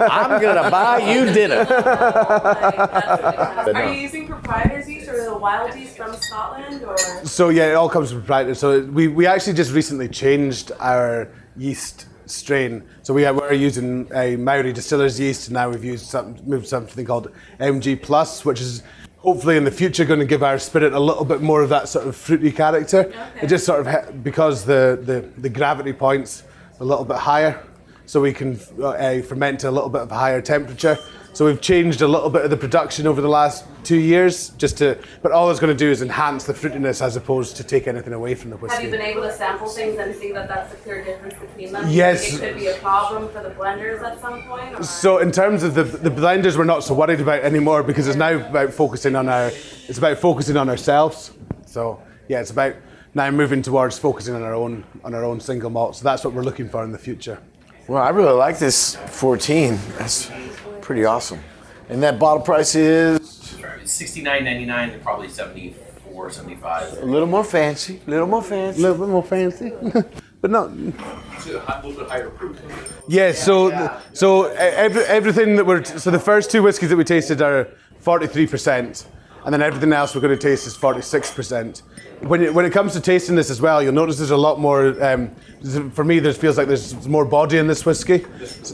I'm 0.10 0.42
gonna 0.42 0.70
buy 0.72 1.00
you 1.00 1.26
dinner. 1.34 1.58
like, 1.66 1.68
that's 1.68 3.22
really 3.22 3.38
kind 3.38 3.56
But 3.56 3.68
of, 3.68 3.74
no. 3.74 3.82
Are 3.82 3.94
you 3.94 4.02
using 4.02 4.28
proprietor's 4.28 4.90
yeast 4.90 5.10
or 5.10 5.24
the 5.24 5.38
wild 5.38 5.76
yeast 5.76 5.98
from 5.98 6.14
Scotland 6.16 6.84
or? 6.84 6.98
So 7.26 7.50
yeah, 7.50 7.70
it 7.72 7.74
all 7.74 7.90
comes 7.90 8.12
from 8.12 8.22
proprietary. 8.22 8.56
So 8.56 8.82
we, 8.86 9.08
we 9.08 9.26
actually 9.28 9.54
just 9.54 9.74
recently 9.74 10.08
changed 10.08 10.72
our 10.80 11.30
yeast 11.58 12.08
strain. 12.26 12.84
So 13.02 13.14
we 13.14 13.30
were 13.30 13.52
using 13.54 14.10
a 14.16 14.38
Mauri 14.38 14.72
distiller's 14.72 15.20
yeast, 15.20 15.48
and 15.50 15.54
now 15.56 15.70
we've 15.70 15.84
used 15.84 16.06
some, 16.06 16.38
moved 16.46 16.68
something 16.68 17.06
called 17.06 17.32
MG 17.60 18.02
Plus, 18.02 18.46
which 18.46 18.62
is 18.62 18.84
hopefully 19.24 19.56
in 19.56 19.64
the 19.64 19.72
future 19.72 20.04
going 20.06 20.20
to 20.20 20.26
give 20.26 20.44
our 20.44 20.60
spirit 20.60 20.94
a 20.94 21.00
little 21.00 21.24
bit 21.26 21.42
more 21.42 21.64
of 21.64 21.70
that 21.70 21.88
sort 21.88 22.06
of 22.06 22.16
fruity 22.16 22.52
character. 22.52 23.12
It 23.42 23.48
just 23.48 23.66
sort 23.66 23.88
of 23.88 24.24
because 24.24 24.66
the, 24.66 25.00
the 25.02 25.22
the 25.42 25.50
gravity 25.50 25.94
points 25.94 26.44
a 26.80 26.86
little 26.86 27.06
bit 27.06 27.18
higher, 27.18 27.64
so 28.06 28.22
we 28.22 28.34
can 28.34 28.60
uh, 28.82 29.22
ferment 29.22 29.62
to 29.62 29.70
a 29.70 29.72
little 29.72 29.90
bit 29.90 30.02
of 30.02 30.12
a 30.12 30.16
higher 30.16 30.42
temperature. 30.42 30.98
So 31.34 31.46
we've 31.46 31.62
changed 31.62 32.04
a 32.04 32.08
little 32.08 32.30
bit 32.30 32.44
of 32.46 32.52
the 32.52 32.58
production 32.58 33.08
over 33.08 33.20
the 33.20 33.28
last 33.28 33.66
two 33.84 33.98
years, 33.98 34.50
just 34.50 34.78
to. 34.78 35.00
But 35.24 35.32
all 35.32 35.50
it's 35.50 35.60
going 35.60 35.76
to 35.76 35.78
do 35.78 35.90
is 35.90 36.04
enhance 36.04 36.44
the 36.44 36.54
fruitiness 36.54 37.02
as 37.02 37.16
opposed 37.16 37.58
to 37.58 37.64
take 37.64 37.88
anything 37.88 38.14
away 38.14 38.36
from 38.36 38.52
the 38.52 38.58
whiskey. 38.58 38.76
Have 38.76 38.86
you 38.86 38.92
been 38.92 39.02
able 39.02 39.24
to 39.24 39.34
sample 39.34 39.68
things 39.68 39.98
and 39.98 40.16
see 40.16 40.32
that 40.32 40.48
that's 40.48 40.72
a 40.74 40.78
clear 40.78 41.04
difference 41.04 41.34
between 41.34 41.74
them? 41.74 41.90
Yes. 41.90 42.36
It 42.36 42.40
could 42.40 42.56
be 42.56 42.68
a 42.68 42.76
problem 42.76 43.30
for 43.30 43.42
the 43.42 43.50
blenders 43.50 44.04
at 44.04 44.22
some 44.22 44.44
point. 44.44 44.80
Or? 44.80 44.84
So 44.84 45.18
in 45.18 45.32
terms 45.32 45.64
of 45.64 45.74
the 45.74 45.84
the 45.84 46.12
blenders, 46.12 46.56
we're 46.56 46.66
not 46.66 46.84
so 46.84 46.94
worried 46.94 47.20
about 47.20 47.44
anymore 47.44 47.82
because 47.82 48.08
it's 48.08 48.16
now 48.16 48.34
about 48.34 48.72
focusing 48.72 49.16
on 49.16 49.28
our. 49.28 49.48
It's 49.88 49.98
about 49.98 50.20
focusing 50.20 50.56
on 50.56 50.70
ourselves. 50.70 51.32
So 51.66 52.00
yeah, 52.28 52.42
it's 52.42 52.52
about 52.52 52.76
now 53.16 53.32
moving 53.32 53.64
towards 53.64 53.98
focusing 53.98 54.36
on 54.36 54.44
our 54.44 54.54
own 54.54 54.84
on 55.04 55.16
our 55.16 55.26
own 55.26 55.40
single 55.40 55.72
malt. 55.72 55.96
So 55.96 56.04
that's 56.04 56.24
what 56.24 56.36
we're 56.36 56.44
looking 56.44 56.70
for 56.70 56.84
in 56.84 56.92
the 56.92 57.00
future. 57.00 57.40
Well, 57.88 58.02
I 58.02 58.10
really 58.10 58.34
like 58.34 58.60
this 58.60 58.96
14. 58.96 59.78
That's 59.98 60.32
pretty 60.84 61.06
awesome. 61.06 61.40
And 61.90 62.04
that 62.04 62.20
bottle 62.20 62.44
price 62.44 62.76
is 62.76 63.40
Sixty-nine 63.86 64.46
ninety-nine 64.46 64.92
and 64.92 65.04
probably 65.04 65.28
74, 65.28 66.30
75. 66.32 67.00
a 67.02 67.06
little 67.06 67.28
more 67.28 67.44
fancy. 67.44 68.00
A 68.08 68.10
little 68.10 68.28
more 68.28 68.42
fancy. 68.42 68.80
A 68.80 68.82
little 68.82 68.98
bit 69.06 69.10
more 69.12 69.24
fancy, 69.24 69.74
but 70.42 70.50
not. 70.52 70.72
It's 71.36 71.48
a 71.48 71.60
hi- 71.60 71.82
little 71.86 72.02
bit 72.02 72.10
higher 72.10 72.30
proof. 72.30 72.62
Yes. 73.10 73.44
so 73.44 73.92
so 74.14 74.50
e- 74.50 74.56
every, 74.56 75.04
everything 75.04 75.58
that 75.58 75.66
we're 75.66 75.84
so 75.84 76.12
the 76.12 76.20
first 76.20 76.50
two 76.50 76.64
whiskies 76.64 76.90
that 76.92 76.96
we 76.96 77.04
tasted 77.04 77.42
are 77.42 77.68
forty 78.00 78.26
three 78.28 78.48
percent, 78.48 79.06
and 79.44 79.54
then 79.54 79.62
everything 79.62 79.92
else 79.92 80.16
we're 80.16 80.22
going 80.22 80.38
to 80.38 80.42
taste 80.50 80.66
is 80.66 80.78
forty 80.78 81.02
six 81.02 81.30
percent. 81.30 81.82
When 82.24 82.42
it, 82.42 82.54
when 82.54 82.64
it 82.66 82.72
comes 82.72 82.94
to 82.94 83.02
tasting 83.02 83.36
this 83.36 83.50
as 83.50 83.60
well, 83.60 83.84
you'll 83.84 83.94
notice 83.94 84.18
there's 84.18 84.32
a 84.32 84.38
lot 84.38 84.60
more. 84.60 84.96
Um, 85.04 85.30
for 85.92 86.04
me, 86.06 86.20
there 86.20 86.34
feels 86.34 86.58
like 86.58 86.68
there's 86.68 87.08
more 87.08 87.26
body 87.26 87.58
in 87.58 87.68
this 87.68 87.86
whiskey. 87.86 88.26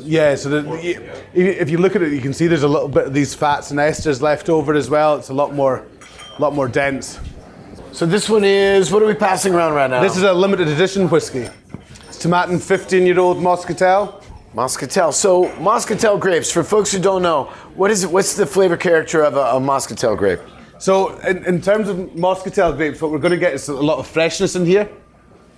Yeah. 0.01 0.35
So 0.35 0.49
the, 0.49 1.19
if 1.33 1.69
you 1.69 1.79
look 1.79 1.95
at 1.95 2.03
it, 2.03 2.13
you 2.13 2.21
can 2.21 2.33
see 2.33 2.45
there's 2.47 2.63
a 2.63 2.67
little 2.67 2.87
bit 2.87 3.07
of 3.07 3.13
these 3.13 3.33
fats 3.33 3.71
and 3.71 3.79
esters 3.79 4.21
left 4.21 4.49
over 4.49 4.75
as 4.75 4.89
well. 4.89 5.15
It's 5.17 5.29
a 5.29 5.33
lot 5.33 5.53
more, 5.55 5.87
lot 6.37 6.53
more 6.53 6.67
dense. 6.67 7.19
So 7.91 8.05
this 8.05 8.29
one 8.29 8.43
is 8.43 8.91
what 8.91 9.01
are 9.01 9.07
we 9.07 9.15
passing 9.15 9.53
around 9.53 9.73
right 9.73 9.89
now? 9.89 10.01
This 10.01 10.15
is 10.15 10.23
a 10.23 10.33
limited 10.33 10.67
edition 10.67 11.09
whiskey. 11.09 11.47
It's 12.07 12.23
Tomatin 12.23 12.61
15 12.61 13.05
year 13.05 13.19
old 13.19 13.37
Moscatel. 13.37 14.23
Moscatel. 14.53 15.11
So 15.13 15.45
Moscatel 15.53 16.19
grapes. 16.19 16.51
For 16.51 16.63
folks 16.63 16.91
who 16.91 16.99
don't 16.99 17.23
know, 17.23 17.45
what 17.75 17.89
is 17.89 18.03
it? 18.03 18.11
What's 18.11 18.35
the 18.35 18.45
flavor 18.45 18.77
character 18.77 19.23
of 19.23 19.35
a, 19.35 19.57
a 19.57 19.59
Moscatel 19.59 20.17
grape? 20.17 20.39
So, 20.79 21.17
in, 21.19 21.43
in 21.43 21.61
terms 21.61 21.89
of 21.89 21.97
Moscatel 22.15 22.75
grapes, 22.77 23.01
what 23.01 23.11
we're 23.11 23.19
going 23.19 23.33
to 23.33 23.37
get 23.37 23.53
is 23.53 23.67
a 23.67 23.73
lot 23.73 23.99
of 23.99 24.07
freshness 24.07 24.55
in 24.55 24.65
here. 24.65 24.89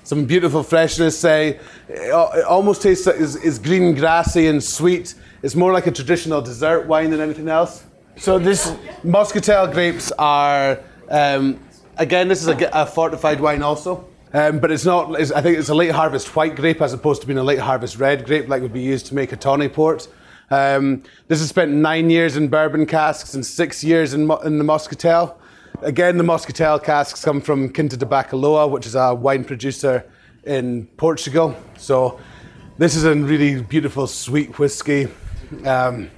Some 0.03 0.25
beautiful 0.25 0.63
freshness. 0.63 1.17
Say, 1.17 1.59
it 1.87 2.11
almost 2.11 2.81
tastes 2.81 3.05
like 3.05 3.17
is, 3.17 3.35
is 3.35 3.59
green, 3.59 3.93
grassy, 3.93 4.47
and 4.47 4.63
sweet. 4.63 5.13
It's 5.43 5.55
more 5.55 5.71
like 5.71 5.85
a 5.85 5.91
traditional 5.91 6.41
dessert 6.41 6.87
wine 6.87 7.11
than 7.11 7.19
anything 7.19 7.49
else. 7.49 7.83
So 8.17 8.39
this 8.39 8.71
Moscatel 9.03 9.71
grapes 9.71 10.11
are, 10.13 10.79
um, 11.07 11.59
again, 11.97 12.27
this 12.27 12.41
is 12.41 12.47
a, 12.47 12.69
a 12.73 12.87
fortified 12.87 13.39
wine 13.39 13.61
also. 13.61 14.07
Um, 14.33 14.57
but 14.57 14.71
it's 14.71 14.85
not, 14.85 15.19
it's, 15.19 15.31
I 15.31 15.41
think 15.41 15.59
it's 15.59 15.69
a 15.69 15.75
late 15.75 15.91
harvest 15.91 16.35
white 16.35 16.55
grape 16.55 16.81
as 16.81 16.93
opposed 16.93 17.21
to 17.21 17.27
being 17.27 17.37
a 17.37 17.43
late 17.43 17.59
harvest 17.59 17.97
red 17.97 18.25
grape 18.25 18.47
like 18.47 18.63
would 18.63 18.73
be 18.73 18.81
used 18.81 19.05
to 19.07 19.15
make 19.15 19.31
a 19.33 19.37
tawny 19.37 19.69
port. 19.69 20.07
Um, 20.51 21.03
this 21.29 21.39
has 21.39 21.47
spent 21.47 21.71
nine 21.71 22.09
years 22.09 22.35
in 22.35 22.49
bourbon 22.49 22.85
casks 22.85 23.33
and 23.33 23.45
six 23.45 23.83
years 23.83 24.13
in, 24.13 24.29
in 24.43 24.57
the 24.57 24.65
Moscatel. 24.65 25.35
Again, 25.81 26.17
the 26.17 26.23
Moscatel 26.23 26.83
casks 26.83 27.23
come 27.23 27.39
from 27.39 27.71
Quinta 27.71 27.95
de 27.95 28.05
Bacalhôa, 28.05 28.69
which 28.69 28.85
is 28.85 28.93
a 28.93 29.15
wine 29.15 29.45
producer 29.45 30.05
in 30.43 30.87
Portugal. 30.97 31.55
So 31.77 32.19
this 32.77 32.95
is 32.95 33.05
a 33.05 33.15
really 33.15 33.61
beautiful, 33.63 34.07
sweet 34.07 34.59
whiskey. 34.59 35.07
Um, 35.65 36.11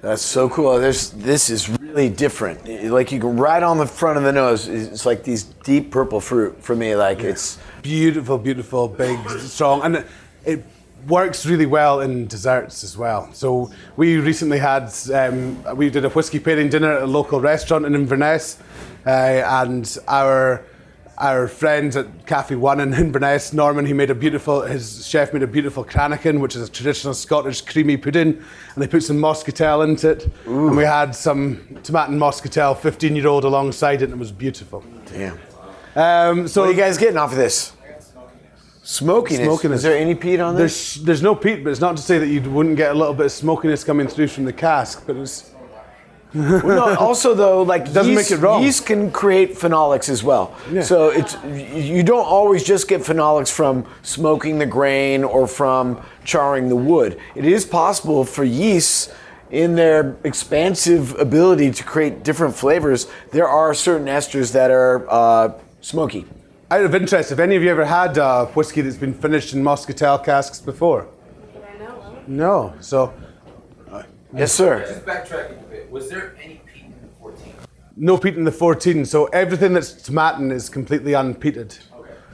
That's 0.00 0.22
so 0.22 0.48
cool. 0.48 0.78
There's 0.78 1.10
this 1.10 1.50
is 1.50 1.68
really 1.68 2.08
different. 2.08 2.66
Like 2.90 3.12
you 3.12 3.20
can 3.20 3.36
right 3.36 3.62
on 3.62 3.78
the 3.78 3.86
front 3.86 4.16
of 4.16 4.24
the 4.24 4.32
nose. 4.32 4.68
It's 4.68 5.04
like 5.04 5.24
these 5.24 5.42
deep 5.42 5.90
purple 5.90 6.20
fruit 6.20 6.62
for 6.62 6.74
me. 6.74 6.94
Like 6.94 7.20
it's 7.20 7.58
beautiful, 7.82 8.38
beautiful, 8.38 8.88
big, 8.88 9.18
strong, 9.40 9.82
and 9.82 10.04
it 10.44 10.64
works 11.06 11.46
really 11.46 11.66
well 11.66 12.00
in 12.00 12.26
desserts 12.26 12.84
as 12.84 12.96
well. 12.96 13.28
So 13.32 13.70
we 13.96 14.16
recently 14.16 14.58
had 14.58 14.92
um, 15.14 15.62
we 15.76 15.90
did 15.90 16.04
a 16.04 16.08
whiskey 16.10 16.38
pairing 16.40 16.68
dinner 16.68 16.92
at 16.92 17.02
a 17.02 17.06
local 17.06 17.40
restaurant 17.40 17.86
in 17.86 17.94
Inverness, 17.94 18.58
uh, 19.06 19.10
and 19.10 19.96
our 20.08 20.62
our 21.18 21.48
friends 21.48 21.96
at 21.96 22.06
Cafe 22.26 22.54
One 22.54 22.78
in 22.78 22.94
Inverness, 23.06 23.52
Norman, 23.52 23.84
he 23.86 23.92
made 23.92 24.08
a 24.10 24.14
beautiful. 24.14 24.62
His 24.62 25.06
chef 25.06 25.32
made 25.32 25.42
a 25.42 25.46
beautiful 25.48 25.84
cranachan, 25.84 26.40
which 26.40 26.54
is 26.54 26.68
a 26.68 26.70
traditional 26.70 27.12
Scottish 27.14 27.60
creamy 27.62 27.96
pudding, 27.96 28.28
and 28.74 28.82
they 28.82 28.86
put 28.86 29.02
some 29.02 29.18
muscatel 29.18 29.82
into 29.82 30.10
it, 30.10 30.30
and 30.46 30.76
we 30.76 30.84
had 30.84 31.14
some 31.14 31.56
Tomatin 31.82 32.18
muscatel, 32.18 32.74
15 32.74 33.16
year 33.16 33.26
old 33.26 33.44
alongside 33.44 34.02
it, 34.02 34.04
and 34.04 34.12
it 34.14 34.18
was 34.18 34.32
beautiful. 34.32 34.84
damn. 35.12 35.38
Um, 35.96 36.46
so 36.46 36.60
What 36.60 36.68
are 36.68 36.72
you 36.72 36.78
guys 36.78 36.96
getting 36.98 37.16
off 37.16 37.32
of 37.32 37.38
this? 37.38 37.72
Smokiness. 38.88 39.44
Smokiness. 39.44 39.76
Is 39.80 39.82
there 39.82 39.98
any 39.98 40.14
peat 40.14 40.40
on 40.40 40.56
this? 40.56 40.94
There's 40.94 41.04
there's 41.04 41.22
no 41.22 41.34
peat, 41.34 41.62
but 41.62 41.68
it's 41.68 41.80
not 41.80 41.94
to 41.98 42.02
say 42.02 42.16
that 42.16 42.28
you 42.28 42.40
wouldn't 42.40 42.78
get 42.78 42.90
a 42.90 42.94
little 42.94 43.12
bit 43.12 43.26
of 43.26 43.32
smokiness 43.32 43.84
coming 43.84 44.08
through 44.08 44.28
from 44.28 44.46
the 44.46 44.52
cask. 44.52 45.06
But 45.06 45.16
it's 45.16 45.50
Well, 46.32 46.62
no, 46.62 46.96
also 46.98 47.34
though, 47.34 47.60
like 47.60 47.92
Doesn't 47.92 48.14
yeast, 48.14 48.30
make 48.30 48.38
it 48.38 48.42
wrong. 48.42 48.62
Yeast 48.62 48.86
can 48.86 49.10
create 49.10 49.56
phenolics 49.56 50.08
as 50.08 50.24
well. 50.24 50.56
Yeah. 50.72 50.80
So 50.80 51.10
it's 51.10 51.36
you 51.44 52.02
don't 52.02 52.24
always 52.24 52.64
just 52.64 52.88
get 52.88 53.02
phenolics 53.02 53.52
from 53.52 53.84
smoking 54.00 54.58
the 54.58 54.64
grain 54.64 55.22
or 55.22 55.46
from 55.46 56.02
charring 56.24 56.70
the 56.70 56.76
wood. 56.76 57.20
It 57.34 57.44
is 57.44 57.66
possible 57.66 58.24
for 58.24 58.42
yeasts 58.42 59.12
in 59.50 59.74
their 59.74 60.16
expansive 60.24 61.14
ability 61.18 61.72
to 61.72 61.84
create 61.84 62.22
different 62.22 62.56
flavors. 62.56 63.06
There 63.32 63.48
are 63.48 63.74
certain 63.74 64.06
esters 64.06 64.52
that 64.52 64.70
are 64.70 65.06
uh, 65.10 65.52
smoky. 65.82 66.24
Out 66.70 66.84
of 66.84 66.94
interest, 66.94 67.30
have 67.30 67.40
any 67.40 67.56
of 67.56 67.62
you 67.62 67.70
ever 67.70 67.84
had 67.84 68.18
uh, 68.18 68.46
whiskey 68.46 68.82
that's 68.82 68.96
been 68.96 69.14
finished 69.14 69.54
in 69.54 69.62
Moscatel 69.62 70.22
casks 70.22 70.60
before? 70.60 71.08
That 71.54 71.80
I. 71.80 72.22
No. 72.26 72.74
So 72.80 73.14
Yes, 74.34 74.52
sir. 74.52 74.80
Just 74.80 75.06
backtracking 75.06 75.58
a 75.60 75.70
bit, 75.70 75.90
was 75.90 76.10
there 76.10 76.36
any 76.42 76.60
peat 76.66 76.84
in 76.84 76.92
the 77.00 77.08
14? 77.18 77.54
no 77.96 78.18
peat 78.18 78.36
in 78.36 78.44
the 78.44 78.52
14. 78.52 79.06
So 79.06 79.24
everything 79.26 79.72
that's 79.72 79.92
tomatin 79.92 80.52
is 80.52 80.68
completely 80.68 81.14
unpeated. 81.14 81.78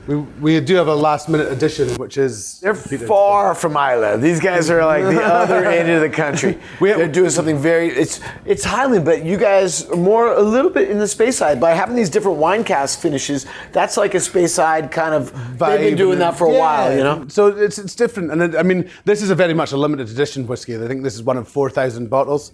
We, 0.07 0.15
we 0.15 0.59
do 0.59 0.75
have 0.75 0.87
a 0.87 0.93
last 0.93 1.29
minute 1.29 1.51
addition, 1.51 1.89
which 1.95 2.17
is 2.17 2.59
They're 2.59 2.75
far 2.75 3.55
from 3.55 3.75
Islay. 3.75 4.17
These 4.17 4.39
guys 4.39 4.69
are 4.69 4.85
like 4.85 5.03
the 5.03 5.23
other 5.41 5.65
end 5.65 5.89
of 5.89 6.01
the 6.01 6.09
country. 6.09 6.59
We- 6.79 6.91
They're 6.93 7.07
doing 7.07 7.31
something 7.31 7.57
very. 7.57 7.89
It's 7.89 8.19
it's 8.45 8.63
Highland, 8.63 9.03
but 9.03 9.25
you 9.25 9.35
guys 9.37 9.89
are 9.89 9.95
more 9.95 10.33
a 10.33 10.41
little 10.41 10.69
bit 10.69 10.91
in 10.91 10.99
the 10.99 11.05
Speyside 11.05 11.59
by 11.59 11.71
having 11.73 11.95
these 11.95 12.11
different 12.11 12.37
wine 12.37 12.63
cask 12.63 12.99
finishes. 12.99 13.47
That's 13.71 13.97
like 13.97 14.13
a 14.13 14.17
Speyside 14.19 14.91
kind 14.91 15.15
of. 15.15 15.31
Vibe 15.33 15.57
They've 15.77 15.89
been 15.89 15.97
doing 15.97 16.19
that 16.19 16.37
for 16.37 16.47
a 16.47 16.51
Yeah. 16.53 16.59
while, 16.59 16.95
you 16.97 17.03
know. 17.03 17.25
So 17.27 17.47
it's 17.47 17.79
it's 17.79 17.95
different, 17.95 18.31
and 18.31 18.43
it, 18.43 18.55
I 18.55 18.61
mean, 18.61 18.87
this 19.05 19.23
is 19.23 19.31
a 19.31 19.35
very 19.35 19.55
much 19.55 19.71
a 19.71 19.77
limited 19.77 20.07
edition 20.09 20.45
whiskey. 20.45 20.75
I 20.75 20.87
think 20.87 21.01
this 21.03 21.15
is 21.15 21.23
one 21.23 21.37
of 21.37 21.47
four 21.47 21.71
thousand 21.71 22.11
bottles, 22.11 22.51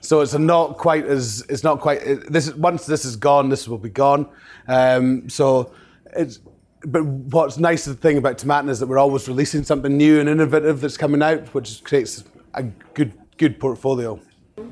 so 0.00 0.22
it's 0.22 0.32
a 0.32 0.38
not 0.38 0.78
quite 0.78 1.04
as 1.04 1.44
it's 1.50 1.62
not 1.64 1.80
quite. 1.80 2.00
It, 2.02 2.32
this 2.32 2.46
is 2.48 2.54
once 2.54 2.86
this 2.86 3.04
is 3.04 3.16
gone, 3.16 3.50
this 3.50 3.68
will 3.68 3.76
be 3.76 3.90
gone. 3.90 4.26
Um, 4.68 5.28
so 5.28 5.70
it's. 6.16 6.40
But 6.86 7.04
what's 7.04 7.58
nice 7.58 7.84
the 7.84 7.94
thing 7.94 8.18
about 8.18 8.38
Tomatin 8.38 8.68
is 8.68 8.78
that 8.80 8.86
we're 8.86 8.98
always 8.98 9.26
releasing 9.28 9.62
something 9.64 9.96
new 9.96 10.20
and 10.20 10.28
innovative 10.28 10.80
that's 10.80 10.96
coming 10.96 11.22
out, 11.22 11.48
which 11.54 11.82
creates 11.84 12.24
a 12.54 12.62
good 12.94 13.12
good 13.38 13.58
portfolio. 13.58 14.20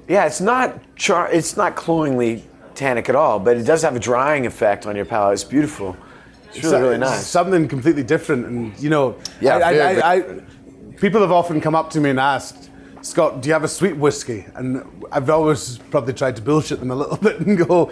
Yeah, 0.08 0.26
it's 0.26 0.40
not 0.40 0.80
char- 0.96 1.30
It's 1.32 1.56
not 1.56 1.74
cloyingly 1.74 2.44
tannic 2.74 3.08
at 3.08 3.16
all, 3.16 3.38
but 3.38 3.56
it 3.56 3.64
does 3.64 3.82
have 3.82 3.96
a 3.96 4.00
drying 4.00 4.46
effect 4.46 4.86
on 4.86 4.94
your 4.96 5.04
palate. 5.04 5.34
It's 5.34 5.44
beautiful. 5.44 5.96
It's 6.54 6.62
really 6.64 6.82
really 6.82 6.98
nice. 6.98 7.26
Something 7.26 7.66
completely 7.66 8.02
different, 8.02 8.46
and 8.46 8.78
you 8.78 8.90
know, 8.90 9.16
Yeah, 9.40 9.56
I, 9.56 9.72
I, 9.78 10.14
I, 10.14 10.20
people 10.96 11.20
have 11.22 11.32
often 11.32 11.60
come 11.60 11.74
up 11.74 11.90
to 11.90 12.00
me 12.00 12.10
and 12.10 12.20
asked, 12.20 12.70
Scott, 13.00 13.40
do 13.40 13.48
you 13.48 13.52
have 13.54 13.64
a 13.64 13.68
sweet 13.68 13.96
whiskey? 13.96 14.46
And 14.54 14.84
I've 15.10 15.28
always 15.30 15.78
probably 15.90 16.12
tried 16.12 16.36
to 16.36 16.42
bullshit 16.42 16.78
them 16.78 16.90
a 16.90 16.94
little 16.94 17.16
bit 17.28 17.40
and 17.40 17.56
go, 17.56 17.90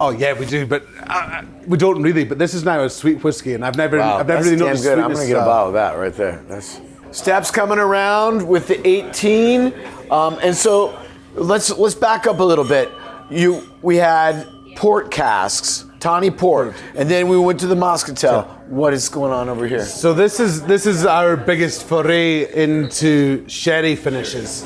oh 0.00 0.10
yeah, 0.10 0.32
we 0.32 0.46
do, 0.46 0.66
but 0.66 0.84
uh, 1.06 1.42
we 1.66 1.78
don't 1.78 2.02
really. 2.02 2.24
But 2.24 2.38
this 2.38 2.54
is 2.54 2.64
now 2.64 2.82
a 2.82 2.90
sweet 2.90 3.22
whiskey, 3.22 3.54
and 3.54 3.64
I've 3.64 3.76
never, 3.76 3.98
Wow, 3.98 4.18
I've 4.18 4.26
never 4.26 4.42
really 4.42 4.56
noticed 4.56 4.82
good. 4.82 4.98
I'm 4.98 5.12
gonna 5.12 5.26
get 5.26 5.36
a 5.36 5.42
uh, 5.42 5.44
bottle 5.44 5.68
of 5.68 5.74
that 5.74 5.96
right 5.96 6.14
there. 6.14 6.42
That's 6.48 6.80
steps 7.12 7.50
coming 7.50 7.78
around 7.78 8.46
with 8.46 8.66
the 8.66 8.86
18, 8.86 9.72
um, 10.10 10.38
and 10.42 10.56
so 10.56 10.98
let's 11.34 11.70
let's 11.70 11.94
back 11.94 12.26
up 12.26 12.40
a 12.40 12.44
little 12.44 12.64
bit. 12.64 12.90
You 13.30 13.68
we 13.82 13.96
had 13.96 14.46
port 14.76 15.10
casks, 15.10 15.84
tawny 16.00 16.30
port, 16.30 16.74
and 16.96 17.08
then 17.08 17.28
we 17.28 17.38
went 17.38 17.60
to 17.60 17.66
the 17.66 17.74
Moscatel. 17.76 18.46
What 18.68 18.92
is 18.92 19.08
going 19.08 19.32
on 19.32 19.48
over 19.48 19.66
here? 19.66 19.84
So 19.84 20.14
this 20.14 20.40
is 20.40 20.62
this 20.62 20.86
is 20.86 21.04
our 21.06 21.36
biggest 21.36 21.84
foray 21.86 22.52
into 22.52 23.48
sherry 23.48 23.96
finishes. 23.96 24.64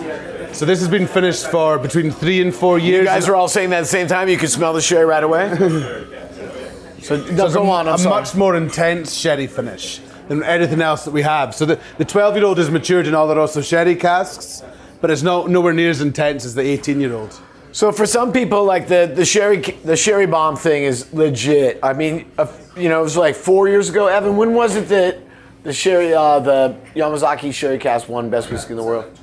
So 0.53 0.65
this 0.65 0.79
has 0.79 0.89
been 0.89 1.07
finished 1.07 1.49
for 1.49 1.79
between 1.79 2.11
three 2.13 2.41
and 2.41 2.55
four 2.55 2.79
years. 2.79 3.01
You 3.01 3.05
guys 3.07 3.29
are 3.29 3.35
all 3.35 3.49
saying 3.49 3.71
that 3.71 3.79
at 3.79 3.81
the 3.83 3.87
same 3.87 4.07
time. 4.07 4.29
You 4.29 4.39
can 4.39 4.49
smell 4.49 4.73
the 4.73 4.81
sherry 4.81 5.05
right 5.05 5.25
away. 5.25 5.49
so 7.03 7.17
no, 7.17 7.49
So 7.49 7.55
go 7.55 7.63
a, 7.65 7.71
on. 7.71 7.89
I'm 7.89 7.95
a 7.95 7.99
sorry. 7.99 8.21
much 8.21 8.35
more 8.35 8.55
intense 8.57 9.15
sherry 9.15 9.47
finish 9.47 10.01
than 10.29 10.43
anything 10.43 10.81
else 10.81 11.05
that 11.05 11.11
we 11.11 11.23
have. 11.23 11.55
So 11.55 11.67
the, 11.67 11.81
the 11.99 12.05
12 12.05 12.37
year 12.37 12.45
old 12.45 12.59
is 12.59 12.71
matured 12.71 13.07
in 13.07 13.15
Oloroso 13.15 13.63
sherry 13.63 13.97
casks, 13.97 14.63
but 15.01 15.11
it's 15.11 15.23
not 15.23 15.51
nowhere 15.51 15.73
near 15.73 15.91
as 15.91 16.01
intense 16.01 16.45
as 16.45 16.55
the 16.55 16.63
18 16.63 17.01
year 17.01 17.15
old. 17.15 17.41
So 17.75 17.91
for 17.91 18.07
some 18.07 18.33
people, 18.33 18.65
like 18.65 18.87
the 18.87 19.11
the 19.13 19.25
sherry 19.25 19.59
the 19.59 19.97
sherry 19.97 20.27
bomb 20.27 20.55
thing 20.55 20.85
is 20.85 21.13
legit. 21.13 21.81
I 21.83 21.93
mean, 21.93 22.31
uh, 22.39 22.47
you 22.77 22.89
know, 22.89 23.01
it 23.01 23.03
was 23.03 23.17
like 23.17 23.35
four 23.35 23.67
years 23.67 23.89
ago. 23.89 24.07
Evan, 24.07 24.37
when 24.37 24.55
was 24.55 24.77
it 24.77 24.87
that 24.91 25.19
the 25.65 25.73
sherry 25.73 26.15
uh, 26.15 26.39
the 26.39 26.77
Yamazaki 26.95 27.53
Sherry 27.53 27.79
Cask 27.79 28.09
won 28.09 28.31
best 28.31 28.49
whiskey 28.49 28.75
in 28.75 28.77
the 28.77 28.85
world? 28.85 29.19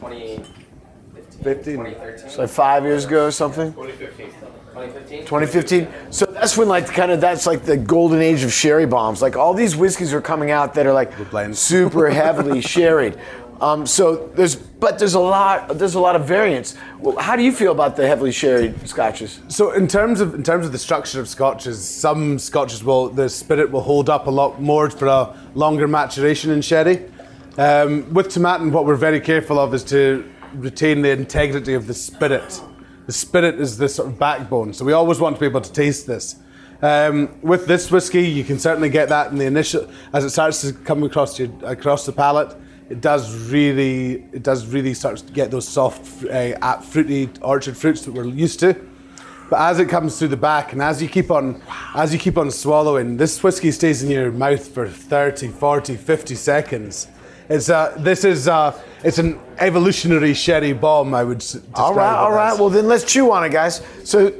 15. 1.43 1.85
It's 1.85 2.37
like 2.37 2.49
five 2.49 2.83
years 2.83 3.05
ago 3.05 3.27
or 3.27 3.31
something. 3.31 3.71
2015? 4.73 5.19
2015. 5.21 5.87
So 6.11 6.25
that's 6.25 6.57
when 6.57 6.67
like 6.67 6.87
kind 6.87 7.11
of 7.11 7.21
that's 7.21 7.45
like 7.45 7.63
the 7.63 7.77
golden 7.77 8.21
age 8.21 8.43
of 8.43 8.51
sherry 8.51 8.85
bombs. 8.85 9.21
Like 9.21 9.37
all 9.37 9.53
these 9.53 9.77
whiskeys 9.77 10.13
are 10.13 10.21
coming 10.21 10.51
out 10.51 10.73
that 10.73 10.85
are 10.85 10.93
like 10.93 11.13
super 11.53 12.09
heavily 12.21 12.59
sherried. 12.59 13.17
Um, 13.61 13.85
so 13.85 14.27
there's 14.33 14.55
but 14.55 14.97
there's 14.97 15.13
a 15.13 15.19
lot 15.19 15.77
there's 15.77 15.93
a 15.93 15.99
lot 15.99 16.15
of 16.15 16.25
variance. 16.25 16.75
Well, 16.99 17.15
how 17.17 17.35
do 17.35 17.43
you 17.43 17.51
feel 17.51 17.71
about 17.71 17.95
the 17.95 18.07
heavily 18.07 18.31
sherried 18.31 18.89
scotches? 18.89 19.39
So 19.49 19.71
in 19.71 19.87
terms 19.87 20.19
of 20.19 20.33
in 20.33 20.41
terms 20.41 20.65
of 20.65 20.71
the 20.71 20.79
structure 20.79 21.19
of 21.19 21.29
scotches, 21.29 21.87
some 21.87 22.39
scotches 22.39 22.83
will 22.83 23.09
the 23.09 23.29
spirit 23.29 23.69
will 23.69 23.81
hold 23.81 24.09
up 24.09 24.25
a 24.25 24.31
lot 24.31 24.59
more 24.59 24.89
for 24.89 25.05
a 25.05 25.37
longer 25.53 25.87
maturation 25.87 26.49
in 26.49 26.63
sherry. 26.63 27.05
Um, 27.59 28.11
with 28.11 28.29
tomatin, 28.29 28.71
what 28.71 28.85
we're 28.85 28.95
very 28.95 29.19
careful 29.19 29.59
of 29.59 29.75
is 29.75 29.83
to 29.85 30.27
retain 30.55 31.03
the 31.03 31.11
integrity 31.11 31.75
of 31.75 31.85
the 31.85 31.93
spirit. 31.93 32.59
The 33.05 33.13
spirit 33.13 33.59
is 33.59 33.77
the 33.77 33.87
sort 33.87 34.07
of 34.07 34.17
backbone, 34.17 34.73
so 34.73 34.85
we 34.85 34.93
always 34.93 35.19
want 35.19 35.35
to 35.35 35.39
be 35.39 35.45
able 35.45 35.61
to 35.61 35.71
taste 35.71 36.07
this. 36.07 36.37
Um, 36.81 37.39
with 37.43 37.67
this 37.67 37.91
whiskey, 37.91 38.27
you 38.27 38.43
can 38.43 38.57
certainly 38.57 38.89
get 38.89 39.09
that 39.09 39.31
in 39.31 39.37
the 39.37 39.45
initial 39.45 39.87
as 40.13 40.23
it 40.23 40.31
starts 40.31 40.61
to 40.61 40.73
come 40.73 41.03
across 41.03 41.37
your 41.37 41.49
across 41.63 42.07
the 42.07 42.11
palate. 42.11 42.55
It 42.91 42.99
does 42.99 43.49
really, 43.49 44.25
it 44.33 44.43
does 44.43 44.65
really 44.65 44.93
start 44.93 45.17
to 45.19 45.31
get 45.31 45.49
those 45.49 45.65
soft, 45.67 46.25
uh, 46.25 46.81
fruity 46.81 47.29
orchard 47.41 47.77
fruits 47.77 48.03
that 48.03 48.11
we're 48.11 48.25
used 48.25 48.59
to. 48.59 48.75
But 49.49 49.61
as 49.61 49.79
it 49.79 49.87
comes 49.87 50.19
through 50.19 50.29
the 50.29 50.37
back 50.37 50.73
and 50.73 50.81
as 50.81 51.01
you 51.01 51.07
keep 51.07 51.31
on 51.31 51.61
as 51.95 52.11
you 52.11 52.19
keep 52.19 52.37
on 52.37 52.51
swallowing, 52.51 53.15
this 53.15 53.41
whiskey 53.41 53.71
stays 53.71 54.03
in 54.03 54.09
your 54.09 54.31
mouth 54.31 54.65
for 54.65 54.87
30, 54.87 55.49
40, 55.49 55.95
50 55.95 56.35
seconds. 56.35 57.07
It's 57.49 57.69
uh, 57.69 57.95
this 57.97 58.25
is 58.25 58.49
uh, 58.49 58.77
it's 59.03 59.17
an 59.17 59.39
evolutionary 59.57 60.33
sherry 60.33 60.73
bomb, 60.73 61.13
I 61.13 61.23
would 61.23 61.39
describe 61.39 61.75
All 61.75 61.93
right, 61.93 62.15
all 62.15 62.31
right. 62.31 62.53
as. 62.53 62.59
Well, 62.59 62.69
then 62.69 62.87
let's 62.87 63.05
chew 63.05 63.31
on 63.31 63.45
it, 63.45 63.51
guys. 63.51 63.81
So 64.03 64.33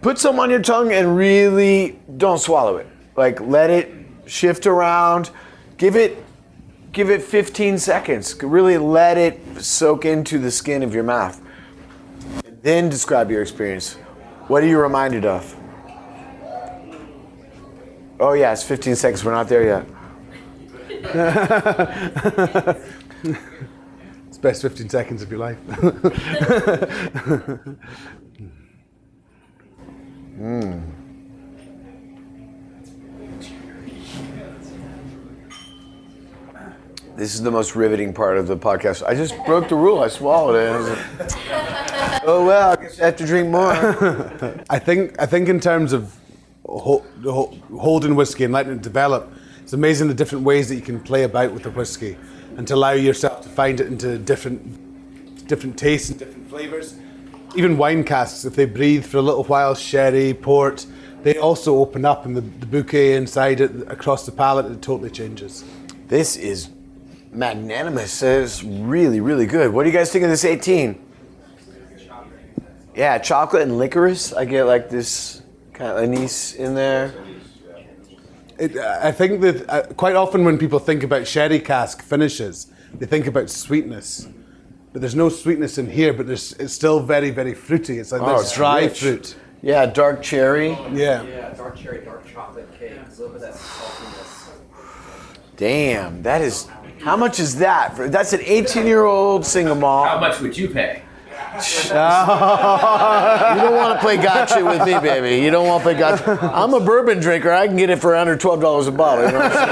put 0.00 0.18
some 0.18 0.40
on 0.40 0.48
your 0.48 0.62
tongue 0.62 0.92
and 0.92 1.16
really 1.16 1.98
don't 2.16 2.38
swallow 2.38 2.76
it. 2.78 2.86
Like 3.16 3.40
let 3.40 3.68
it 3.68 3.92
shift 4.26 4.66
around. 4.66 5.30
Give 5.76 5.96
it 5.96 6.22
give 6.92 7.10
it 7.10 7.22
15 7.22 7.78
seconds. 7.78 8.36
Really 8.42 8.78
let 8.78 9.16
it 9.16 9.40
soak 9.60 10.04
into 10.04 10.38
the 10.38 10.50
skin 10.50 10.82
of 10.82 10.94
your 10.94 11.04
mouth. 11.04 11.40
Then 12.62 12.88
describe 12.88 13.30
your 13.30 13.42
experience. 13.42 13.94
What 14.48 14.62
are 14.62 14.66
you 14.66 14.80
reminded 14.80 15.24
of? 15.24 15.54
Oh 18.20 18.32
yeah, 18.32 18.52
it's 18.52 18.64
15 18.64 18.96
seconds. 18.96 19.24
We're 19.24 19.32
not 19.32 19.48
there 19.48 19.64
yet. 19.64 19.86
It's 24.38 24.38
best 24.38 24.62
15 24.62 24.88
seconds 24.88 25.20
of 25.20 25.32
your 25.32 25.40
life. 25.40 25.58
Hmm. 30.38 30.97
This 37.18 37.34
is 37.34 37.42
the 37.42 37.50
most 37.50 37.74
riveting 37.74 38.12
part 38.14 38.38
of 38.38 38.46
the 38.46 38.56
podcast. 38.56 39.02
I 39.04 39.16
just 39.16 39.34
broke 39.44 39.68
the 39.68 39.74
rule. 39.74 39.98
I 39.98 40.06
swallowed 40.06 40.54
it. 40.54 40.68
I 40.70 40.78
like, 40.78 42.22
oh 42.24 42.46
well, 42.46 42.70
I 42.70 42.76
guess 42.80 43.00
I 43.00 43.06
have 43.06 43.16
to 43.16 43.26
drink 43.26 43.48
more. 43.48 43.72
I 44.70 44.78
think 44.78 45.20
I 45.20 45.26
think 45.26 45.48
in 45.48 45.58
terms 45.58 45.92
of 45.92 46.14
ho- 46.64 47.04
ho- 47.24 47.58
holding 47.76 48.14
whiskey 48.14 48.44
and 48.44 48.52
letting 48.52 48.74
it 48.74 48.82
develop, 48.82 49.32
it's 49.60 49.72
amazing 49.72 50.06
the 50.06 50.14
different 50.14 50.44
ways 50.44 50.68
that 50.68 50.76
you 50.76 50.80
can 50.80 51.00
play 51.00 51.24
about 51.24 51.52
with 51.52 51.64
the 51.64 51.72
whiskey 51.72 52.16
and 52.56 52.68
to 52.68 52.76
allow 52.76 52.92
yourself 52.92 53.40
to 53.40 53.48
find 53.48 53.80
it 53.80 53.88
into 53.88 54.16
different 54.16 55.48
different 55.48 55.76
tastes 55.76 56.10
and 56.10 56.20
different 56.20 56.48
flavors. 56.48 56.94
Even 57.56 57.76
wine 57.76 58.04
casks, 58.04 58.44
if 58.44 58.54
they 58.54 58.64
breathe 58.64 59.04
for 59.04 59.16
a 59.16 59.22
little 59.22 59.42
while, 59.42 59.74
sherry, 59.74 60.34
port, 60.34 60.86
they 61.24 61.36
also 61.36 61.78
open 61.78 62.04
up 62.04 62.26
and 62.26 62.36
the, 62.36 62.42
the 62.42 62.66
bouquet 62.66 63.16
inside 63.16 63.60
it 63.60 63.72
across 63.90 64.24
the 64.24 64.30
palate 64.30 64.66
it 64.66 64.80
totally 64.80 65.10
changes. 65.10 65.64
This 66.06 66.36
is 66.36 66.68
magnanimous. 67.32 68.22
It's 68.22 68.62
really, 68.64 69.20
really 69.20 69.46
good. 69.46 69.72
What 69.72 69.84
do 69.84 69.90
you 69.90 69.96
guys 69.96 70.12
think 70.12 70.24
of 70.24 70.30
this 70.30 70.44
18? 70.44 71.04
Yeah, 72.94 73.18
chocolate 73.18 73.62
and 73.62 73.78
licorice. 73.78 74.32
I 74.32 74.44
get 74.44 74.64
like 74.64 74.88
this 74.90 75.42
kind 75.72 75.90
of 75.92 75.98
anise 76.02 76.54
in 76.54 76.74
there. 76.74 77.14
It, 78.58 78.76
I 78.76 79.12
think 79.12 79.40
that 79.42 79.70
uh, 79.70 79.82
quite 79.94 80.16
often 80.16 80.44
when 80.44 80.58
people 80.58 80.80
think 80.80 81.04
about 81.04 81.26
sherry 81.28 81.60
cask 81.60 82.02
finishes, 82.02 82.66
they 82.92 83.06
think 83.06 83.28
about 83.28 83.50
sweetness. 83.50 84.26
But 84.92 85.00
there's 85.02 85.14
no 85.14 85.28
sweetness 85.28 85.78
in 85.78 85.88
here, 85.88 86.12
but 86.12 86.26
there's, 86.26 86.54
it's 86.54 86.72
still 86.72 86.98
very, 86.98 87.30
very 87.30 87.54
fruity. 87.54 87.98
It's 87.98 88.10
like 88.10 88.20
Oh, 88.22 88.38
this 88.38 88.46
it's 88.48 88.56
dry 88.56 88.80
rich. 88.86 89.00
fruit. 89.00 89.36
Yeah, 89.62 89.86
dark 89.86 90.22
cherry. 90.22 90.70
Yeah. 90.92 91.22
Yeah, 91.22 91.50
dark 91.54 91.76
cherry, 91.76 92.04
dark 92.04 92.26
chocolate 92.26 92.68
cake. 92.78 92.92
A 93.06 93.10
little 93.10 93.28
bit 93.28 93.36
of 93.36 93.40
that 93.42 93.54
saltiness. 93.54 94.48
Damn, 95.56 96.22
that 96.22 96.40
is. 96.40 96.66
How 97.00 97.16
much 97.16 97.40
is 97.40 97.56
that? 97.56 97.96
For- 97.96 98.08
That's 98.08 98.32
an 98.32 98.40
18 98.42 98.86
year 98.86 99.04
old 99.04 99.44
single 99.46 99.74
malt. 99.74 100.06
How 100.08 100.20
much 100.20 100.40
would 100.40 100.56
you 100.56 100.68
pay? 100.68 101.02
you 101.58 101.88
don't 101.90 103.74
want 103.74 103.94
to 103.94 103.98
play 104.00 104.16
gotcha 104.16 104.64
with 104.64 104.84
me, 104.84 104.98
baby. 105.00 105.42
You 105.42 105.50
don't 105.50 105.66
want 105.66 105.82
to 105.82 105.84
play 105.84 105.94
gotcha. 105.98 106.38
I'm 106.52 106.72
a 106.74 106.80
bourbon 106.80 107.18
drinker. 107.20 107.50
I 107.50 107.66
can 107.66 107.76
get 107.76 107.90
it 107.90 107.98
for 108.00 108.14
under 108.14 108.36
twelve 108.36 108.60
dollars 108.60 108.86
a 108.86 108.92
bottle. 108.92 109.24
You 109.26 109.32
know 109.32 109.38
what 109.40 109.52
I'm 109.56 109.62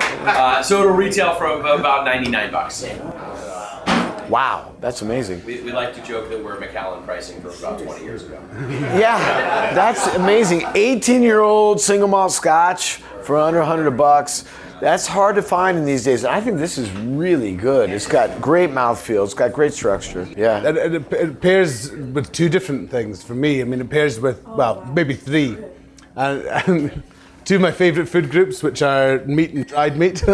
saying? 0.00 0.12
Uh, 0.26 0.60
so 0.62 0.80
it'll 0.80 0.92
retail 0.92 1.34
from 1.36 1.60
about 1.64 2.04
99 2.04 2.50
bucks. 2.50 2.84
Wow, 4.28 4.74
that's 4.80 5.02
amazing. 5.02 5.44
We, 5.44 5.60
we 5.62 5.70
like 5.72 5.94
to 5.94 6.02
joke 6.02 6.28
that 6.30 6.42
we're 6.44 6.58
Macallan 6.58 7.04
pricing 7.04 7.40
from 7.40 7.52
about 7.52 7.78
20 7.80 8.04
years 8.04 8.24
ago. 8.24 8.40
Yeah, 8.68 9.72
that's 9.72 10.08
amazing. 10.16 10.64
18 10.74 11.22
year 11.22 11.40
old 11.40 11.80
single 11.80 12.08
malt 12.08 12.32
scotch 12.32 12.96
for 13.22 13.36
under 13.36 13.60
100 13.60 13.92
bucks. 13.92 14.44
That's 14.86 15.08
hard 15.08 15.34
to 15.34 15.42
find 15.42 15.76
in 15.76 15.84
these 15.84 16.04
days. 16.04 16.24
I 16.24 16.40
think 16.40 16.58
this 16.58 16.78
is 16.78 16.88
really 16.92 17.56
good. 17.56 17.90
It's 17.90 18.06
got 18.06 18.40
great 18.40 18.70
mouthfeel. 18.70 19.24
It's 19.24 19.34
got 19.34 19.52
great 19.52 19.74
structure. 19.74 20.28
Yeah. 20.36 20.58
And 20.58 20.78
it, 20.78 20.94
it, 20.94 21.12
it 21.12 21.40
pairs 21.40 21.90
with 21.90 22.30
two 22.30 22.48
different 22.48 22.88
things 22.88 23.20
for 23.20 23.34
me. 23.34 23.60
I 23.60 23.64
mean, 23.64 23.80
it 23.80 23.90
pairs 23.90 24.20
with, 24.20 24.40
oh, 24.46 24.54
well, 24.54 24.84
maybe 24.94 25.14
three. 25.14 25.58
And, 26.14 26.42
and 26.44 27.02
two 27.44 27.56
of 27.56 27.62
my 27.62 27.72
favourite 27.72 28.08
food 28.08 28.30
groups, 28.30 28.62
which 28.62 28.80
are 28.80 29.24
meat 29.24 29.54
and 29.54 29.66
dried 29.66 29.96
meat. 29.96 30.22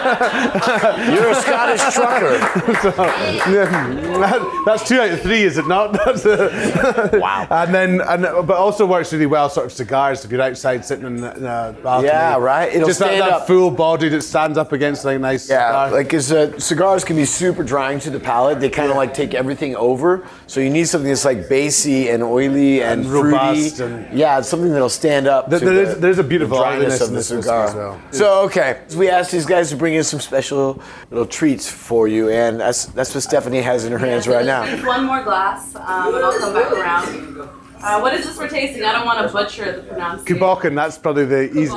You're 1.14 1.30
a 1.30 1.34
Scottish 1.34 1.94
trucker. 1.94 2.38
So, 2.80 2.90
that- 2.92 4.62
that's 4.66 4.86
two 4.88 5.00
out 5.00 5.10
of 5.10 5.20
three, 5.22 5.42
is 5.42 5.58
it 5.58 5.66
not? 5.66 5.90
Uh, 6.00 7.08
Wow. 7.14 7.46
And 7.50 7.74
then, 7.74 8.00
and, 8.00 8.22
but 8.22 8.50
also 8.56 8.86
works 8.86 9.12
really 9.12 9.26
well, 9.26 9.48
sort 9.50 9.66
of 9.66 9.72
cigars. 9.72 10.24
If 10.24 10.30
you're 10.30 10.40
outside 10.42 10.84
sitting 10.84 11.06
in, 11.06 11.16
the, 11.16 11.36
in 11.36 11.44
a 11.44 11.74
balcony, 11.82 12.08
Yeah, 12.08 12.36
right. 12.38 12.72
It'll 12.74 12.86
Just 12.88 12.98
that, 13.00 13.06
stand 13.08 13.22
that 13.22 13.30
up. 13.32 13.46
full 13.46 13.70
body 13.70 14.08
that 14.08 14.22
stands 14.22 14.56
up 14.58 14.72
against 14.72 15.04
like 15.04 15.16
a 15.16 15.18
nice 15.18 15.48
Yeah, 15.48 15.90
cigar. 15.90 15.90
like 15.92 16.14
uh, 16.14 16.58
cigars 16.58 17.04
can 17.04 17.16
be 17.16 17.24
super 17.24 17.62
drying 17.62 17.98
to 18.00 18.10
the 18.10 18.20
palate. 18.20 18.60
They 18.60 18.70
kind 18.70 18.90
of 18.90 18.96
like 18.96 19.12
take 19.14 19.34
everything 19.34 19.76
over. 19.76 20.26
So 20.46 20.60
you 20.60 20.70
need 20.70 20.86
something 20.88 21.08
that's 21.08 21.24
like 21.24 21.48
bassy 21.48 22.08
and 22.10 22.22
oily 22.22 22.82
and, 22.82 23.00
And 23.02 23.10
fruity. 23.10 23.30
robust 23.36 23.80
and- 23.80 24.18
yeah, 24.18 24.40
something 24.40 24.70
that'll 24.72 24.88
stand 24.88 25.26
up. 25.26 25.48
There- 25.50 25.58
to 25.58 25.64
there 25.64 25.74
the- 25.74 25.92
is- 25.92 25.98
there's 26.00 26.18
a 26.18 26.24
beautiful 26.24 26.58
the 26.58 26.62
dryness 26.64 27.00
of 27.00 27.10
the 27.12 27.22
cigar. 27.22 27.74
well. 27.74 28.00
So 28.10 28.42
okay, 28.44 28.80
so 28.88 28.98
we 28.98 29.08
asked 29.10 29.32
these 29.32 29.46
guys 29.46 29.70
to 29.70 29.76
bring 29.76 29.89
in 29.94 30.04
some 30.04 30.20
special 30.20 30.80
little 31.10 31.26
treats 31.26 31.68
for 31.70 32.08
you, 32.08 32.28
and 32.30 32.60
that's 32.60 32.86
that's 32.86 33.14
what 33.14 33.22
Stephanie 33.22 33.60
has 33.62 33.84
in 33.84 33.92
her 33.92 33.98
hands 33.98 34.26
right 34.28 34.44
now. 34.46 34.64
Just 34.66 34.86
one 34.86 35.04
more 35.06 35.22
glass, 35.22 35.74
um, 35.76 36.14
and 36.14 36.24
I'll 36.24 36.38
come 36.38 36.54
back 36.54 36.72
around. 36.72 37.48
Uh, 37.82 37.98
what 38.00 38.12
is 38.12 38.26
this 38.26 38.36
we're 38.36 38.48
tasting? 38.48 38.84
I 38.84 38.92
don't 38.92 39.06
want 39.06 39.26
to 39.26 39.32
butcher 39.32 39.76
the 39.76 39.82
pronunciation. 39.84 40.26
Cu 40.26 40.40
Bocan, 40.44 40.74
that's 40.74 40.98
probably 40.98 41.24
the 41.24 41.50
easy. 41.58 41.74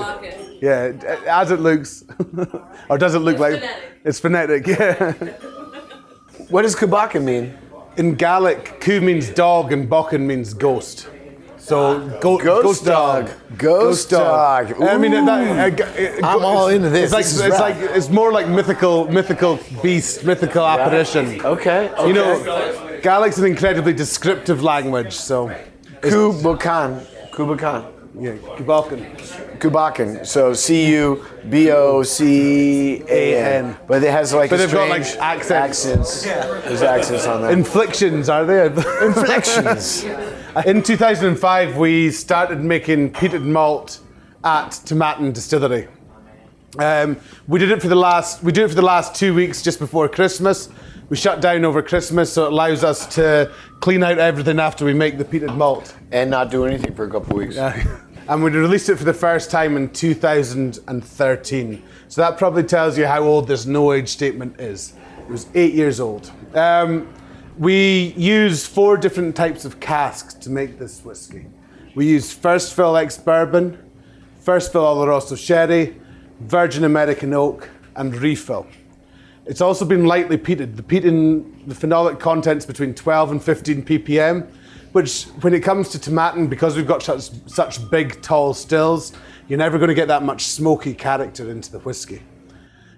Yeah, 0.61 0.91
as 1.27 1.51
it 1.51 1.59
looks, 1.61 2.03
or 2.89 2.97
does 2.97 3.15
it 3.15 3.19
look 3.19 3.35
It's 3.35 3.41
like? 3.41 3.53
phonetic. 3.61 4.01
It's 4.03 4.19
phonetic. 4.19 4.67
Yeah. 4.67 5.13
What 6.49 6.63
does 6.63 6.75
Cu 6.75 6.87
Bocan 6.87 7.23
mean? 7.23 7.53
In 7.95 8.15
Gaelic, 8.15 8.81
ku 8.81 8.99
means 9.01 9.29
dog 9.29 9.71
and 9.71 9.87
bokken 9.89 10.21
means 10.21 10.53
ghost. 10.53 11.07
So 11.63 12.09
go, 12.19 12.37
Ghost 12.37 12.83
dog. 12.83 13.29
Ghost 13.57 14.09
dog. 14.09 14.81
I 14.81 14.97
mean, 14.97 15.11
that, 15.11 15.79
uh, 15.79 16.27
I'm 16.27 16.43
all 16.43 16.67
into 16.67 16.89
this. 16.89 17.05
It's 17.05 17.13
like 17.13 17.23
This 17.23 17.39
it's 17.39 17.51
rad. 17.51 17.59
like 17.61 17.75
it's 17.97 18.09
more 18.09 18.33
like 18.33 18.49
mythical, 18.49 19.09
mythical 19.09 19.57
beast, 19.81 20.25
mythical 20.25 20.65
apparition. 20.65 21.39
Okay. 21.39 21.89
okay. 21.89 22.07
You 22.07 22.13
know, 22.13 22.99
Gaelic's 23.01 23.39
an 23.39 23.45
incredibly 23.45 23.93
descriptive 23.93 24.61
language. 24.61 25.13
So 25.13 25.55
Cu 26.01 26.33
Bocan. 26.33 27.05
Kubakan. 27.31 27.92
Yeah, 28.19 28.33
Cu 28.57 28.63
Bocan. 28.63 29.17
Kubakan. 29.59 30.25
So 30.25 30.53
C 30.53 30.91
U 30.93 31.25
B 31.49 31.71
O 31.71 32.03
C 32.03 33.01
A 33.07 33.35
N. 33.57 33.75
But 33.87 34.03
it 34.03 34.11
has 34.11 34.33
like 34.33 34.49
But 34.51 34.57
they've 34.57 34.71
got, 34.71 34.89
like, 34.89 35.01
accents. 35.17 35.87
accents. 35.87 36.23
There's 36.23 36.83
accents 36.83 37.25
on 37.25 37.41
there. 37.41 37.51
Inflictions, 37.51 38.29
are 38.29 38.45
they? 38.45 38.65
Inflections. 39.05 40.03
In 40.65 40.83
2005, 40.83 41.77
we 41.77 42.11
started 42.11 42.59
making 42.63 43.13
peated 43.13 43.43
malt 43.43 43.99
at 44.43 44.69
Tomatin 44.85 45.33
Distillery. 45.33 45.87
Um, 46.77 47.17
we 47.47 47.57
did 47.59 47.71
it 47.71 47.81
for 47.81 47.87
the 47.87 47.95
last. 47.95 48.43
We 48.43 48.51
did 48.51 48.65
it 48.65 48.67
for 48.69 48.75
the 48.75 48.81
last 48.83 49.15
two 49.15 49.33
weeks, 49.33 49.63
just 49.63 49.79
before 49.79 50.07
Christmas. 50.07 50.69
We 51.09 51.17
shut 51.17 51.41
down 51.41 51.65
over 51.65 51.81
Christmas, 51.81 52.31
so 52.31 52.45
it 52.45 52.53
allows 52.53 52.83
us 52.83 53.05
to 53.15 53.51
clean 53.81 54.03
out 54.03 54.17
everything 54.17 54.59
after 54.59 54.85
we 54.85 54.93
make 54.93 55.17
the 55.17 55.25
peated 55.25 55.55
malt. 55.55 55.95
and 56.11 56.29
not 56.31 56.49
do 56.49 56.65
anything 56.65 56.95
for 56.95 57.05
a 57.05 57.09
couple 57.09 57.31
of 57.33 57.37
weeks. 57.37 57.57
And 58.27 58.41
we 58.41 58.51
released 58.51 58.87
it 58.87 58.95
for 58.95 59.03
the 59.03 59.13
first 59.13 59.51
time 59.51 59.75
in 59.75 59.89
2013. 59.89 61.83
So 62.07 62.21
that 62.21 62.37
probably 62.37 62.63
tells 62.63 62.97
you 62.97 63.05
how 63.05 63.21
old 63.21 63.49
this 63.49 63.65
no 63.65 63.91
age 63.91 64.07
statement 64.07 64.61
is. 64.61 64.93
It 65.19 65.29
was 65.29 65.47
eight 65.55 65.73
years 65.73 65.99
old. 65.99 66.31
Um, 66.53 67.13
we 67.57 68.13
use 68.15 68.65
four 68.65 68.95
different 68.95 69.35
types 69.35 69.65
of 69.65 69.81
casks 69.81 70.33
to 70.35 70.49
make 70.49 70.79
this 70.79 71.03
whiskey. 71.03 71.47
We 71.95 72.07
use 72.07 72.31
first 72.31 72.73
fill 72.73 72.95
ex 72.95 73.17
bourbon, 73.17 73.77
first 74.39 74.71
fill 74.71 74.83
Oloroso 74.83 75.37
sherry, 75.37 75.99
virgin 76.39 76.85
American 76.85 77.33
oak, 77.33 77.69
and 77.97 78.15
refill. 78.15 78.67
It's 79.45 79.59
also 79.59 79.83
been 79.83 80.05
lightly 80.05 80.37
peated. 80.37 80.77
The 80.77 80.83
peating, 80.83 81.67
the 81.67 81.75
phenolic 81.75 82.19
content's 82.21 82.65
between 82.65 82.95
12 82.95 83.31
and 83.31 83.43
15 83.43 83.83
ppm, 83.83 84.47
which, 84.93 85.25
when 85.41 85.53
it 85.53 85.61
comes 85.61 85.89
to 85.89 85.99
tomatin, 85.99 86.49
because 86.49 86.75
we've 86.75 86.87
got 86.87 87.03
such, 87.03 87.29
such 87.47 87.89
big, 87.89 88.21
tall 88.21 88.53
stills, 88.53 89.11
you're 89.47 89.59
never 89.59 89.77
going 89.77 89.89
to 89.89 89.95
get 89.95 90.07
that 90.07 90.23
much 90.23 90.45
smoky 90.45 90.93
character 90.93 91.51
into 91.51 91.71
the 91.71 91.79
whiskey. 91.79 92.21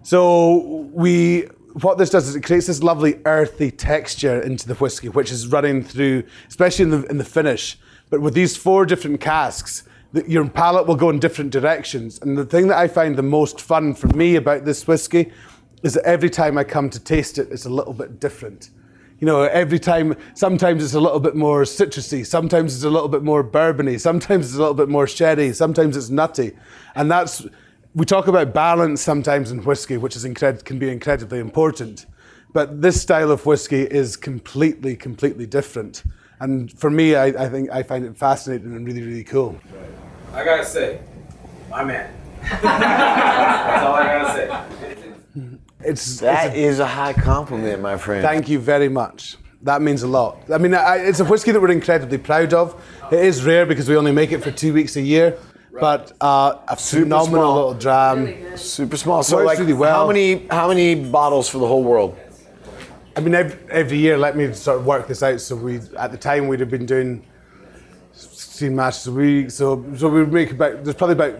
So 0.04 0.88
we, 0.94 1.48
what 1.82 1.98
this 1.98 2.10
does 2.10 2.28
is 2.28 2.36
it 2.36 2.42
creates 2.42 2.68
this 2.68 2.84
lovely 2.84 3.20
earthy 3.26 3.72
texture 3.72 4.40
into 4.42 4.68
the 4.68 4.76
whiskey, 4.76 5.10
which 5.10 5.32
is 5.32 5.48
running 5.48 5.84
through, 5.84 6.24
especially 6.48 6.84
in 6.84 6.92
the 6.92 7.04
in 7.08 7.18
the 7.18 7.26
finish. 7.26 7.78
But 8.10 8.22
with 8.22 8.34
these 8.34 8.56
four 8.56 8.86
different 8.86 9.20
casks, 9.20 9.84
the, 10.14 10.30
your 10.30 10.48
palate 10.48 10.88
will 10.88 10.96
go 10.96 11.10
in 11.10 11.20
different 11.20 11.52
directions. 11.52 12.20
And 12.22 12.38
the 12.38 12.46
thing 12.46 12.68
that 12.68 12.78
I 12.78 12.88
find 12.88 13.16
the 13.16 13.24
most 13.24 13.60
fun 13.60 13.96
for 13.96 14.08
me 14.08 14.36
about 14.36 14.64
this 14.64 14.86
whiskey 14.86 15.32
is 15.82 15.94
that 15.96 16.04
every 16.06 16.30
time 16.30 16.58
I 16.58 16.64
come 16.64 16.90
to 16.92 17.00
taste 17.00 17.38
it, 17.38 17.48
it's 17.52 17.66
a 17.66 17.70
little 17.70 17.94
bit 17.94 18.20
different. 18.20 18.70
You 19.20 19.28
know, 19.28 19.44
every 19.44 19.80
time, 19.80 20.16
sometimes 20.34 20.84
it's 20.84 20.94
a 20.94 21.00
little 21.00 21.22
bit 21.22 21.36
more 21.36 21.64
citrusy, 21.64 22.26
sometimes 22.26 22.76
it's 22.76 22.84
a 22.84 22.90
little 22.90 23.08
bit 23.08 23.24
more 23.24 23.44
bourbony, 23.44 24.00
sometimes 24.00 24.48
it's 24.48 24.56
a 24.56 24.60
little 24.60 24.74
bit 24.74 24.90
more 24.90 25.08
sherry, 25.08 25.54
sometimes 25.54 25.96
it's 25.96 26.10
nutty. 26.10 26.52
And 26.96 27.10
that's, 27.10 27.46
we 27.94 28.06
talk 28.06 28.28
about 28.28 28.54
balance 28.54 29.02
sometimes 29.02 29.52
in 29.52 29.64
whiskey, 29.64 29.96
which 29.96 30.18
is 30.18 30.26
incred- 30.26 30.66
can 30.66 30.80
be 30.80 30.90
incredibly 30.90 31.40
important. 31.40 32.08
But 32.52 32.82
this 32.82 33.02
style 33.02 33.32
of 33.32 33.46
whiskey 33.46 33.84
is 33.84 34.18
completely, 34.18 34.98
completely 34.98 35.46
different. 35.46 36.04
And 36.42 36.72
for 36.78 36.90
me, 36.90 37.16
I, 37.16 37.28
I 37.28 37.50
think 37.50 37.70
I 37.72 37.84
find 37.84 38.04
it 38.04 38.18
fascinating 38.18 38.76
and 38.76 38.86
really, 38.86 39.02
really 39.02 39.24
cool. 39.24 39.58
I 40.34 40.44
gotta 40.44 40.66
say, 40.66 41.00
my 41.70 41.86
man. 41.86 42.14
That's 42.42 43.86
all 43.86 43.94
I 43.96 44.06
gotta 44.06 44.84
say. 45.34 45.58
It's, 45.86 46.20
That 46.20 46.48
it's 46.48 46.56
is 46.56 46.80
a 46.80 46.88
high 46.88 47.14
compliment, 47.14 47.82
my 47.82 47.98
friend. 47.98 48.22
Thank 48.24 48.50
you 48.50 48.60
very 48.60 48.90
much. 48.90 49.38
That 49.62 49.82
means 49.82 50.04
a 50.04 50.08
lot. 50.08 50.38
I 50.52 50.58
mean, 50.58 50.74
I, 50.74 50.98
it's 50.98 51.20
a 51.20 51.26
whiskey 51.26 51.52
that 51.52 51.60
we're 51.60 51.72
incredibly 51.72 52.18
proud 52.18 52.54
of. 52.54 52.82
It 53.12 53.20
is 53.20 53.44
rare 53.44 53.66
because 53.66 53.90
we 53.90 53.96
only 53.98 54.12
make 54.12 54.32
it 54.32 54.44
for 54.44 54.52
two 54.52 54.74
weeks 54.74 54.96
a 54.96 55.02
year, 55.02 55.38
but 55.80 56.12
uh, 56.22 56.60
a 56.68 56.76
phenomenal 56.76 57.26
small. 57.26 57.56
little 57.56 57.74
dram. 57.74 58.58
Super 58.58 58.98
small. 58.98 59.24
So 59.24 59.38
like, 59.38 59.58
really 59.60 59.74
well. 59.74 59.96
how 59.96 60.08
many 60.08 60.48
how 60.48 60.68
many 60.68 60.96
bottles 60.96 61.50
for 61.50 61.58
the 61.58 61.68
whole 61.68 61.84
world? 61.84 62.18
I 63.18 63.22
mean, 63.22 63.34
every, 63.34 63.58
every 63.72 63.98
year, 63.98 64.18
let 64.18 64.36
me 64.36 64.54
sort 64.54 64.80
of 64.80 64.86
work 64.86 65.08
this 65.08 65.24
out. 65.24 65.40
So 65.40 65.56
we, 65.56 65.80
at 65.98 66.12
the 66.12 66.18
time, 66.18 66.48
we'd 66.48 66.60
have 66.60 66.70
been 66.70 66.86
doing 66.86 67.26
16 68.12 68.76
mashes 68.76 69.08
a 69.08 69.12
week. 69.14 69.52
So, 69.52 69.86
so 69.96 70.10
we 70.10 70.20
would 70.20 70.34
make 70.34 70.52
about, 70.52 70.84
there's 70.84 70.96
probably 70.96 71.14
about 71.14 71.40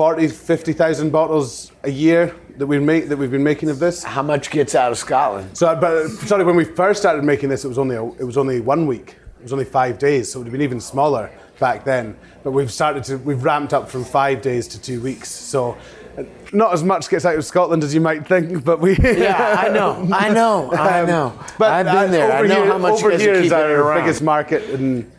40, 0.00 0.28
50,000 0.28 1.10
bottles 1.10 1.72
a 1.84 1.90
year 1.90 2.34
that 2.56 2.66
we 2.66 2.78
make 2.78 3.10
that 3.10 3.18
we've 3.18 3.30
been 3.30 3.42
making 3.44 3.68
of 3.68 3.78
this. 3.78 4.02
How 4.02 4.22
much 4.22 4.50
gets 4.50 4.74
out 4.74 4.90
of 4.92 4.96
Scotland? 4.96 5.54
So, 5.54 5.76
but 5.78 6.08
sorry, 6.26 6.42
when 6.42 6.56
we 6.56 6.64
first 6.64 7.00
started 7.02 7.22
making 7.22 7.50
this, 7.50 7.66
it 7.66 7.68
was 7.68 7.76
only 7.76 7.96
a, 7.96 8.04
it 8.12 8.24
was 8.24 8.38
only 8.38 8.62
one 8.62 8.86
week. 8.86 9.16
It 9.38 9.42
was 9.42 9.52
only 9.52 9.66
five 9.66 9.98
days, 9.98 10.32
so 10.32 10.38
it 10.38 10.40
would 10.40 10.46
have 10.46 10.52
been 10.52 10.62
even 10.62 10.80
smaller 10.80 11.30
back 11.58 11.84
then. 11.84 12.16
But 12.42 12.52
we've 12.52 12.72
started 12.72 13.04
to 13.04 13.18
we've 13.18 13.44
ramped 13.44 13.74
up 13.74 13.90
from 13.90 14.04
five 14.06 14.40
days 14.40 14.66
to 14.68 14.80
two 14.80 15.02
weeks. 15.02 15.28
So, 15.28 15.76
uh, 16.16 16.22
not 16.54 16.72
as 16.72 16.82
much 16.82 17.10
gets 17.10 17.26
out 17.26 17.36
of 17.36 17.44
Scotland 17.44 17.84
as 17.84 17.92
you 17.94 18.00
might 18.00 18.26
think, 18.26 18.64
but 18.64 18.80
we. 18.80 18.96
Yeah, 18.96 19.62
I 19.66 19.68
know, 19.68 20.08
I 20.14 20.30
know, 20.32 20.72
I 20.72 21.00
Um, 21.00 21.06
know. 21.08 21.40
But 21.58 21.72
I've 21.72 21.84
been 21.84 21.94
uh, 21.96 22.06
there. 22.06 22.32
I 22.32 22.46
know 22.46 22.54
here, 22.62 22.72
how 22.72 22.78
much 22.78 23.04
over 23.04 23.18
here 23.18 23.34
is 23.34 23.52
our 23.52 23.70
around. 23.70 24.00
biggest 24.00 24.22
market, 24.22 24.62
and 24.70 25.12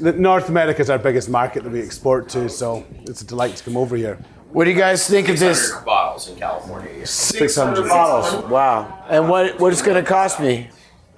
North 0.00 0.48
America 0.48 0.80
is 0.80 0.90
our 0.90 0.98
biggest 0.98 1.28
market 1.28 1.62
that 1.64 1.70
we 1.72 1.80
export 1.80 2.28
to. 2.30 2.48
So 2.48 2.84
it's 3.02 3.22
a 3.22 3.26
delight 3.26 3.56
to 3.56 3.64
come 3.64 3.76
over 3.76 3.96
here. 3.96 4.18
What 4.52 4.64
do 4.64 4.70
you 4.70 4.76
guys 4.76 5.08
think 5.08 5.28
of 5.28 5.38
this? 5.38 5.66
600 5.68 5.84
bottles 5.84 6.28
in 6.28 6.36
California. 6.36 7.06
600 7.06 7.88
bottles. 7.88 8.50
Wow. 8.50 9.04
And 9.08 9.28
what 9.28 9.60
what 9.60 9.72
it's 9.72 9.82
going 9.82 10.02
to 10.02 10.08
cost 10.08 10.40
me? 10.40 10.68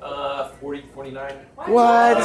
Uh, 0.01 0.49
40, 0.61 0.85
49. 0.93 1.33
What? 1.67 2.19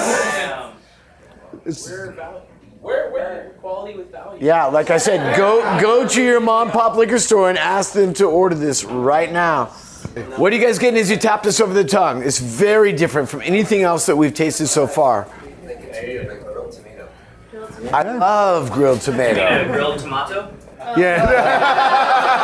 It's, 1.66 1.90
Where, 1.90 3.12
where? 3.12 3.56
Quality 3.62 3.98
with 3.98 4.12
value. 4.12 4.46
Yeah, 4.46 4.66
like 4.66 4.90
I 4.90 4.98
said, 4.98 5.38
go 5.38 5.62
go 5.82 6.08
to 6.08 6.22
your 6.24 6.40
mom 6.40 6.72
pop 6.72 6.96
liquor 6.96 7.20
store 7.20 7.50
and 7.50 7.58
ask 7.58 7.94
them 7.94 8.14
to 8.16 8.26
order 8.26 8.56
this 8.56 8.84
right 8.84 9.32
now. 9.32 9.66
What 10.38 10.52
are 10.52 10.56
you 10.56 10.62
guys 10.62 10.80
getting 10.80 11.00
as 11.00 11.10
you 11.10 11.18
tap 11.18 11.44
this 11.44 11.60
over 11.60 11.74
the 11.74 11.84
tongue? 11.84 12.24
It's 12.24 12.40
very 12.40 12.94
different 12.94 13.30
from 13.30 13.42
anything 13.42 13.82
else 13.82 14.06
that 14.06 14.16
we've 14.16 14.34
tasted 14.34 14.68
so 14.68 14.88
far. 14.88 15.28
I 17.92 18.04
love 18.04 18.72
grilled 18.72 19.02
tomato. 19.02 19.72
grilled 19.72 20.00
tomato. 20.00 20.54
Yeah. 20.98 22.14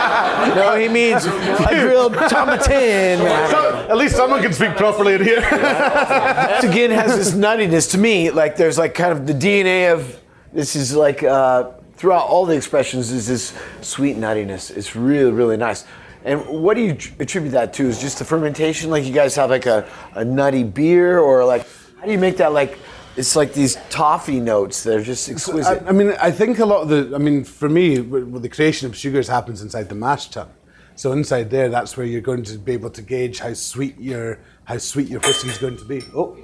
No, 0.55 0.75
he 0.75 0.89
means 0.89 1.25
a 1.25 1.29
grilled 1.29 2.13
tomatin. 2.13 3.17
So, 3.49 3.87
at 3.89 3.97
least 3.97 4.15
someone 4.15 4.41
can 4.41 4.51
speak 4.51 4.75
properly 4.75 5.13
in 5.15 5.23
here. 5.23 5.39
This 5.41 6.63
again 6.65 6.91
has 6.91 7.15
this 7.15 7.31
nuttiness 7.31 7.89
to 7.91 7.97
me. 7.97 8.29
Like 8.29 8.57
there's 8.57 8.77
like 8.77 8.93
kind 8.93 9.11
of 9.13 9.25
the 9.25 9.33
DNA 9.33 9.91
of 9.93 10.19
this 10.51 10.75
is 10.75 10.95
like 10.95 11.23
uh, 11.23 11.71
throughout 11.95 12.27
all 12.27 12.45
the 12.45 12.55
expressions 12.55 13.11
is 13.11 13.27
this 13.27 13.53
sweet 13.81 14.17
nuttiness. 14.17 14.75
It's 14.75 14.95
really 14.95 15.31
really 15.31 15.57
nice. 15.57 15.85
And 16.25 16.45
what 16.45 16.75
do 16.75 16.81
you 16.81 16.97
attribute 17.19 17.53
that 17.53 17.73
to? 17.75 17.87
Is 17.87 17.99
just 18.01 18.19
the 18.19 18.25
fermentation? 18.25 18.89
Like 18.89 19.05
you 19.05 19.13
guys 19.13 19.35
have 19.35 19.49
like 19.49 19.65
a, 19.65 19.89
a 20.13 20.23
nutty 20.25 20.63
beer, 20.63 21.19
or 21.19 21.45
like 21.45 21.65
how 21.99 22.05
do 22.05 22.11
you 22.11 22.19
make 22.19 22.37
that 22.37 22.51
like? 22.53 22.77
It's 23.15 23.35
like 23.35 23.53
these 23.53 23.77
toffee 23.89 24.39
notes. 24.39 24.83
They're 24.83 25.01
just 25.01 25.29
exquisite. 25.29 25.83
I, 25.83 25.89
I 25.89 25.91
mean, 25.91 26.15
I 26.19 26.31
think 26.31 26.59
a 26.59 26.65
lot 26.65 26.81
of 26.81 26.89
the, 26.89 27.15
I 27.15 27.19
mean, 27.19 27.43
for 27.43 27.69
me, 27.69 27.97
the 27.97 28.49
creation 28.49 28.89
of 28.89 28.95
sugars 28.95 29.27
happens 29.27 29.61
inside 29.61 29.89
the 29.89 29.95
mash 29.95 30.29
tun. 30.29 30.49
So 30.95 31.11
inside 31.11 31.49
there, 31.49 31.69
that's 31.69 31.97
where 31.97 32.05
you're 32.05 32.21
going 32.21 32.43
to 32.43 32.57
be 32.57 32.73
able 32.73 32.91
to 32.91 33.01
gauge 33.01 33.39
how 33.39 33.53
sweet 33.53 33.99
your 33.99 34.39
how 34.65 34.77
sweet 34.77 35.09
your 35.09 35.19
whiskey 35.21 35.49
is 35.49 35.57
going 35.57 35.77
to 35.77 35.85
be. 35.85 36.01
Oh, 36.15 36.37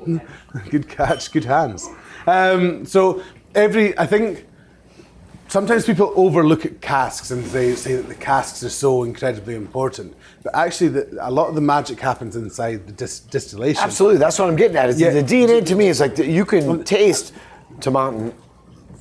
good 0.69 0.89
catch, 0.89 1.31
good 1.31 1.45
hands. 1.45 1.87
Um, 2.27 2.85
so 2.85 3.23
every, 3.55 3.97
I 3.97 4.05
think, 4.05 4.45
sometimes 5.49 5.85
people 5.85 6.13
overlook 6.15 6.65
at 6.65 6.79
casks 6.79 7.31
and 7.31 7.43
they 7.45 7.75
say 7.75 7.95
that 7.95 8.07
the 8.07 8.15
casks 8.15 8.63
are 8.63 8.69
so 8.69 9.03
incredibly 9.03 9.55
important. 9.55 10.15
But 10.43 10.55
actually, 10.55 10.89
the, 10.89 11.17
a 11.19 11.31
lot 11.31 11.49
of 11.49 11.55
the 11.55 11.61
magic 11.61 11.99
happens 11.99 12.35
inside 12.35 12.87
the 12.87 12.93
dis- 12.93 13.19
distillation. 13.19 13.83
Absolutely, 13.83 14.19
that's 14.19 14.39
what 14.39 14.47
I'm 14.47 14.55
getting 14.55 14.77
at. 14.77 14.89
It's 14.89 14.99
Yeah. 14.99 15.09
The 15.09 15.23
DNA 15.23 15.65
to 15.65 15.75
me 15.75 15.87
is 15.87 15.99
like 15.99 16.15
the, 16.15 16.25
you 16.25 16.45
can 16.45 16.83
taste 16.83 17.33
tomatin 17.79 18.33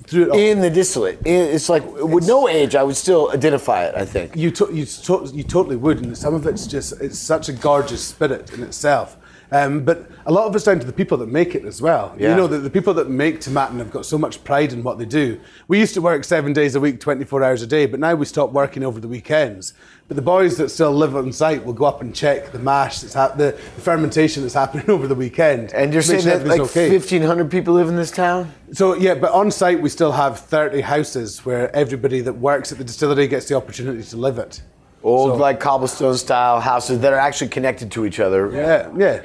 Through 0.07 0.35
it 0.35 0.41
in 0.41 0.61
the 0.61 0.71
distillate. 0.71 1.19
It's 1.25 1.69
like 1.69 1.85
with 1.87 2.27
no 2.27 2.49
age, 2.49 2.75
I 2.75 2.83
would 2.83 2.97
still 2.97 3.31
identify 3.31 3.85
it. 3.85 3.95
I 3.95 4.05
think. 4.05 4.35
You, 4.35 4.51
to, 4.53 4.71
you, 4.73 4.87
to, 4.87 5.31
you 5.33 5.45
totally 5.45 5.77
would, 5.77 6.05
and 6.05 6.17
some 6.17 6.35
of 6.35 6.47
it's 6.47 6.67
just 6.67 7.01
it's 7.01 7.19
such 7.19 7.49
a 7.49 7.53
gorgeous 7.53 8.03
spirit 8.05 8.53
in 8.55 8.63
itself. 8.63 9.17
Um, 9.51 9.85
but 9.85 10.11
a 10.27 10.33
lot 10.33 10.47
of 10.47 10.55
it's 10.55 10.65
down 10.65 10.79
to 10.79 10.87
the 10.87 10.93
people 10.93 11.17
that 11.19 11.29
make 11.29 11.55
it 11.55 11.65
as 11.65 11.81
well. 11.81 12.15
Yeah. 12.19 12.31
You 12.31 12.37
know, 12.37 12.47
the, 12.47 12.59
the 12.59 12.71
people 12.71 12.93
that 12.95 13.09
make 13.09 13.41
Tomatin 13.41 13.79
have 13.79 13.91
got 13.91 14.05
so 14.05 14.19
much 14.19 14.45
pride 14.45 14.73
in 14.73 14.83
what 14.83 14.99
they 14.99 15.07
do. 15.07 15.41
We 15.69 15.79
used 15.79 15.95
to 15.95 16.03
work 16.03 16.25
seven 16.25 16.53
days 16.53 16.75
a 16.75 16.81
week, 16.81 17.01
24 17.01 17.43
hours 17.43 17.63
a 17.63 17.67
day, 17.67 17.87
but 17.87 17.99
now 17.99 18.15
we 18.15 18.27
stop 18.27 18.53
working 18.53 18.85
over 18.85 19.01
the 19.01 19.09
weekends. 19.09 19.73
But 20.07 20.17
the 20.17 20.23
boys 20.23 20.57
that 20.57 20.71
still 20.71 20.93
live 20.93 21.17
on 21.17 21.33
site 21.33 21.65
will 21.65 21.73
go 21.73 21.85
up 21.87 22.01
and 22.01 22.15
check 22.15 22.53
the 22.53 22.59
mash, 22.59 23.01
that's 23.01 23.15
hap- 23.15 23.37
the, 23.37 23.53
the 23.53 23.81
fermentation 23.81 24.43
that's 24.43 24.55
happening 24.63 24.89
over 24.91 25.07
the 25.07 25.15
weekend. 25.15 25.73
And 25.73 25.93
you're 25.93 26.03
saying 26.03 26.25
that 26.25 26.47
like 26.47 26.61
okay. 26.61 26.91
1,500 26.91 27.51
people 27.51 27.75
live 27.75 27.89
in 27.89 27.97
this 27.97 28.11
town? 28.11 28.53
So 28.73 28.95
yeah, 28.95 29.15
but 29.15 29.33
on 29.33 29.51
site 29.51 29.81
we 29.81 29.89
still 29.89 30.13
have 30.13 30.41
30 30.41 30.81
houses 30.83 31.45
where 31.45 31.75
everybody 31.75 32.21
that 32.23 32.35
works 32.35 32.73
at 32.73 32.79
the 32.79 32.85
distillery 32.85 33.27
gets 33.29 33.49
the 33.49 33.55
opportunity 33.55 34.03
to 34.03 34.17
live 34.17 34.39
it. 34.39 34.63
Old 35.03 35.33
So- 35.33 35.37
like 35.37 35.61
cobblestone 35.61 36.17
style 36.17 36.61
houses 36.61 37.01
that 37.01 37.13
are 37.13 37.19
actually 37.19 37.49
connected 37.49 37.91
to 37.93 38.05
each 38.05 38.19
other. 38.21 38.51
Yeah, 38.53 38.91
yeah, 38.97 39.23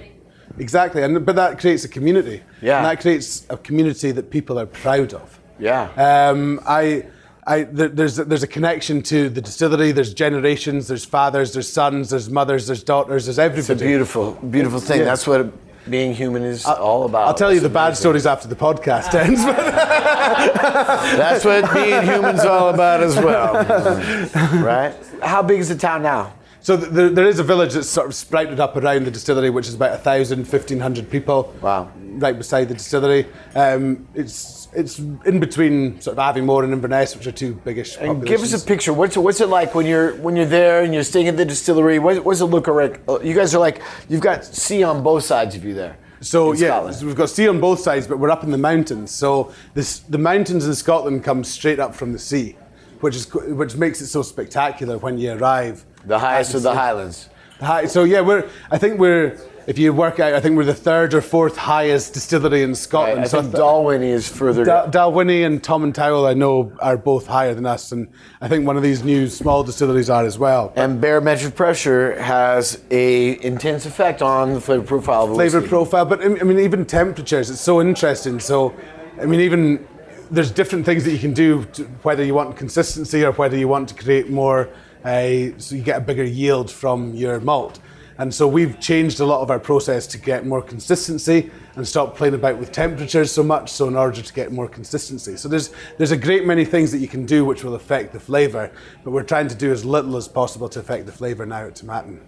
exactly. 0.57 1.03
And 1.03 1.25
but 1.25 1.35
that 1.35 1.59
creates 1.59 1.83
a 1.83 1.89
community. 1.89 2.43
Yeah. 2.61 2.77
and 2.77 2.85
that 2.85 3.01
creates 3.01 3.45
a 3.49 3.57
community 3.57 4.11
that 4.11 4.29
people 4.29 4.59
are 4.59 4.65
proud 4.65 5.13
of. 5.13 5.39
Yeah. 5.59 5.89
Um, 5.97 6.59
I, 6.65 7.05
I, 7.45 7.63
there's 7.63 8.15
there's 8.17 8.43
a 8.43 8.47
connection 8.47 9.01
to 9.03 9.29
the 9.29 9.41
distillery. 9.41 9.91
There's 9.91 10.13
generations. 10.13 10.87
There's 10.87 11.05
fathers. 11.05 11.53
There's 11.53 11.71
sons. 11.71 12.09
There's 12.09 12.29
mothers. 12.29 12.67
There's 12.67 12.83
daughters. 12.83 13.25
There's 13.25 13.39
everybody. 13.39 13.73
It's 13.73 13.81
a 13.81 13.85
beautiful, 13.85 14.31
beautiful 14.33 14.79
thing. 14.79 14.99
Yeah. 14.99 15.05
That's 15.05 15.27
what 15.27 15.53
being 15.89 16.13
human 16.13 16.43
is 16.43 16.65
all 16.65 17.03
about. 17.05 17.27
I'll 17.27 17.33
tell 17.33 17.53
you 17.53 17.59
the 17.59 17.65
It's 17.65 17.73
bad 17.73 17.97
stories 17.97 18.25
after 18.25 18.47
the 18.47 18.55
podcast 18.55 19.13
ends. 19.13 19.43
That's 21.17 21.43
what 21.43 21.73
being 21.73 22.03
human's 22.03 22.45
all 22.45 22.69
about 22.69 23.03
as 23.03 23.15
well. 23.17 23.53
right? 24.63 24.95
How 25.21 25.41
big 25.41 25.59
is 25.59 25.69
the 25.69 25.75
town 25.75 26.03
now? 26.03 26.33
So 26.64 26.78
th- 26.78 26.91
there, 26.91 27.09
there 27.09 27.28
is 27.28 27.39
a 27.39 27.43
village 27.43 27.74
that's 27.74 27.89
sort 27.89 28.07
of 28.07 28.16
sprouted 28.16 28.57
up 28.61 28.78
around 28.78 29.03
the 29.03 29.11
distillery, 29.11 29.49
which 29.49 29.68
is 29.68 29.76
about 29.76 29.91
1,000, 29.91 30.39
1,500 30.47 31.09
people. 31.09 31.53
Wow. 31.61 31.91
Right 32.16 32.38
beside 32.38 32.70
the 32.70 32.74
distillery. 32.74 33.28
Um, 33.53 34.07
it's 34.16 34.70
it's 34.74 34.97
in 34.97 35.39
between 35.39 35.99
sort 35.99 36.18
of 36.18 36.36
Aviemore 36.36 36.64
and 36.64 36.72
Inverness, 36.74 37.16
which 37.16 37.28
are 37.28 37.32
two 37.34 37.55
biggish 37.55 37.97
And 37.97 38.26
give 38.26 38.41
us 38.41 38.53
a 38.53 38.66
picture. 38.66 38.93
What's 38.93 39.18
it, 39.18 39.20
what's 39.20 39.41
it 39.41 39.49
like 39.49 39.76
when 39.76 39.86
you're 39.86 40.16
when 40.16 40.36
you're 40.38 40.45
there 40.45 40.84
and 40.84 40.93
you're 40.93 41.03
staying 41.03 41.28
at 41.28 41.38
the 41.38 41.45
distillery? 41.45 41.99
What, 41.99 42.24
what's 42.24 42.39
it 42.39 42.45
look 42.45 42.68
like? 42.68 43.01
Uh, 43.09 43.20
You 43.20 43.36
guys 43.36 43.53
are 43.53 43.59
like 43.59 43.82
you've 44.07 44.22
got 44.22 44.45
sea 44.45 44.84
on 44.84 45.03
both 45.03 45.26
sides 45.26 45.55
of 45.55 45.66
you 45.66 45.74
there. 45.74 45.97
So 46.22 46.53
yeah, 46.53 46.89
so 46.91 47.05
we've 47.05 47.16
got 47.16 47.30
sea 47.30 47.49
on 47.49 47.59
both 47.59 47.82
sides, 47.82 48.07
but 48.07 48.18
we're 48.20 48.32
up 48.32 48.43
in 48.45 48.51
the 48.51 48.57
mountains. 48.57 49.11
So 49.11 49.51
this, 49.74 49.99
the 49.99 50.18
mountains 50.18 50.66
in 50.66 50.74
Scotland 50.74 51.24
come 51.24 51.43
straight 51.43 51.80
up 51.80 51.93
from 51.93 52.14
the 52.14 52.20
sea, 52.20 52.55
which 53.01 53.16
is 53.18 53.32
which 53.34 53.76
makes 53.76 53.99
it 53.99 54.07
so 54.07 54.22
spectacular 54.22 54.97
when 54.97 55.18
you 55.18 55.34
arrive. 55.34 55.86
The 56.05 56.19
highest 56.19 56.53
of 56.55 56.63
the. 56.63 56.73
Highlands. 56.73 57.29
High, 57.59 57.85
so 57.85 58.03
yeah, 58.03 58.21
we're. 58.21 58.49
I 58.71 58.77
think 58.77 58.99
we're. 58.99 59.37
If 59.65 59.79
you 59.79 59.93
work 59.93 60.19
out, 60.19 60.33
I 60.33 60.41
think 60.41 60.57
we're 60.57 60.65
the 60.65 60.73
third 60.73 61.13
or 61.13 61.21
fourth 61.21 61.55
highest 61.55 62.13
distillery 62.13 62.63
in 62.63 62.71
Right, 62.71 62.77
Scotland. 62.77 63.21
I 63.21 63.27
So 63.27 63.41
think 63.41 63.53
Dalwhinnie 63.55 64.09
is 64.11 64.27
further. 64.27 64.65
Da- 64.65 64.87
Dalwhinnie 64.91 65.45
and 65.45 65.63
Tomintoul, 65.63 66.27
I 66.27 66.33
know, 66.33 66.73
are 66.81 66.97
both 66.97 67.27
higher 67.27 67.53
than 67.53 67.65
us, 67.65 67.93
and 67.93 68.09
I 68.41 68.49
think 68.49 68.67
one 68.67 68.75
of 68.75 68.83
these 68.83 69.05
new 69.05 69.29
small 69.29 69.63
distilleries 69.63 70.09
are 70.09 70.25
as 70.25 70.37
well. 70.37 70.73
and 70.75 70.99
barometric 70.99 71.55
pressure 71.55 72.21
has 72.21 72.83
a 72.91 73.41
intense 73.41 73.85
effect 73.85 74.21
on 74.21 74.53
the 74.53 74.59
flavor 74.59 74.83
profile 74.83 75.23
of 75.23 75.29
flavor 75.35 75.59
whiskey. 75.59 75.69
profile, 75.69 76.03
but 76.05 76.19
I 76.19 76.25
I 76.25 76.43
mean, 76.43 76.59
even 76.59 76.83
temperatures, 76.85 77.49
it's 77.49 77.61
so 77.61 77.79
interesting. 77.79 78.41
So, 78.41 78.73
I 79.21 79.25
mean, 79.25 79.39
even 79.39 79.87
there's 80.29 80.51
different 80.51 80.85
things 80.85 81.05
that 81.05 81.11
you 81.11 81.19
can 81.19 81.31
do, 81.33 81.63
to, 81.75 81.83
whether 82.03 82.21
you 82.25 82.33
want 82.33 82.57
consistency 82.57 83.23
or 83.23 83.31
whether 83.31 83.55
you 83.55 83.69
want 83.69 83.87
to 83.89 83.95
create 83.95 84.29
more, 84.29 84.67
uh, 85.03 85.57
so 85.57 85.75
you 85.75 85.81
get 85.81 85.97
a 85.97 86.01
bigger 86.01 86.23
yield 86.23 86.71
from 86.71 87.13
your 87.13 87.39
malt. 87.39 87.79
And 88.17 88.33
so 88.33 88.47
we've 88.47 88.79
changed 88.79 89.19
a 89.19 89.25
lot 89.25 89.41
of 89.41 89.49
our 89.49 89.59
process 89.59 90.05
to 90.07 90.19
get 90.19 90.45
more 90.45 90.61
consistency 90.61 91.49
and 91.75 91.87
stop 91.87 92.15
playing 92.15 92.35
about 92.35 92.57
with 92.59 92.71
temperatures 92.71 93.31
so 93.31 93.41
much. 93.41 93.71
So 93.71 93.87
in 93.87 93.95
order 93.95 94.21
to 94.21 94.33
get 94.33 94.51
more 94.51 94.67
consistency, 94.67 95.35
so 95.35 95.49
there's 95.49 95.71
there's 95.97 96.11
a 96.11 96.17
great 96.17 96.45
many 96.45 96.63
things 96.63 96.91
that 96.91 96.99
you 96.99 97.07
can 97.07 97.25
do 97.25 97.43
which 97.43 97.63
will 97.63 97.73
affect 97.73 98.13
the 98.13 98.19
flavour, 98.19 98.71
but 99.03 99.11
we're 99.11 99.23
trying 99.23 99.47
to 99.47 99.55
do 99.55 99.71
as 99.71 99.83
little 99.83 100.15
as 100.15 100.27
possible 100.27 100.69
to 100.69 100.79
affect 100.79 101.07
the 101.07 101.11
flavour 101.11 101.45
now 101.45 101.65
at 101.65 101.75
Tomatin. 101.75 102.19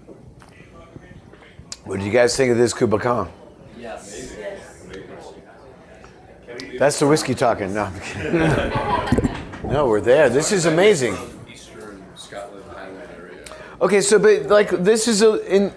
What 1.83 1.99
do 1.99 2.05
you 2.05 2.11
guys 2.11 2.35
think 2.35 2.51
of 2.51 2.57
this 2.57 2.73
Cu 2.73 2.87
Bocan? 2.87 3.29
Yes. 3.77 4.35
That's 6.77 6.99
the 6.99 7.07
whiskey 7.07 7.35
talking. 7.35 7.73
No, 7.73 7.83
I'm 7.83 7.99
kidding. 8.01 8.39
no, 9.71 9.87
we're 9.87 10.01
there. 10.01 10.29
This 10.29 10.51
is 10.51 10.65
amazing. 10.65 11.15
Eastern 11.49 12.03
Scotland 12.15 12.63
Highland 12.69 13.09
area. 13.17 13.45
Okay, 13.85 14.01
so 14.01 14.17
but 14.17 14.47
like 14.47 14.71
this 14.83 15.07
is 15.07 15.21
a 15.21 15.45
in 15.45 15.71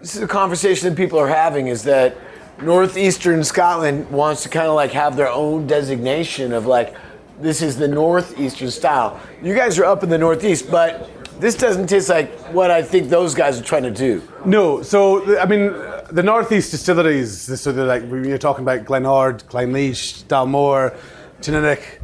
this 0.00 0.16
is 0.16 0.22
a 0.22 0.26
conversation 0.26 0.88
that 0.88 0.96
people 0.96 1.20
are 1.20 1.28
having 1.28 1.68
is 1.68 1.84
that 1.84 2.16
northeastern 2.60 3.44
Scotland 3.44 4.10
wants 4.10 4.42
to 4.42 4.48
kind 4.48 4.66
of 4.66 4.74
like 4.74 4.90
have 4.90 5.14
their 5.14 5.28
own 5.28 5.68
designation 5.68 6.52
of 6.52 6.66
like 6.66 6.96
this 7.40 7.62
is 7.62 7.76
the 7.76 7.86
northeastern 7.86 8.72
style. 8.72 9.20
You 9.40 9.54
guys 9.54 9.78
are 9.78 9.84
up 9.84 10.02
in 10.02 10.08
the 10.08 10.18
northeast, 10.18 10.68
but 10.68 11.08
this 11.38 11.54
doesn't 11.54 11.86
taste 11.86 12.08
like 12.08 12.36
what 12.52 12.72
I 12.72 12.82
think 12.82 13.08
those 13.08 13.36
guys 13.36 13.60
are 13.60 13.62
trying 13.62 13.84
to 13.84 13.92
do. 13.92 14.20
No, 14.44 14.82
so 14.82 15.38
I 15.38 15.46
mean, 15.46 15.74
the 16.10 16.24
northeast 16.24 16.72
distilleries. 16.72 17.60
So 17.60 17.70
they're 17.70 17.86
like 17.86 18.02
you're 18.02 18.36
talking 18.36 18.64
about 18.64 18.84
Glen 18.84 19.06
Ord, 19.06 19.44
Clynelish, 19.44 20.24
Dalmore, 20.24 20.96
Teaninich. 21.40 22.02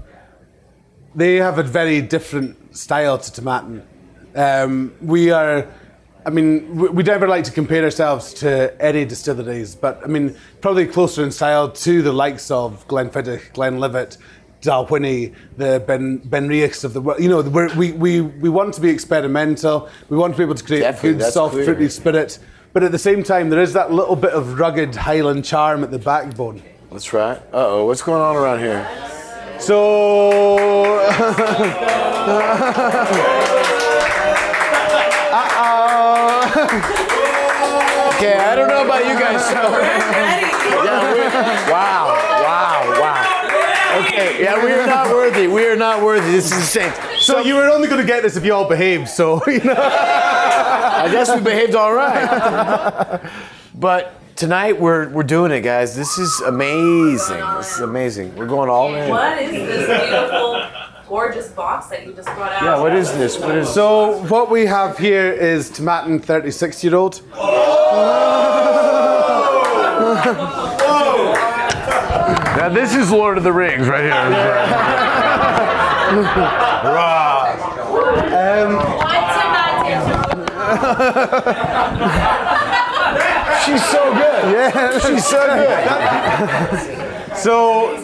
They 1.17 1.39
have 1.39 1.59
a 1.59 1.65
very 1.65 2.03
different 2.03 2.77
style 2.77 3.19
to 3.19 3.43
Tomatin. 3.43 3.83
Um, 4.35 4.93
we 5.03 5.31
are. 5.31 5.67
I 6.25 6.31
mean, 6.31 6.77
we- 6.77 6.89
we 6.91 7.03
never 7.03 7.27
like 7.27 7.43
to 7.45 7.51
compare 7.51 7.83
ourselves 7.83 8.33
to 8.35 8.73
any 8.81 9.05
distilleries, 9.05 9.75
but 9.75 10.01
I 10.05 10.07
mean, 10.07 10.37
probably 10.61 10.87
closer 10.87 11.25
in 11.25 11.33
style 11.33 11.69
to 11.69 12.01
the 12.03 12.13
likes 12.13 12.49
of 12.51 12.87
Glenfiddich, 12.87 13.53
Glenlivet, 13.55 14.19
Dalwhinnie, 14.63 15.35
the 15.57 15.83
Ben 15.85 16.21
Benriachs 16.21 16.85
of 16.85 16.93
the 16.93 17.01
world. 17.01 17.21
You 17.21 17.29
know, 17.29 17.41
we're, 17.43 17.75
we, 17.75 17.91
we, 17.93 18.21
we 18.21 18.49
want 18.49 18.73
to 18.75 18.81
be 18.81 18.89
experimental. 18.89 19.89
We 20.09 20.17
want 20.17 20.35
to 20.35 20.39
be 20.39 20.45
able 20.45 20.55
to 20.55 20.63
create 20.65 20.81
Definitely, 20.83 21.19
good, 21.25 21.33
soft, 21.33 21.55
clear. 21.55 21.65
fruity 21.65 21.89
spirit. 21.89 22.39
But 22.73 22.85
at 22.85 22.93
the 22.93 22.99
same 23.01 23.25
time, 23.25 23.51
there 23.51 23.61
is 23.61 23.73
that 23.73 23.91
little 23.93 24.15
bit 24.17 24.31
of 24.33 24.61
rugged 24.61 24.95
Highland 24.95 25.45
charm 25.45 25.83
at 25.83 25.91
the 25.91 25.99
backbone. 25.99 26.63
That's 26.93 27.13
right. 27.13 27.39
Uh 27.53 27.67
oh, 27.67 27.87
what's 27.87 28.03
going 28.03 28.23
on 28.23 28.37
around 28.37 28.61
here? 28.61 28.87
So. 29.59 31.01
Okay, 36.73 38.35
I 38.39 38.55
don't 38.55 38.69
know 38.69 38.85
about 38.85 39.05
you 39.07 39.15
guys. 39.19 39.45
So. 39.45 40.59
Yeah, 40.83 41.71
wow, 41.71 42.07
wow, 42.43 43.01
wow. 43.01 44.03
Okay, 44.05 44.43
yeah, 44.43 44.65
we 44.65 44.73
are 44.73 44.87
not 44.87 45.09
worthy. 45.09 45.47
We 45.47 45.67
are 45.67 45.77
not 45.77 46.03
worthy. 46.03 46.31
This 46.33 46.47
is 46.47 46.59
the 46.59 46.63
same. 46.63 46.93
So 47.21 47.41
you 47.41 47.55
were 47.55 47.69
only 47.69 47.89
going 47.89 48.01
to 48.01 48.07
get 48.07 48.23
this 48.23 48.37
if 48.37 48.45
you 48.45 48.53
all 48.53 48.69
behaved. 48.69 49.09
So 49.09 49.41
you 49.47 49.63
know. 49.63 49.75
I 49.77 51.09
guess 51.11 51.35
we 51.35 51.41
behaved 51.43 51.75
all 51.75 51.93
right. 51.95 53.21
but 53.75 54.15
tonight 54.37 54.81
we're 54.81 55.09
we're 55.11 55.23
doing 55.23 55.53
it, 55.53 55.61
guys. 55.61 55.95
This 55.95 56.19
is 56.19 56.41
amazing. 56.41 57.41
This 57.57 57.75
is 57.77 57.81
amazing. 57.81 58.35
We're 58.35 58.47
going 58.47 58.71
all 58.71 58.95
in. 58.95 59.11
What 59.11 59.41
is 59.43 59.51
this 59.51 59.87
beautiful, 59.87 60.63
gorgeous 61.13 61.49
box 61.49 61.89
that 61.89 62.07
you 62.07 62.15
just 62.15 62.27
brought 62.29 62.53
out? 62.53 62.63
Yeah, 62.63 62.81
what 62.81 62.97
is 62.97 63.13
this? 63.13 63.39
What 63.39 63.55
is 63.55 63.69
So 63.69 64.25
what 64.29 64.51
we 64.51 64.65
have 64.65 64.97
here 64.97 65.31
is 65.31 65.71
Tomatin 65.71 66.25
36 66.25 66.83
year 66.83 66.95
old. 66.97 67.21
Now 72.57 72.69
this 72.69 72.95
is 72.95 73.11
Lord 73.11 73.39
of 73.39 73.45
the 73.45 73.53
Rings 73.53 73.89
right 73.89 74.05
here. 74.05 74.13
Um, 78.39 78.79
She's 83.65 83.85
so 83.91 84.13
good. 84.15 84.43
Yeah, 84.53 84.99
She's 85.01 85.27
so 85.27 85.41
good. 86.87 87.09
So, 87.35 88.02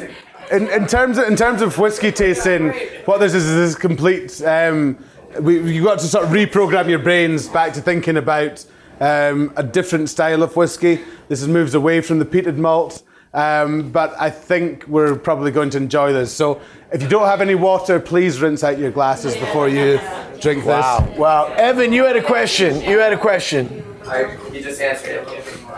in, 0.50 0.68
in 0.68 0.86
terms 0.86 1.18
of 1.18 1.26
in 1.28 1.36
terms 1.36 1.62
of 1.62 1.76
whiskey 1.78 2.12
tasting, 2.12 2.72
what 3.04 3.18
this 3.18 3.34
is 3.34 3.44
is 3.46 3.54
this 3.74 3.74
complete. 3.80 4.42
Um, 4.42 4.98
we 5.40 5.60
you 5.74 5.84
got 5.84 5.98
to 6.00 6.06
sort 6.06 6.24
of 6.24 6.30
reprogram 6.30 6.88
your 6.88 6.98
brains 6.98 7.48
back 7.48 7.72
to 7.74 7.80
thinking 7.80 8.16
about 8.16 8.64
um, 9.00 9.52
a 9.56 9.62
different 9.62 10.08
style 10.08 10.42
of 10.42 10.56
whiskey. 10.56 11.00
This 11.28 11.42
is 11.42 11.48
moves 11.48 11.74
away 11.74 12.00
from 12.00 12.18
the 12.18 12.24
peated 12.24 12.56
malt. 12.56 13.02
Um, 13.34 13.90
but 13.92 14.14
I 14.18 14.30
think 14.30 14.86
we're 14.88 15.14
probably 15.14 15.50
going 15.50 15.68
to 15.70 15.76
enjoy 15.76 16.14
this. 16.14 16.32
So 16.32 16.62
if 16.90 17.02
you 17.02 17.08
don't 17.08 17.26
have 17.26 17.42
any 17.42 17.54
water, 17.54 18.00
please 18.00 18.40
rinse 18.40 18.64
out 18.64 18.78
your 18.78 18.90
glasses 18.90 19.36
before 19.36 19.68
you 19.68 20.00
drink 20.40 20.64
Wow. 20.64 21.00
this. 21.00 21.18
Wow. 21.18 21.48
Wow. 21.48 21.54
Evan, 21.54 21.92
you 21.92 22.04
had 22.06 22.16
a 22.16 22.22
question. 22.22 22.80
You 22.80 22.98
had 22.98 23.12
a 23.12 23.18
question. 23.18 23.84
I, 24.06 24.34
you 24.50 24.62
just 24.62 24.80
answered 24.80 25.26
it. 25.28 25.28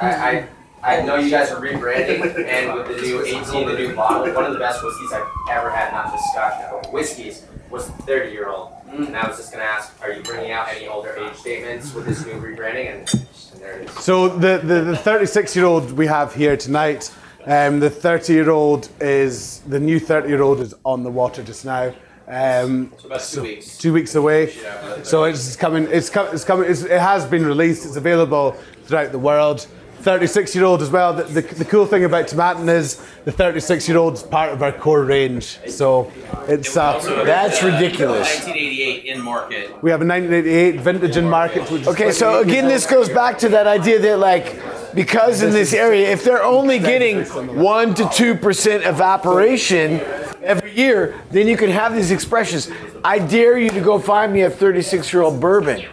I, 0.00 0.10
I, 0.30 0.48
I 0.82 1.02
know 1.02 1.16
you 1.16 1.30
guys 1.30 1.50
are 1.50 1.60
rebranding, 1.60 2.20
and 2.48 2.74
with 2.74 2.88
the 2.88 3.02
new 3.02 3.22
18, 3.24 3.66
the 3.66 3.74
new 3.74 3.94
bottle, 3.94 4.32
one 4.34 4.44
of 4.46 4.52
the 4.52 4.58
best 4.58 4.82
whiskeys 4.82 5.12
I've 5.12 5.26
ever 5.50 5.70
had, 5.70 5.92
not 5.92 6.12
just 6.12 6.24
Scotch, 6.32 6.54
but 6.70 6.92
whiskeys, 6.92 7.44
was 7.70 7.86
30 7.88 8.32
year 8.32 8.48
old. 8.48 8.72
And 8.90 9.14
I 9.16 9.28
was 9.28 9.36
just 9.36 9.52
going 9.52 9.64
to 9.64 9.70
ask, 9.70 9.94
are 10.02 10.10
you 10.12 10.22
bringing 10.22 10.50
out 10.52 10.68
any 10.68 10.88
older 10.88 11.14
age 11.16 11.34
statements 11.36 11.94
with 11.94 12.06
this 12.06 12.24
new 12.26 12.32
rebranding? 12.32 12.92
And, 12.92 13.14
and 13.52 13.60
there 13.62 13.78
it 13.80 13.88
is. 13.88 13.94
So 14.02 14.28
the, 14.28 14.58
the, 14.58 14.80
the 14.82 14.96
36 14.96 15.54
year 15.54 15.66
old 15.66 15.92
we 15.92 16.06
have 16.06 16.34
here 16.34 16.56
tonight, 16.56 17.14
um, 17.46 17.78
the 17.78 17.90
30 17.90 18.32
year 18.32 18.50
old 18.50 18.88
is, 19.00 19.60
the 19.60 19.78
new 19.78 20.00
30 20.00 20.28
year 20.28 20.42
old 20.42 20.60
is 20.60 20.74
on 20.84 21.04
the 21.04 21.10
water 21.10 21.42
just 21.42 21.64
now. 21.64 21.94
Um, 22.26 22.92
So 22.98 23.06
about 23.06 23.20
two 23.20 23.42
weeks. 23.42 23.76
two 23.78 23.92
weeks 23.92 24.14
away. 24.14 24.54
So 25.02 25.24
it's 25.24 25.54
coming, 25.56 25.86
it's, 25.90 26.10
com- 26.10 26.28
it's 26.32 26.44
coming, 26.44 26.68
it's, 26.70 26.82
it 26.82 27.00
has 27.00 27.26
been 27.26 27.44
released, 27.44 27.84
it's 27.86 27.96
available 27.96 28.52
throughout 28.84 29.12
the 29.12 29.18
world. 29.18 29.66
36 30.00 30.54
year 30.54 30.64
old 30.64 30.82
as 30.82 30.90
well. 30.90 31.12
The, 31.12 31.24
the, 31.24 31.40
the 31.42 31.64
cool 31.64 31.86
thing 31.86 32.04
about 32.04 32.26
Tomatin 32.26 32.68
is 32.68 32.96
the 33.24 33.32
36 33.32 33.88
year 33.88 33.98
old 33.98 34.14
is 34.14 34.22
part 34.22 34.52
of 34.52 34.62
our 34.62 34.72
core 34.72 35.04
range. 35.04 35.58
So 35.68 36.10
it's, 36.48 36.76
uh, 36.76 36.98
That's 37.24 37.62
ridiculous. 37.62 38.28
1988 38.44 39.04
in 39.04 39.20
market. 39.20 39.82
we 39.82 39.90
have 39.90 40.00
a 40.02 40.06
1988 40.06 40.80
vintage 40.80 41.16
in 41.16 41.28
market. 41.28 41.70
Which 41.70 41.82
is 41.82 41.88
Okay, 41.88 42.12
so 42.12 42.40
again, 42.40 42.66
this 42.66 42.86
goes 42.86 43.08
back 43.08 43.38
to 43.40 43.48
that 43.50 43.66
idea 43.66 43.98
that 43.98 44.18
like, 44.18 44.60
because 44.94 45.42
in 45.42 45.50
this 45.50 45.72
area, 45.72 46.10
if 46.10 46.24
they're 46.24 46.42
only 46.42 46.78
getting 46.78 47.24
one 47.56 47.94
to 47.94 48.08
two 48.12 48.34
percent 48.34 48.84
evaporation 48.84 50.00
every 50.42 50.74
year, 50.74 51.20
then 51.30 51.46
you 51.46 51.56
can 51.56 51.70
have 51.70 51.94
these 51.94 52.10
expressions. 52.10 52.70
I 53.04 53.18
dare 53.18 53.58
you 53.58 53.70
to 53.70 53.80
go 53.80 53.98
find 53.98 54.32
me 54.32 54.42
a 54.42 54.50
36 54.50 55.12
year 55.12 55.22
old 55.22 55.40
bourbon. 55.40 55.84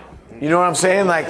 You 0.41 0.49
know 0.49 0.59
what 0.59 0.67
I'm 0.67 0.75
saying? 0.75 1.07
Like, 1.07 1.25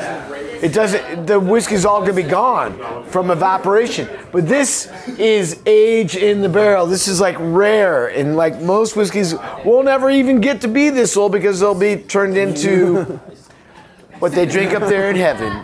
it 0.62 0.74
doesn't. 0.74 1.28
The 1.28 1.40
whiskey's 1.40 1.86
all 1.86 2.02
gonna 2.02 2.14
be 2.14 2.24
gone 2.24 3.06
from 3.06 3.32
evaporation. 3.32 4.08
But 4.32 4.48
this 4.48 4.92
is 5.18 5.62
age 5.66 6.16
in 6.16 6.42
the 6.42 6.50
barrel. 6.50 6.88
This 6.88 7.08
is 7.08 7.22
like 7.22 7.38
rare, 7.40 8.08
and 8.08 8.36
like 8.36 8.60
most 8.62 8.96
whiskeys 8.96 9.36
will 9.64 9.84
never 9.84 10.10
even 10.10 10.42
get 10.42 10.62
to 10.62 10.68
be 10.68 10.90
this 10.90 11.16
old 11.16 11.32
because 11.32 11.60
they'll 11.60 11.76
be 11.76 11.98
turned 11.98 12.38
into 12.38 13.04
what 14.20 14.32
they 14.32 14.46
drink 14.46 14.74
up 14.74 14.90
there 14.90 15.10
in 15.10 15.16
heaven. 15.16 15.64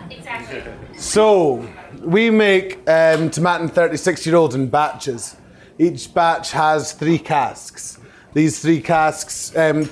So 0.96 1.68
we 2.02 2.30
make 2.30 2.76
um, 2.88 3.30
Tomatin 3.30 3.70
36 3.70 4.26
year 4.26 4.36
old 4.36 4.54
in 4.54 4.68
batches. 4.68 5.36
Each 5.78 6.12
batch 6.12 6.52
has 6.52 6.92
three 6.92 7.18
casks. 7.18 7.98
These 8.32 8.60
three 8.60 8.80
casks, 8.80 9.56
um, 9.56 9.88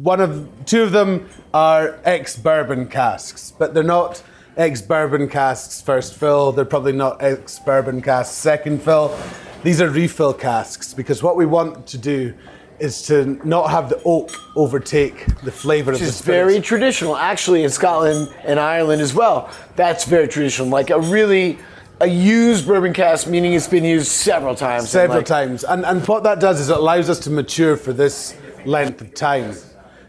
one 0.00 0.20
of 0.20 0.48
two 0.66 0.82
of 0.82 0.92
them 0.92 1.28
are 1.52 1.98
ex 2.04 2.36
bourbon 2.36 2.88
casks, 2.88 3.52
but 3.58 3.74
they're 3.74 3.82
not 3.82 4.22
ex 4.56 4.80
bourbon 4.80 5.28
casks 5.28 5.80
first 5.80 6.14
fill. 6.14 6.52
They're 6.52 6.64
probably 6.64 6.92
not 6.92 7.22
ex 7.22 7.58
bourbon 7.58 8.00
casks 8.02 8.34
second 8.34 8.82
fill. 8.82 9.16
These 9.62 9.80
are 9.80 9.88
refill 9.88 10.34
casks 10.34 10.92
because 10.94 11.22
what 11.22 11.36
we 11.36 11.46
want 11.46 11.86
to 11.88 11.98
do 11.98 12.34
is 12.78 13.02
to 13.02 13.40
not 13.46 13.70
have 13.70 13.88
the 13.88 14.00
oak 14.04 14.30
overtake 14.56 15.26
the 15.42 15.52
flavour 15.52 15.92
of 15.92 15.98
the 15.98 16.04
is 16.04 16.16
spirits. 16.16 16.52
very 16.52 16.60
traditional, 16.60 17.16
actually, 17.16 17.62
in 17.62 17.70
Scotland 17.70 18.34
and 18.44 18.58
Ireland 18.58 19.00
as 19.00 19.14
well. 19.14 19.48
That's 19.76 20.04
very 20.04 20.28
traditional. 20.28 20.68
Like 20.68 20.90
a 20.90 21.00
really 21.00 21.58
a 22.00 22.06
used 22.06 22.66
bourbon 22.66 22.92
cask, 22.92 23.26
meaning 23.28 23.52
it's 23.52 23.68
been 23.68 23.84
used 23.84 24.08
several 24.08 24.54
times. 24.54 24.90
several 24.90 25.18
and 25.18 25.20
like, 25.20 25.26
times. 25.26 25.64
And, 25.64 25.86
and 25.86 26.06
what 26.08 26.24
that 26.24 26.40
does 26.40 26.60
is 26.60 26.68
it 26.68 26.76
allows 26.76 27.08
us 27.08 27.20
to 27.20 27.30
mature 27.30 27.76
for 27.76 27.92
this 27.92 28.36
length 28.64 29.00
of 29.00 29.14
time. 29.14 29.54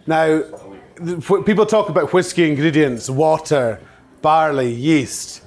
Now, 0.07 0.43
people 1.45 1.65
talk 1.65 1.89
about 1.89 2.13
whiskey 2.13 2.47
ingredients, 2.47 3.09
water, 3.09 3.79
barley, 4.21 4.71
yeast. 4.71 5.41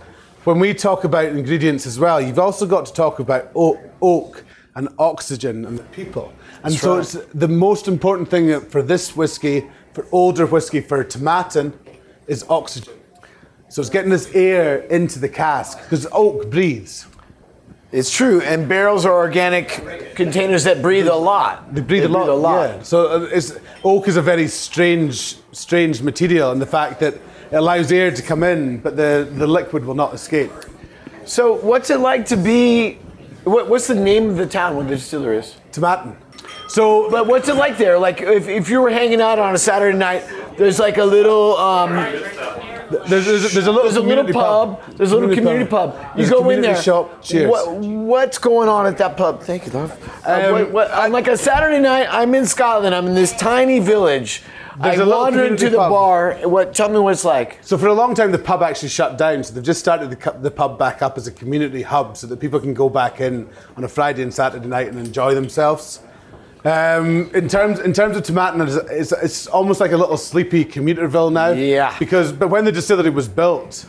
When 0.45 0.59
we 0.59 0.75
talk 0.75 1.05
about 1.05 1.27
ingredients 1.27 1.87
as 1.87 1.99
well, 1.99 2.21
you've 2.21 2.39
also 2.39 2.67
got 2.67 2.87
to 2.87 2.93
talk 2.93 3.21
about 3.21 3.51
oak, 3.55 3.79
oak 4.03 4.45
and 4.75 4.89
oxygen 4.99 5.65
and 5.65 5.79
the 5.79 5.85
people. 5.85 6.33
And 6.65 6.73
That's 6.73 6.83
so 6.83 6.95
right. 6.95 7.01
it's 7.01 7.13
the 7.35 7.49
most 7.49 7.87
important 7.87 8.31
thing 8.31 8.61
for 8.63 8.83
this 8.83 9.15
whiskey, 9.15 9.69
for 9.93 10.07
older 10.11 10.47
whiskey, 10.47 10.81
for 10.81 11.05
tomatin, 11.05 11.73
is 12.27 12.45
oxygen. 12.49 12.95
So 13.69 13.81
it's 13.81 13.91
getting 13.91 14.11
this 14.11 14.35
air 14.35 14.79
into 14.85 15.19
the 15.19 15.29
cask 15.29 15.81
because 15.83 16.07
oak 16.11 16.51
breathes. 16.51 17.07
It's 17.91 18.15
true, 18.15 18.43
and 18.43 18.69
barrels 18.69 19.07
are 19.07 19.15
organic 19.15 20.15
containers 20.15 20.65
that 20.65 20.83
breathe 20.83 21.09
a 21.09 21.15
lot. 21.15 21.75
They 21.75 21.81
breathe, 21.81 22.05
a, 22.05 22.09
lot, 22.09 22.29
a 22.29 22.77
Yeah. 22.77 22.83
So 22.83 23.07
uh, 23.07 23.29
it's, 23.33 23.57
oak 23.83 24.09
is 24.09 24.17
a 24.17 24.23
very 24.23 24.47
strange, 24.47 25.37
strange 25.53 26.03
material, 26.03 26.53
and 26.53 26.61
the 26.61 26.67
fact 26.67 27.01
that 27.01 27.15
it 27.15 27.55
allows 27.57 27.91
air 27.91 28.11
to 28.11 28.23
come 28.23 28.43
in, 28.43 28.79
but 28.79 28.97
the, 28.97 29.27
the 29.33 29.47
liquid 29.47 29.87
will 29.87 29.95
not 29.95 30.13
escape. 30.13 30.53
So, 31.25 31.55
what's 31.55 31.89
it 31.89 32.01
like 32.01 32.27
to 32.27 32.37
be? 32.37 32.99
What, 33.45 33.71
what's 33.71 33.87
the 33.87 33.95
name 33.95 34.29
of 34.29 34.37
the 34.37 34.47
town 34.47 34.77
where 34.77 34.85
the 34.85 34.97
distiller 34.97 35.33
is? 35.33 35.57
Tomatin. 35.73 36.15
So, 36.69 37.11
but 37.11 37.27
what's 37.27 37.49
it 37.49 37.55
like 37.57 37.79
there? 37.79 37.99
Like, 37.99 38.21
if, 38.21 38.47
if 38.47 38.69
you 38.69 38.81
were 38.81 38.91
hanging 38.91 39.21
out 39.21 39.39
on 39.39 39.55
a 39.55 39.59
Saturday 39.59 39.97
night, 39.97 40.23
there's 40.57 40.79
like 40.79 40.99
a 40.99 41.05
little. 41.05 41.57
Um, 41.57 41.91
there's, 43.07 43.27
there's, 43.27 43.53
there's 43.53 43.67
a 43.67 43.71
little, 43.73 43.83
there's 43.83 43.97
a 43.97 44.01
little 44.01 44.25
community 44.25 44.33
pub. 44.33 44.81
There's 44.97 45.13
a 45.13 45.17
little 45.17 45.35
community 45.35 45.67
pub. 45.69 45.95
You 46.17 46.25
There's 46.25 46.31
go 46.31 46.49
in 46.49 46.63
there. 46.63 46.81
shop. 46.81 47.23
Cheers. 47.23 47.51
What, 47.51 47.79
what's 47.81 48.39
going 48.39 48.69
on 48.69 48.87
at 48.87 48.97
that 48.99 49.17
pub? 49.17 49.43
Thank 49.43 49.67
you, 49.67 49.73
love. 49.73 49.93
Uh, 50.27 50.31
Um, 50.31 50.53
what, 50.53 50.71
what, 50.73 50.91
on 50.93 51.13
like 51.13 51.29
a 51.29 51.37
Saturday 51.37 51.81
night, 51.81 52.07
I'm 52.11 52.35
in 52.35 52.47
Scotland. 52.47 52.95
I'm 52.95 53.07
in 53.07 53.15
this 53.15 53.33
tiny 53.33 53.79
village. 53.79 54.43
There's 54.81 55.01
I 55.01 55.05
wander 55.05 55.45
into 55.45 55.69
the 55.69 55.77
pub. 55.77 55.91
bar. 55.91 56.35
What? 56.45 56.73
Tell 56.73 56.89
me 56.89 56.99
what 56.99 57.13
it's 57.13 57.25
like. 57.25 57.59
So 57.63 57.77
for 57.77 57.89
a 57.89 57.93
long 57.95 58.15
time, 58.15 58.31
the 58.33 58.39
pub 58.39 58.63
actually 58.63 58.89
shut 58.91 59.19
down. 59.19 59.43
So 59.43 59.53
they've 59.53 59.63
just 59.63 59.81
started 59.81 60.11
the, 60.11 60.31
the 60.41 60.51
pub 60.51 60.79
back 60.79 61.03
up 61.03 61.19
as 61.19 61.27
a 61.27 61.33
community 61.33 61.83
hub, 61.83 62.17
so 62.17 62.27
that 62.29 62.39
people 62.41 62.61
can 62.61 62.73
go 62.75 62.89
back 62.89 63.21
in 63.21 63.49
on 63.77 63.85
a 63.85 63.89
Friday 63.89 64.23
and 64.23 64.33
Saturday 64.33 64.67
night 64.67 64.89
and 64.89 64.99
enjoy 64.99 65.35
themselves. 65.35 66.01
Um, 66.65 67.31
in 67.35 67.49
terms 67.49 67.79
in 67.79 67.93
terms 67.93 68.17
of 68.17 68.25
Tomatin, 68.25 68.67
it's, 68.67 68.91
it's, 68.91 69.13
it's 69.13 69.47
almost 69.47 69.81
like 69.81 69.93
a 69.93 69.97
little 69.97 70.17
sleepy 70.17 70.65
commuterville 70.65 71.31
now. 71.31 71.51
Yeah. 71.51 71.97
Because 71.99 72.33
but 72.33 72.49
when 72.49 72.65
the 72.65 72.73
distillery 72.73 73.11
was 73.11 73.29
built 73.29 73.87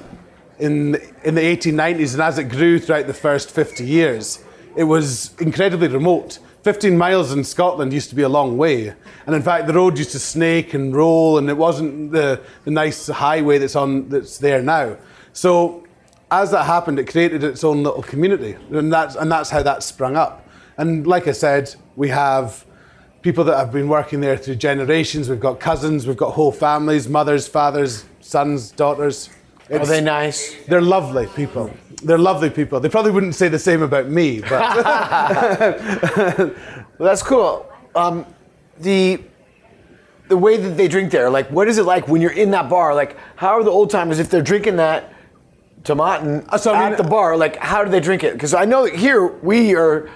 in 0.59 0.95
in 1.23 1.35
the 1.35 1.41
1890s, 1.41 2.13
and 2.13 2.21
as 2.21 2.37
it 2.37 2.45
grew 2.45 2.79
throughout 2.79 3.07
the 3.07 3.13
first 3.13 3.49
50 3.51 3.85
years, 3.85 4.43
it 4.75 4.83
was 4.83 5.35
incredibly 5.39 5.87
remote. 5.87 6.39
15 6.63 6.97
miles 6.97 7.31
in 7.31 7.43
Scotland 7.43 7.93
used 7.93 8.09
to 8.09 8.15
be 8.15 8.21
a 8.21 8.29
long 8.29 8.57
way, 8.57 8.93
and 9.25 9.35
in 9.35 9.41
fact, 9.41 9.65
the 9.65 9.73
road 9.73 9.97
used 9.97 10.11
to 10.11 10.19
snake 10.19 10.73
and 10.73 10.93
roll, 10.93 11.37
and 11.37 11.49
it 11.49 11.57
wasn't 11.57 12.11
the, 12.11 12.41
the 12.65 12.71
nice 12.71 13.07
highway 13.07 13.57
that's 13.57 13.77
on 13.77 14.09
that's 14.09 14.37
there 14.37 14.61
now. 14.61 14.97
So, 15.31 15.87
as 16.29 16.51
that 16.51 16.65
happened, 16.65 16.99
it 16.99 17.09
created 17.09 17.43
its 17.45 17.63
own 17.63 17.81
little 17.81 18.03
community, 18.03 18.57
and 18.71 18.91
that's 18.91 19.15
and 19.15 19.31
that's 19.31 19.49
how 19.49 19.63
that 19.63 19.83
sprung 19.83 20.17
up. 20.17 20.48
And 20.79 21.05
like 21.05 21.27
I 21.27 21.33
said, 21.33 21.75
we 21.97 22.07
have 22.07 22.65
people 23.21 23.43
that 23.43 23.57
have 23.57 23.69
been 23.73 23.89
working 23.89 24.21
there 24.21 24.37
through 24.37 24.55
generations. 24.55 25.27
We've 25.29 25.39
got 25.39 25.59
cousins, 25.59 26.07
we've 26.07 26.15
got 26.15 26.31
whole 26.31 26.53
families, 26.53 27.09
mothers, 27.09 27.49
fathers, 27.49 28.05
sons, 28.21 28.71
daughters. 28.71 29.29
Are 29.69 29.85
they 29.85 29.99
nice? 29.99 30.55
They're 30.67 30.81
lovely 30.81 31.27
people. 31.35 31.69
They're 32.01 32.17
lovely 32.17 32.49
people. 32.49 32.79
They 32.79 32.87
probably 32.87 33.11
wouldn't 33.11 33.35
say 33.35 33.49
the 33.49 33.59
same 33.59 33.81
about 33.83 34.07
me, 34.07 34.39
but 34.39 34.51
Well, 36.97 37.07
that's 37.09 37.23
cool. 37.23 37.69
Um, 37.93 38.25
the 38.79 39.21
the 40.29 40.37
way 40.37 40.55
that 40.55 40.77
they 40.77 40.87
drink 40.87 41.11
there? 41.11 41.29
Like, 41.29 41.49
what 41.49 41.67
is 41.67 41.77
it 41.77 41.83
like 41.83 42.07
when 42.07 42.21
you're 42.21 42.31
in 42.31 42.51
that 42.51 42.69
bar? 42.69 42.95
Like, 42.95 43.17
how 43.35 43.49
are 43.57 43.63
the 43.63 43.71
old 43.71 43.89
timers 43.89 44.19
if 44.19 44.29
they're 44.29 44.43
drinking 44.43 44.77
that 44.77 45.11
tomatin 45.83 46.45
Uh, 46.49 46.57
so, 46.57 46.73
I 46.73 46.83
mean- 46.83 46.91
at 46.93 46.97
the 46.97 47.03
bar? 47.03 47.35
Like, 47.35 47.57
how 47.57 47.83
do 47.83 47.89
they 47.91 47.99
drink 47.99 48.23
it? 48.23 48.33
Because 48.33 48.53
I 48.53 48.63
know 48.63 48.85
that 48.85 48.95
here 48.95 49.25
we 49.27 49.75
are 49.75 50.09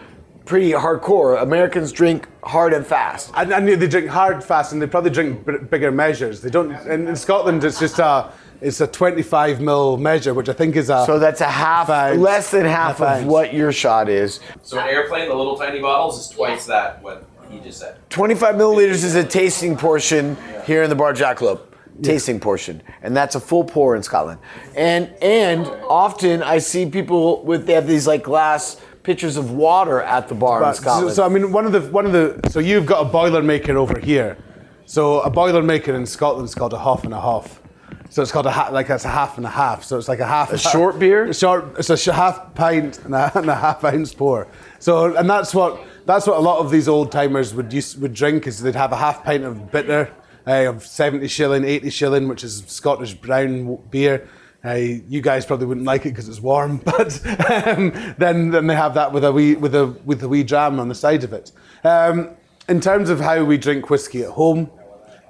pretty 0.46 0.72
hardcore. 0.72 1.42
Americans 1.42 1.92
drink 1.92 2.28
hard 2.44 2.74
and 2.74 2.86
fast. 2.86 3.32
And, 3.36 3.54
and 3.54 3.68
they 3.68 3.88
drink 3.88 4.10
hard, 4.10 4.44
fast, 4.44 4.74
and 4.74 4.82
they 4.82 4.88
probably 4.88 5.12
drink 5.12 5.46
b- 5.46 5.58
bigger 5.70 5.92
measures. 5.92 6.42
They 6.42 6.50
don't. 6.50 6.72
In, 6.88 7.08
in 7.08 7.16
Scotland, 7.16 7.64
it's 7.64 7.80
just 7.80 8.00
a 8.00 8.32
it's 8.62 8.80
a 8.80 8.88
25 8.88 9.60
mil 9.60 9.98
measure, 9.98 10.34
which 10.34 10.50
I 10.50 10.54
think 10.54 10.76
is 10.76 10.90
a. 10.90 11.06
So 11.06 11.20
that's 11.20 11.42
a 11.42 11.50
half, 11.50 11.90
ounce. 11.90 12.20
less 12.20 12.52
than 12.52 12.66
half, 12.66 13.02
of 13.02 13.08
ounce. 13.08 13.26
what 13.26 13.54
your 13.54 13.72
shot 13.72 14.10
is. 14.10 14.40
So 14.62 14.80
an 14.80 14.88
airplane, 14.88 15.28
the 15.28 15.36
little 15.36 15.58
tiny 15.58 15.82
bottles, 15.82 16.20
is 16.20 16.30
twice 16.30 16.66
that 16.68 17.02
what 17.02 17.28
he 17.50 17.60
just 17.60 17.80
said. 17.80 17.98
25 18.10 18.56
milliliters 18.56 19.04
is 19.04 19.16
a 19.16 19.24
tasting 19.24 19.76
portion 19.76 20.38
here 20.66 20.84
in 20.84 20.90
the 20.90 20.96
Bar 20.96 21.14
Jackalope. 21.14 21.62
Tasting 22.02 22.40
portion, 22.40 22.82
and 23.04 23.16
that's 23.16 23.36
a 23.36 23.40
full 23.40 23.64
pour 23.64 23.96
in 23.96 24.02
Scotland. 24.02 24.40
And 24.76 25.14
and 25.22 25.68
often 25.88 26.42
I 26.42 26.58
see 26.58 26.88
people 26.88 27.44
with 27.44 27.68
they 27.68 27.74
have 27.74 27.86
these 27.86 28.08
like 28.08 28.24
glass 28.24 28.82
pitchers 29.04 29.38
of 29.38 29.52
water 29.52 30.02
at 30.02 30.28
the 30.28 30.36
bar 30.36 30.58
in 30.58 30.64
But- 30.64 30.76
so, 30.76 30.82
Scotland. 30.82 31.16
so 31.16 31.26
I 31.26 31.30
mean, 31.30 31.52
one 31.52 31.66
of 31.66 31.72
the 31.72 31.82
one 31.82 32.06
of 32.06 32.12
the 32.14 32.40
so 32.50 32.60
you've 32.60 32.86
got 32.86 33.02
a 33.06 33.10
boiler 33.10 33.44
maker 33.44 33.78
over 33.78 34.00
here. 34.00 34.38
So 34.86 35.22
a 35.22 35.30
boiler 35.30 35.62
maker 35.64 35.94
in 35.94 36.06
Scotland 36.06 36.48
is 36.48 36.56
called 36.56 36.74
a 36.74 36.80
half 36.80 37.04
and 37.04 37.14
a 37.14 37.22
half. 37.22 37.62
So 38.10 38.22
it's 38.22 38.32
called 38.32 38.46
a 38.46 38.52
ha- 38.52 38.70
like 38.72 38.88
that's 38.88 39.06
a 39.06 39.10
half 39.10 39.38
and 39.38 39.46
a 39.46 39.50
half. 39.50 39.84
So 39.84 39.98
it's 39.98 40.08
like 40.08 40.20
a 40.20 40.26
half. 40.28 40.52
A 40.54 40.58
short 40.58 41.00
beer? 41.00 41.26
A 41.26 41.34
short. 41.34 41.78
It's 41.80 41.90
a 41.90 41.98
sh- 41.98 42.06
half 42.08 42.54
pint 42.54 43.00
and 43.06 43.16
a, 43.16 43.32
and 43.38 43.50
a 43.50 43.56
half 43.56 43.84
ounce 43.84 44.14
pour. 44.14 44.48
So 44.80 45.16
and 45.16 45.30
that's 45.30 45.54
what 45.54 45.80
that's 46.06 46.28
what 46.28 46.38
a 46.38 46.42
lot 46.42 46.60
of 46.60 46.70
these 46.72 46.88
old 46.88 47.12
timers 47.12 47.54
would 47.54 47.74
use 47.74 47.98
would 47.98 48.14
drink 48.14 48.46
is 48.48 48.62
they'd 48.62 48.76
have 48.76 48.92
a 48.92 48.98
half 48.98 49.24
pint 49.24 49.44
of 49.44 49.72
bitter 49.72 50.12
uh, 50.46 50.70
of 50.70 50.86
seventy 50.86 51.28
shilling, 51.28 51.64
eighty 51.66 51.90
shilling, 51.90 52.28
which 52.28 52.44
is 52.44 52.64
Scottish 52.68 53.14
brown 53.16 53.80
beer. 53.90 54.28
Uh, 54.66 54.76
you 54.76 55.20
guys 55.20 55.46
probably 55.46 55.66
wouldn't 55.66 55.86
like 55.86 56.06
it 56.06 56.10
because 56.10 56.30
it's 56.30 56.40
warm, 56.40 56.78
but 56.86 57.20
um, 57.68 57.92
then 58.18 58.52
then 58.52 58.68
they 58.68 58.76
have 58.76 58.94
that 58.94 59.12
with 59.12 59.26
a 59.26 59.32
wee 59.32 59.56
with 59.56 59.76
a 59.76 59.88
with 60.06 60.24
a 60.24 60.30
wee 60.30 60.44
dram 60.44 60.80
on 60.80 60.88
the 60.88 60.96
side 60.96 61.24
of 61.24 61.34
it. 61.34 61.52
Um, 61.84 62.30
in 62.70 62.80
terms 62.80 63.10
of 63.10 63.20
how 63.20 63.44
we 63.44 63.58
drink 63.58 63.90
whiskey 63.90 64.24
at 64.24 64.30
home, 64.30 64.72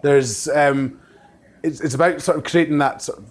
there's 0.03 0.47
um, 0.49 0.99
it's, 1.63 1.81
it's 1.81 1.95
about 1.95 2.21
sort 2.21 2.37
of 2.37 2.43
creating 2.43 2.77
that 2.77 3.01
sort 3.01 3.19
of 3.19 3.25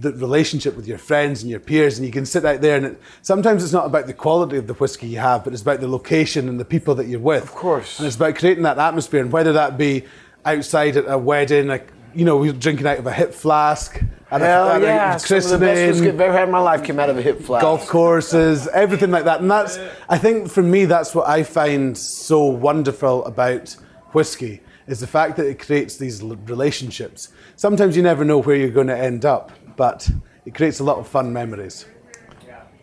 the 0.00 0.12
relationship 0.14 0.76
with 0.76 0.86
your 0.86 0.98
friends 0.98 1.42
and 1.42 1.50
your 1.50 1.60
peers, 1.60 1.98
and 1.98 2.06
you 2.06 2.12
can 2.12 2.26
sit 2.26 2.44
out 2.44 2.60
there. 2.60 2.76
And 2.76 2.86
it, 2.86 3.00
sometimes 3.22 3.62
it's 3.62 3.72
not 3.72 3.86
about 3.86 4.06
the 4.06 4.12
quality 4.12 4.56
of 4.56 4.66
the 4.66 4.74
whiskey 4.74 5.06
you 5.06 5.18
have, 5.18 5.44
but 5.44 5.52
it's 5.52 5.62
about 5.62 5.80
the 5.80 5.88
location 5.88 6.48
and 6.48 6.58
the 6.58 6.64
people 6.64 6.94
that 6.96 7.06
you're 7.06 7.20
with. 7.20 7.44
Of 7.44 7.54
course. 7.54 7.98
And 7.98 8.06
it's 8.06 8.16
about 8.16 8.36
creating 8.36 8.64
that 8.64 8.78
atmosphere, 8.78 9.20
and 9.20 9.30
whether 9.30 9.52
that 9.52 9.78
be 9.78 10.04
outside 10.44 10.96
at 10.96 11.04
a 11.06 11.16
wedding, 11.16 11.68
like 11.68 11.92
you 12.14 12.24
know, 12.24 12.36
we're 12.36 12.52
drinking 12.52 12.86
out 12.86 12.98
of 12.98 13.06
a 13.06 13.12
hip 13.12 13.32
flask. 13.32 14.02
At 14.30 14.42
Hell 14.42 14.68
at 14.68 14.82
yeah! 14.82 15.14
a 15.14 15.18
Some 15.18 15.38
of 15.38 15.48
the 15.48 15.58
best 15.58 15.92
whiskey 15.92 16.08
I've 16.08 16.20
ever 16.20 16.32
had 16.32 16.44
in 16.44 16.50
my 16.50 16.58
life 16.58 16.84
came 16.84 17.00
out 17.00 17.08
of 17.08 17.16
a 17.16 17.22
hip 17.22 17.40
flask. 17.40 17.62
golf 17.62 17.88
courses, 17.88 18.68
everything 18.68 19.10
like 19.10 19.24
that. 19.24 19.40
And 19.40 19.50
that's, 19.50 19.78
I 20.08 20.18
think 20.18 20.50
for 20.50 20.62
me, 20.62 20.84
that's 20.84 21.14
what 21.14 21.26
I 21.26 21.42
find 21.42 21.96
so 21.96 22.44
wonderful 22.44 23.24
about 23.24 23.74
whiskey 24.12 24.60
is 24.86 25.00
the 25.00 25.06
fact 25.06 25.36
that 25.36 25.46
it 25.46 25.58
creates 25.58 25.96
these 25.96 26.22
relationships. 26.22 27.30
Sometimes 27.56 27.96
you 27.96 28.02
never 28.02 28.22
know 28.24 28.38
where 28.38 28.56
you're 28.56 28.68
going 28.68 28.86
to 28.88 28.98
end 28.98 29.24
up, 29.24 29.50
but 29.76 30.10
it 30.44 30.54
creates 30.54 30.80
a 30.80 30.84
lot 30.84 30.98
of 30.98 31.08
fun 31.08 31.32
memories. 31.32 31.86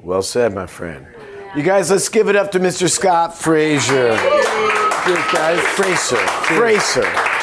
Well 0.01 0.21
said, 0.23 0.53
my 0.53 0.65
friend. 0.67 1.05
You 1.55 1.63
guys, 1.63 1.89
let's 1.89 2.09
give 2.09 2.27
it 2.27 2.35
up 2.35 2.51
to 2.51 2.59
Mr. 2.59 2.89
Scott 2.89 3.35
Fraser. 3.37 4.17
Cheers, 5.05 5.31
guys. 5.31 5.59
Fraser. 5.59 6.17
Fraser. 6.17 7.34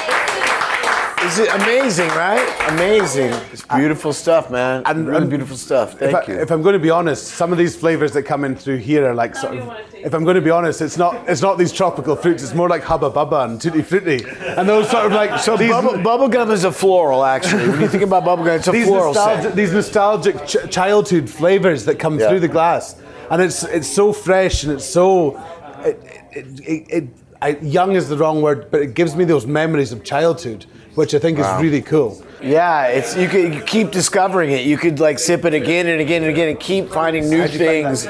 Is 1.24 1.38
it 1.38 1.54
amazing, 1.54 2.08
right? 2.08 2.46
Amazing. 2.70 3.32
It's 3.52 3.64
beautiful 3.64 4.12
stuff, 4.12 4.50
man. 4.50 4.82
And 4.86 5.06
really 5.06 5.26
beautiful 5.28 5.56
stuff. 5.56 5.98
Thank 5.98 6.12
if, 6.12 6.28
I, 6.28 6.32
you. 6.32 6.40
if 6.40 6.50
I'm 6.50 6.62
going 6.62 6.72
to 6.72 6.78
be 6.80 6.90
honest, 6.90 7.28
some 7.28 7.52
of 7.52 7.58
these 7.58 7.76
flavors 7.76 8.12
that 8.12 8.24
come 8.24 8.44
in 8.44 8.56
through 8.56 8.78
here 8.78 9.08
are 9.08 9.14
like 9.14 9.36
sort 9.36 9.56
of. 9.56 9.72
If 9.94 10.14
I'm 10.14 10.24
going 10.24 10.34
to 10.34 10.42
be 10.42 10.50
honest, 10.50 10.80
it's 10.82 10.96
not 10.98 11.28
it's 11.28 11.40
not 11.40 11.58
these 11.58 11.70
tropical 11.72 12.16
fruits. 12.16 12.42
It's 12.42 12.54
more 12.54 12.68
like 12.68 12.82
Hubba 12.82 13.10
Bubba 13.10 13.44
and 13.44 13.60
Tutti 13.60 13.82
Frutti, 13.82 14.24
and 14.58 14.68
those 14.68 14.90
sort 14.90 15.06
of 15.06 15.12
like 15.12 15.38
so 15.38 15.56
these, 15.56 15.70
bubble, 15.70 16.02
bubble 16.02 16.28
gum 16.28 16.50
is 16.50 16.64
a 16.64 16.72
floral, 16.72 17.24
actually. 17.24 17.68
When 17.68 17.80
you 17.80 17.88
think 17.88 18.02
about 18.02 18.24
bubble 18.24 18.44
gum, 18.44 18.56
it's 18.56 18.66
a 18.66 18.72
these 18.72 18.86
floral 18.88 19.14
nostalgic, 19.14 19.42
scent. 19.44 19.54
these 19.56 19.72
nostalgic 19.72 20.46
ch- 20.46 20.70
childhood 20.70 21.30
flavors 21.30 21.84
that 21.84 22.00
come 22.00 22.18
Yeah. 22.18 22.28
through 22.28 22.40
the 22.40 22.48
glass, 22.48 23.00
and 23.30 23.40
it's 23.40 23.62
it's 23.62 23.88
so 23.88 24.12
fresh 24.12 24.64
and 24.64 24.72
it's 24.72 24.84
so. 24.84 25.40
It, 25.84 26.00
it, 26.32 26.46
it, 26.60 26.86
it, 26.90 27.08
I, 27.40 27.48
young 27.60 27.92
is 27.92 28.08
the 28.08 28.16
wrong 28.16 28.40
word, 28.42 28.70
but 28.72 28.82
it 28.82 28.94
gives 28.94 29.14
me 29.16 29.24
those 29.24 29.46
memories 29.46 29.90
of 29.92 30.04
childhood, 30.04 30.66
which 30.94 31.14
I 31.14 31.18
think 31.18 31.38
Wow. 31.38 31.56
is 31.56 31.62
really 31.62 31.82
cool. 31.82 32.22
Yeah, 32.42 32.86
it's 32.86 33.16
you 33.16 33.28
could 33.28 33.54
you 33.54 33.60
keep 33.62 33.90
discovering 33.92 34.50
it. 34.50 34.64
You 34.66 34.76
could 34.76 34.98
like 35.00 35.18
sip 35.18 35.44
it 35.44 35.54
again 35.54 35.86
and 35.86 36.00
again 36.00 36.22
and 36.22 36.30
again 36.30 36.48
and 36.48 36.58
keep 36.60 36.90
finding 36.90 37.28
new 37.30 37.40
How'd 37.40 37.50
find 37.50 37.58
things 37.58 38.06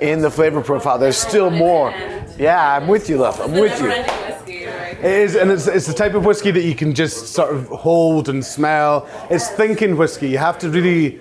in 0.00 0.20
the 0.20 0.30
flavor 0.30 0.60
profile. 0.60 0.98
There's 0.98 1.16
still 1.16 1.50
more. 1.50 1.92
Yeah, 2.38 2.76
I'm 2.76 2.86
with 2.88 3.08
you, 3.08 3.18
Left. 3.18 3.40
I'm 3.40 3.52
with 3.52 3.80
you. 3.80 3.90
It 3.90 5.04
is, 5.04 5.36
and 5.36 5.50
it's, 5.50 5.66
it's 5.68 5.86
the 5.86 5.94
type 5.94 6.14
of 6.14 6.24
whiskey 6.24 6.50
that 6.50 6.64
you 6.64 6.74
can 6.74 6.92
just 6.94 7.28
sort 7.28 7.54
of 7.54 7.68
hold 7.68 8.28
and 8.28 8.44
smell. 8.44 9.08
It's 9.30 9.48
thinking 9.48 9.96
whiskey. 9.96 10.28
You 10.28 10.38
have 10.38 10.58
to 10.58 10.68
really 10.70 11.20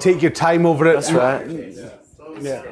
take 0.00 0.20
your 0.22 0.30
time 0.30 0.66
over 0.66 0.86
it. 0.86 0.94
That's 0.94 1.12
right. 1.12 1.46
Yeah. 2.40 2.62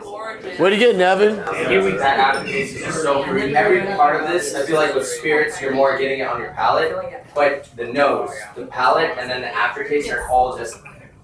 What 0.59 0.70
do 0.70 0.76
you 0.76 0.80
get, 0.80 0.97
Nevin? 0.97 1.36
That 1.36 2.18
aftertaste 2.18 2.76
is 2.76 2.82
just 2.82 3.03
so 3.03 3.24
fruity. 3.24 3.57
Every 3.57 3.80
part 3.97 4.20
of 4.22 4.28
this, 4.28 4.55
I 4.55 4.64
feel 4.66 4.76
like 4.76 4.95
with 4.95 5.07
spirits, 5.07 5.61
you're 5.61 5.74
more 5.74 5.97
getting 5.99 6.20
it 6.20 6.28
on 6.28 6.40
your 6.40 6.51
palate, 6.53 7.24
but 7.34 7.68
the 7.76 7.86
nose, 7.86 8.30
the 8.55 8.66
palate, 8.66 9.16
and 9.18 9.28
then 9.30 9.40
the 9.40 9.55
aftertaste 9.55 10.11
are 10.11 10.28
all 10.28 10.57
just 10.57 10.76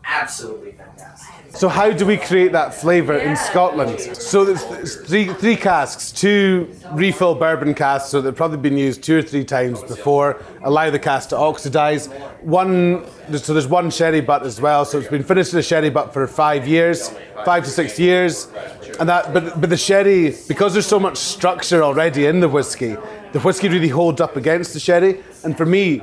absolutely 0.05 0.72
fantastic. 0.72 1.57
So 1.57 1.68
how 1.68 1.90
do 1.90 2.07
we 2.07 2.16
create 2.16 2.53
that 2.53 2.74
flavour 2.74 3.18
in 3.18 3.36
Scotland? 3.36 3.98
So 4.01 4.44
there's, 4.44 4.64
there's 4.66 4.96
three 4.96 5.32
three 5.34 5.57
casks, 5.57 6.12
two 6.12 6.72
refill 6.92 7.34
bourbon 7.34 7.74
casks, 7.74 8.09
so 8.11 8.20
they've 8.20 8.34
probably 8.34 8.59
been 8.59 8.76
used 8.78 9.03
two 9.03 9.18
or 9.18 9.22
three 9.22 9.44
times 9.44 9.82
before. 9.82 10.40
Allow 10.62 10.90
the 10.90 10.98
cask 10.98 11.30
to 11.30 11.34
oxidise. 11.34 12.09
One, 12.42 13.05
so 13.36 13.53
there's 13.53 13.66
one 13.66 13.90
sherry 13.90 14.20
butt 14.20 14.44
as 14.44 14.61
well. 14.61 14.84
So 14.84 14.98
it's 14.98 15.09
been 15.09 15.24
finished 15.24 15.53
in 15.53 15.59
a 15.59 15.62
sherry 15.62 15.90
butt 15.90 16.12
for 16.12 16.26
five 16.28 16.68
years, 16.68 17.09
five 17.44 17.64
to 17.64 17.70
six 17.70 17.98
years, 17.98 18.46
and 19.01 19.09
that. 19.09 19.32
But 19.34 19.61
but 19.61 19.70
the 19.70 19.76
sherry, 19.76 20.36
because 20.46 20.72
there's 20.72 20.86
so 20.86 21.01
much 21.01 21.16
structure 21.16 21.82
already 21.82 22.26
in 22.26 22.38
the 22.38 22.48
whiskey, 22.48 22.96
the 23.32 23.40
whiskey 23.40 23.68
really 23.68 23.88
holds 23.88 24.20
up 24.20 24.36
against 24.36 24.72
the 24.72 24.80
sherry. 24.80 25.20
And 25.42 25.57
for 25.57 25.66
me, 25.66 26.03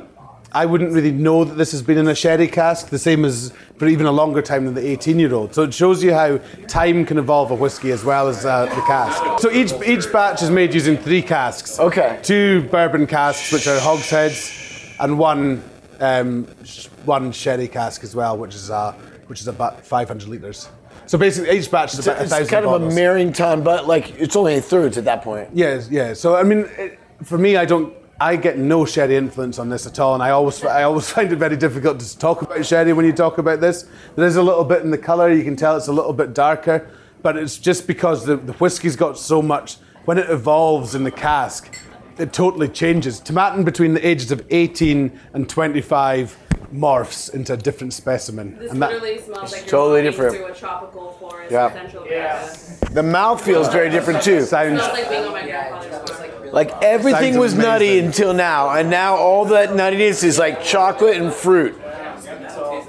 I 0.54 0.66
wouldn't 0.66 0.94
really 0.94 1.12
know 1.12 1.44
that 1.44 1.56
this 1.56 1.72
has 1.74 1.82
been 1.82 1.98
in 1.98 2.08
a 2.08 2.16
sherry 2.16 2.48
cask, 2.48 2.88
the 2.90 2.98
same 2.98 3.26
as 3.26 3.52
for 3.78 3.86
even 3.88 4.06
a 4.06 4.12
longer 4.12 4.42
time 4.42 4.66
than 4.66 4.74
the 4.74 4.88
18 4.88 5.20
year 5.20 5.34
old. 5.34 5.54
So 5.54 5.64
it 5.64 5.74
shows 5.74 6.02
you 6.04 6.14
how 6.14 6.38
time 6.68 7.06
can 7.06 7.18
evolve 7.18 7.52
a 7.52 7.56
whiskey 7.56 7.92
as 7.92 8.04
well 8.06 8.28
as 8.30 8.46
uh, 8.46 8.66
the 8.66 8.82
cask. 8.82 9.42
So 9.42 9.52
each, 9.52 9.74
each 9.86 10.12
batch 10.12 10.42
is 10.42 10.50
made 10.50 10.74
using 10.74 10.98
three 10.98 11.22
casks. 11.22 11.80
Okay. 11.80 12.20
Two 12.24 12.64
bourbon 12.72 13.08
casks, 13.08 13.52
which 13.52 13.68
are 13.68 13.78
hogsheads, 13.80 14.96
and 15.00 15.20
one, 15.20 15.62
um, 16.00 16.48
sh- 16.64 16.88
one 17.06 17.32
sherry 17.34 17.68
cask 17.68 18.04
as 18.04 18.16
well, 18.16 18.38
which 18.38 18.56
is, 18.56 18.72
uh, 18.72 18.94
which 19.28 19.42
is 19.42 19.48
about 19.48 19.86
500 19.86 20.28
litres. 20.30 20.70
So 21.08 21.18
basically, 21.18 21.58
each 21.58 21.70
batch 21.70 21.94
is 21.94 22.00
It's, 22.00 22.08
about 22.08 22.20
a 22.20 22.24
it's 22.24 22.32
thousand 22.32 22.48
kind 22.48 22.66
of 22.66 22.72
a 22.72 22.80
bottles. 22.80 22.96
marrying 22.96 23.32
time, 23.34 23.64
but 23.64 23.86
like 23.88 24.18
it's 24.20 24.36
only 24.36 24.56
a 24.56 24.62
thirds 24.62 24.98
at 24.98 25.06
that 25.06 25.24
point. 25.24 25.50
Yes, 25.54 25.90
yeah. 25.90 26.14
So 26.14 26.36
I 26.36 26.44
mean, 26.44 26.68
it, 26.78 27.00
for 27.24 27.38
me, 27.38 27.56
I 27.58 27.64
don't. 27.66 27.94
I 28.20 28.36
get 28.36 28.58
no 28.58 28.84
sherry 28.86 29.16
influence 29.16 29.60
on 29.60 29.70
this 29.70 29.86
at 29.86 30.00
all, 30.00 30.16
and 30.16 30.24
I 30.24 30.32
always, 30.32 30.64
I 30.64 30.84
always 30.84 31.10
find 31.12 31.32
it 31.32 31.36
very 31.36 31.56
difficult 31.58 32.00
to 32.00 32.18
talk 32.18 32.42
about 32.42 32.66
sherry 32.66 32.94
when 32.94 33.06
you 33.06 33.14
talk 33.14 33.38
about 33.38 33.62
this. 33.62 33.88
There 34.16 34.26
is 34.26 34.36
a 34.38 34.44
little 34.44 34.64
bit 34.64 34.82
in 34.82 34.92
the 34.92 34.98
colour; 34.98 35.32
you 35.32 35.44
can 35.44 35.56
tell 35.56 35.78
it's 35.78 35.88
a 35.88 35.94
little 35.94 36.14
bit 36.14 36.34
darker, 36.34 36.90
but 37.22 37.38
it's 37.38 37.58
just 37.58 37.86
because 37.86 38.26
the, 38.26 38.36
the 38.38 38.54
whiskey's 38.54 38.96
got 38.96 39.18
so 39.18 39.42
much. 39.42 39.78
When 40.06 40.18
it 40.18 40.30
evolves 40.30 40.96
in 40.96 41.04
the 41.04 41.12
cask, 41.12 41.78
it 42.18 42.32
totally 42.34 42.70
changes. 42.70 43.20
Tomatin 43.22 43.64
between 43.66 43.94
the 43.94 44.08
ages 44.08 44.32
of 44.32 44.42
18 44.50 45.20
and 45.34 45.48
25 45.50 46.36
morphs 46.74 47.34
into 47.34 47.54
a 47.54 47.58
different 47.58 47.94
specimen, 47.94 48.58
This 48.58 48.72
and 48.72 48.82
that, 48.82 48.92
literally 48.92 49.20
smells 49.22 49.52
like 49.52 49.62
you're 49.62 49.70
totally 49.70 49.92
walking 50.02 50.12
different. 50.12 50.36
through 50.36 50.46
a 50.48 50.56
tropical 50.56 51.12
forest 51.14 51.52
Yeah. 51.52 51.68
in 51.68 51.74
Central 51.74 52.04
America. 52.06 52.94
The 52.94 53.04
mouth 53.04 53.44
feels 53.44 53.68
very 53.70 53.90
different 53.90 54.22
too. 54.24 54.42
sounds. 54.42 54.82
smells 54.82 54.94
like 54.98 55.10
being 55.10 55.24
on 55.26 55.32
my 55.34 55.44
grandfather's 55.44 55.92
house. 55.94 56.10
Like, 56.20 56.32
really 56.32 56.37
Like 56.52 56.72
everything 56.82 57.34
Sounds 57.34 57.38
was 57.38 57.54
nutty 57.56 58.00
until 58.00 58.34
now, 58.34 58.70
and 58.72 58.90
now 58.90 59.16
all 59.16 59.46
that 59.46 59.70
nuttiness 59.70 60.24
is 60.24 60.38
like 60.40 60.64
chocolate 60.64 61.18
and 61.18 61.34
fruit. 61.34 61.80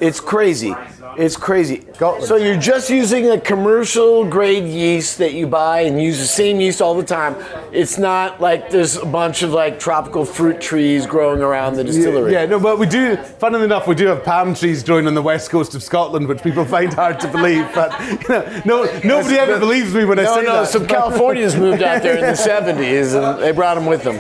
It's 0.01 0.21
crazy. 0.21 0.75
It's 1.17 1.37
crazy. 1.37 1.85
So 1.99 2.37
you're 2.37 2.59
just 2.59 2.91
using 2.91 3.31
a 3.31 3.41
commercial 3.41 4.25
grade 4.25 4.65
yeast 4.65 5.19
that 5.19 5.35
you 5.35 5.49
buy 5.49 5.81
and 5.81 6.01
use 6.01 6.19
the 6.19 6.27
same 6.27 6.61
yeast 6.61 6.81
all 6.81 6.95
the 6.95 7.03
time. 7.03 7.35
It's 7.73 7.99
not 7.99 8.41
like 8.41 8.71
there's 8.71 8.97
a 8.97 9.05
bunch 9.05 9.43
of 9.43 9.51
like 9.51 9.81
tropical 9.81 10.25
fruit 10.25 10.61
trees 10.61 11.07
growing 11.07 11.41
around 11.41 11.75
the 11.75 11.83
distillery. 11.83 12.33
Yeah, 12.33 12.47
no, 12.47 12.61
but 12.61 12.79
we 12.79 12.87
do. 12.87 13.17
Funnily 13.17 13.65
enough, 13.65 13.89
we 13.89 13.97
do 13.97 14.07
have 14.07 14.23
palm 14.23 14.55
trees 14.55 14.85
growing 14.85 15.09
on 15.09 15.15
the 15.15 15.23
west 15.23 15.51
coast 15.51 15.75
of 15.75 15.83
Scotland, 15.83 16.29
which 16.29 16.43
people 16.43 16.65
find 16.65 16.95
hard 16.95 17.19
to 17.21 17.29
believe. 17.29 17.67
But 17.79 17.93
you 18.01 18.29
know, 18.29 18.63
no, 18.65 19.01
nobody 19.05 19.37
ever 19.37 19.59
believes 19.59 19.95
me 19.95 20.05
when 20.05 20.19
I 20.19 20.25
no, 20.25 20.35
say 20.35 20.43
no, 20.43 20.53
that. 20.61 20.69
some 20.69 20.87
Californians 20.87 21.55
moved 21.55 21.83
out 21.83 22.03
there 22.03 22.15
in 22.15 22.21
the 22.21 22.27
70s 22.33 23.15
and 23.15 23.43
they 23.43 23.53
brought 23.53 23.75
them 23.75 23.87
with 23.87 24.03
them. 24.03 24.19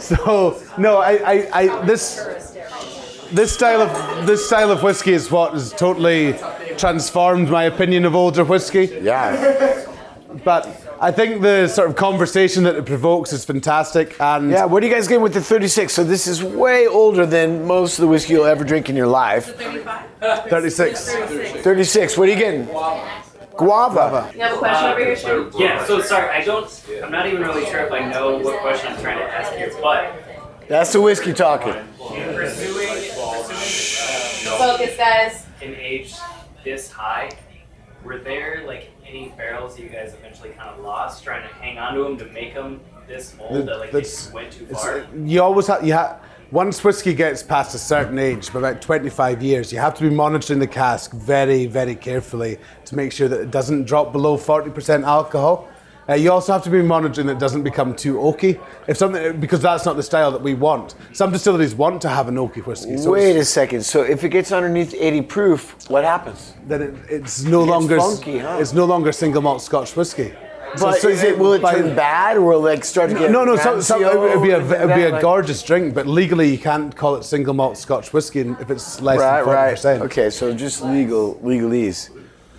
So 0.00 0.60
no, 0.78 0.98
I, 0.98 1.12
I, 1.12 1.48
I 1.52 1.84
this 1.84 2.49
this 3.32 3.52
style 3.52 3.82
of 3.82 4.26
this 4.26 4.46
style 4.46 4.70
of 4.70 4.82
whiskey 4.82 5.12
is 5.12 5.30
what 5.30 5.52
has 5.52 5.72
totally 5.72 6.34
transformed 6.76 7.48
my 7.48 7.64
opinion 7.64 8.04
of 8.04 8.14
older 8.14 8.44
whiskey. 8.44 8.86
Yeah. 9.02 9.86
But 10.44 10.68
I 11.00 11.10
think 11.10 11.42
the 11.42 11.66
sort 11.66 11.88
of 11.90 11.96
conversation 11.96 12.62
that 12.64 12.76
it 12.76 12.86
provokes 12.86 13.32
is 13.32 13.44
fantastic. 13.44 14.14
And 14.20 14.50
Yeah, 14.50 14.64
what 14.66 14.82
are 14.82 14.86
you 14.86 14.92
guys 14.92 15.08
getting 15.08 15.22
with 15.22 15.34
the 15.34 15.40
36? 15.40 15.92
So 15.92 16.04
this 16.04 16.26
is 16.26 16.42
way 16.42 16.86
older 16.86 17.26
than 17.26 17.66
most 17.66 17.98
of 17.98 18.02
the 18.02 18.08
whiskey 18.08 18.34
you'll 18.34 18.46
ever 18.46 18.62
drink 18.64 18.88
in 18.88 18.96
your 18.96 19.08
life. 19.08 19.56
36. 20.48 21.12
36. 21.12 22.16
What 22.16 22.28
are 22.28 22.32
you 22.32 22.38
getting? 22.38 22.66
Guava. 23.56 24.30
You 24.34 24.40
have 24.40 24.54
a 24.54 24.58
question 24.58 24.86
over 24.90 25.04
here, 25.04 25.16
Stu? 25.16 25.50
Yeah, 25.58 25.84
so 25.84 26.00
sorry, 26.00 26.30
I 26.30 26.42
don't, 26.44 26.82
I'm 27.02 27.10
not 27.12 27.26
even 27.26 27.42
really 27.42 27.66
sure 27.66 27.80
if 27.80 27.92
I 27.92 28.08
know 28.08 28.38
what 28.38 28.60
question 28.60 28.92
I'm 28.92 29.00
trying 29.02 29.18
to 29.18 29.24
ask 29.24 29.52
here, 29.52 29.70
but 29.82 30.14
That's 30.68 30.92
the 30.92 31.00
whiskey 31.00 31.32
talking. 31.34 31.74
in 31.74 31.86
pursuing, 31.98 32.34
pursuing 32.36 32.99
Focus, 34.60 34.94
guys. 34.94 35.46
an 35.62 35.74
age 35.74 36.14
this 36.64 36.90
high, 36.90 37.30
were 38.04 38.18
there 38.18 38.62
like 38.66 38.90
any 39.06 39.32
barrels 39.34 39.76
that 39.76 39.82
you 39.82 39.88
guys 39.88 40.12
eventually 40.12 40.50
kind 40.50 40.68
of 40.68 40.84
lost 40.84 41.24
trying 41.24 41.48
to 41.48 41.54
hang 41.54 41.78
on 41.78 41.94
to 41.94 42.02
them 42.02 42.18
to 42.18 42.26
make 42.26 42.52
them 42.52 42.78
this 43.08 43.34
old 43.40 43.66
that 43.66 43.78
like 43.78 43.90
they 43.90 44.04
went 44.34 44.52
too 44.52 44.66
It's, 44.68 44.82
far? 44.82 45.00
Uh, 45.00 45.06
you 45.24 45.42
always 45.42 45.66
have 45.66 45.82
you 45.82 45.94
have 45.94 46.20
once 46.50 46.84
whiskey 46.84 47.14
gets 47.14 47.42
past 47.42 47.74
a 47.74 47.78
certain 47.78 48.18
age, 48.18 48.50
about 48.50 48.82
25 48.82 49.40
years, 49.40 49.72
you 49.72 49.78
have 49.78 49.94
to 49.94 50.02
be 50.02 50.10
monitoring 50.10 50.58
the 50.58 50.66
cask 50.66 51.12
very, 51.12 51.66
very 51.66 51.94
carefully 51.94 52.58
to 52.84 52.96
make 52.96 53.12
sure 53.12 53.28
that 53.28 53.40
it 53.40 53.50
doesn't 53.52 53.84
drop 53.84 54.10
below 54.10 54.36
40% 54.36 55.04
alcohol. 55.04 55.68
Uh, 56.10 56.14
you 56.14 56.32
also 56.32 56.52
have 56.52 56.64
to 56.64 56.70
be 56.70 56.82
monitoring 56.82 57.28
that 57.28 57.34
it 57.34 57.38
doesn't 57.38 57.62
become 57.62 57.94
too 57.94 58.14
oaky. 58.14 58.60
If 58.88 58.96
something, 58.96 59.38
because 59.38 59.60
that's 59.60 59.84
not 59.84 59.94
the 59.96 60.02
style 60.02 60.32
that 60.32 60.42
we 60.42 60.54
want. 60.54 60.96
Some 61.12 61.30
distilleries 61.30 61.72
want 61.72 62.02
to 62.02 62.08
have 62.08 62.26
an 62.26 62.34
oaky 62.34 62.66
whiskey. 62.66 62.96
So 62.96 63.12
Wait 63.12 63.36
a 63.36 63.44
second. 63.44 63.84
So 63.84 64.02
if 64.02 64.24
it 64.24 64.30
gets 64.30 64.50
underneath 64.50 64.92
80 64.92 65.22
proof, 65.22 65.88
what 65.88 66.02
happens? 66.04 66.54
then 66.66 66.82
it, 66.82 66.94
it's 67.08 67.44
no 67.44 67.60
It's 67.62 67.70
longer 67.70 67.98
funky, 67.98 68.38
huh? 68.38 68.58
it's 68.60 68.72
no 68.72 68.86
longer 68.86 69.12
single 69.12 69.40
malt 69.40 69.62
Scotch 69.62 69.94
whiskey. 69.94 70.32
So- 70.76 70.86
But 70.86 71.00
so 71.00 71.08
is 71.08 71.22
it, 71.22 71.38
will 71.38 71.52
it 71.52 71.62
by- 71.62 71.74
turn 71.74 71.94
bad 71.94 72.36
or 72.38 72.42
will 72.42 72.66
it 72.66 72.70
like 72.74 72.84
start 72.84 73.10
to 73.10 73.16
get 73.18 73.30
No, 73.30 73.44
no, 73.44 73.54
so, 73.56 73.80
so 73.80 73.94
it 74.00 74.18
would 74.36 74.42
be 74.42 74.50
a, 74.50 74.58
it 74.58 74.86
would 74.86 74.94
be 74.96 75.04
a 75.04 75.10
that? 75.12 75.22
gorgeous 75.22 75.62
drink, 75.62 75.94
but 75.94 76.08
legally 76.08 76.48
you 76.50 76.58
can't 76.58 76.94
call 76.96 77.14
it 77.16 77.24
single 77.24 77.54
malt 77.54 77.76
Scotch 77.76 78.12
whiskey 78.12 78.40
if 78.60 78.68
it's 78.70 79.00
less 79.00 79.18
Right, 79.20 79.36
than 79.36 79.44
forty 79.44 79.70
percent. 79.70 80.00
right. 80.00 80.10
percent. 80.10 80.26
Okay, 80.26 80.30
so 80.30 80.54
just 80.54 80.82
legal 80.82 81.36
legalese. 81.36 82.10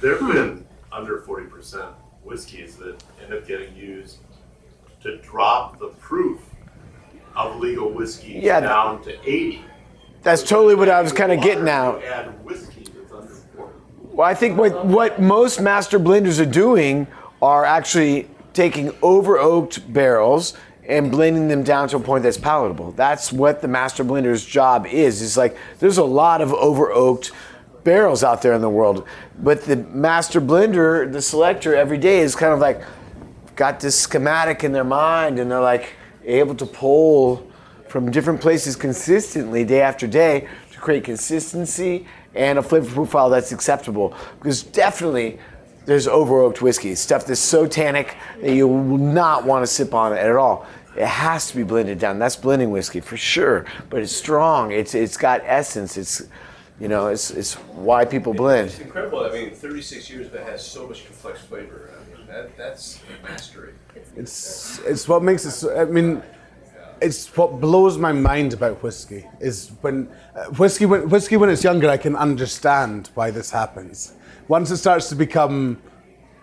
There 0.02 0.18
have 0.18 0.34
been 0.34 0.66
under 0.91 1.20
forty 1.22 1.47
percent 1.47 1.89
whiskeys 2.24 2.76
that 2.78 3.02
end 3.32 3.42
up 3.42 3.48
getting 3.48 3.76
used 3.76 4.18
to 5.04 5.18
drop 5.18 5.80
the 5.80 5.88
proof 6.00 6.40
of 7.36 7.58
legal 7.60 7.90
whiskey 7.90 8.40
Yeah. 8.44 8.60
down 8.60 9.02
to 9.04 9.12
eighty. 9.28 9.64
That's 10.22 10.44
totally 10.44 10.76
what 10.76 10.90
I 10.90 11.02
was 11.02 11.12
kind 11.14 11.32
of 11.32 11.42
getting 11.42 11.68
at. 11.68 11.92
to 12.00 12.06
Add 12.06 12.46
whiskey 12.46 12.84
that's 12.84 13.12
under. 13.12 13.34
Well, 14.12 14.28
I 14.28 14.34
think 14.34 14.58
what, 14.58 14.86
what 14.86 15.22
most 15.22 15.62
master 15.62 16.00
blenders 16.00 16.40
are 16.40 16.46
doing 16.50 17.08
are 17.42 17.66
actually 17.66 18.28
taking 18.54 18.94
over 19.02 19.40
oaked 19.40 19.92
barrels 19.92 20.54
and 20.88 21.10
blending 21.10 21.48
them 21.48 21.64
down 21.64 21.88
to 21.90 21.96
a 21.96 22.00
point 22.00 22.24
that's 22.24 22.38
palatable. 22.38 22.92
That's 22.92 23.32
what 23.32 23.62
the 23.62 23.68
master 23.68 24.04
blender's 24.04 24.46
job 24.46 24.86
is. 24.86 25.22
It's 25.22 25.38
like 25.38 25.58
there's 25.80 25.98
a 25.98 26.04
lot 26.04 26.42
of 26.42 26.54
over 26.54 26.92
oaked 26.92 27.32
barrels 27.84 28.24
out 28.24 28.42
there 28.44 28.54
in 28.54 28.62
the 28.62 28.70
world, 28.70 29.08
but 29.40 29.64
the 29.64 29.78
master 29.78 30.40
blender, 30.40 31.12
the 31.12 31.22
selector, 31.22 31.74
every 31.76 31.98
day 31.98 32.20
is 32.20 32.36
kind 32.36 32.54
of 32.54 32.60
like 32.60 32.84
got 33.62 33.80
this 33.80 33.95
schematic 33.95 34.64
in 34.64 34.72
their 34.72 34.84
mind 34.84 35.38
and 35.38 35.51
they're 35.51 35.62
like 35.62 35.93
able 36.26 36.55
to 36.55 36.66
pull 36.66 37.47
from 37.88 38.09
different 38.09 38.41
places 38.41 38.76
consistently 38.76 39.64
day 39.64 39.82
after 39.82 40.07
day 40.07 40.47
to 40.72 40.80
create 40.80 41.03
consistency 41.03 42.07
and 42.34 42.57
a 42.57 42.64
flavor 42.64 42.91
profile 42.91 43.30
that's 43.30 43.51
acceptable. 43.51 44.16
Because 44.39 44.64
definitely 44.64 45.38
there's 45.86 46.07
over 46.07 46.39
oaked 46.39 46.64
whiskey, 46.64 46.95
stuff 46.95 47.28
that's 47.28 47.39
so 47.39 47.68
tannic 47.68 48.18
that 48.41 48.51
you 48.51 48.68
will 48.68 48.97
not 48.97 49.45
want 49.45 49.62
to 49.62 49.68
sip 49.72 49.93
on 49.93 50.12
it 50.12 50.18
at 50.18 50.36
all. 50.36 50.66
It 50.97 51.05
has 51.05 51.51
to 51.51 51.55
be 51.55 51.62
blended 51.62 51.99
down. 51.99 52.18
That's 52.18 52.36
blending 52.36 52.72
whiskey 52.72 52.99
for 52.99 53.16
sure, 53.16 53.68
but 53.91 54.01
it's 54.01 54.12
strong. 54.12 54.72
It's 54.72 54.95
it's 54.95 55.18
got 55.18 55.41
essence. 55.45 55.97
It's 55.97 56.24
you 56.80 56.88
know, 56.88 57.09
it's 57.09 57.30
it's 57.30 57.53
why 57.53 58.05
people 58.05 58.34
blend. 58.34 58.72
It's 58.72 58.80
incredible. 58.80 59.24
I 59.24 59.32
mean, 59.32 59.51
36 59.51 60.09
years, 60.09 60.30
but 60.30 60.41
has 60.41 60.66
so 60.66 60.88
much 60.88 61.05
complex 61.05 61.41
flavor. 61.41 61.91
I 62.32 62.34
mean, 62.34 62.44
that, 62.44 62.58
that's 62.58 63.02
mastery. 63.24 63.74
It's 64.16 64.80
it's 64.80 65.08
what 65.08 65.24
makes 65.24 65.46
it. 65.46 65.52
So, 65.52 65.80
I 65.80 65.86
mean, 65.86 66.22
it's 67.02 67.36
what 67.36 67.60
blows 67.60 67.98
my 67.98 68.12
mind 68.12 68.54
about 68.54 68.82
whiskey 68.84 69.26
is 69.40 69.72
when 69.82 70.10
uh, 70.36 70.46
whiskey 70.46 70.86
when 70.86 71.10
whiskey 71.10 71.38
when 71.38 71.50
it's 71.50 71.64
younger, 71.64 71.90
I 71.90 71.98
can 71.98 72.16
understand 72.16 73.10
why 73.16 73.32
this 73.32 73.52
happens. 73.52 74.14
Once 74.48 74.72
it 74.72 74.78
starts 74.78 75.10
to 75.10 75.16
become 75.16 75.82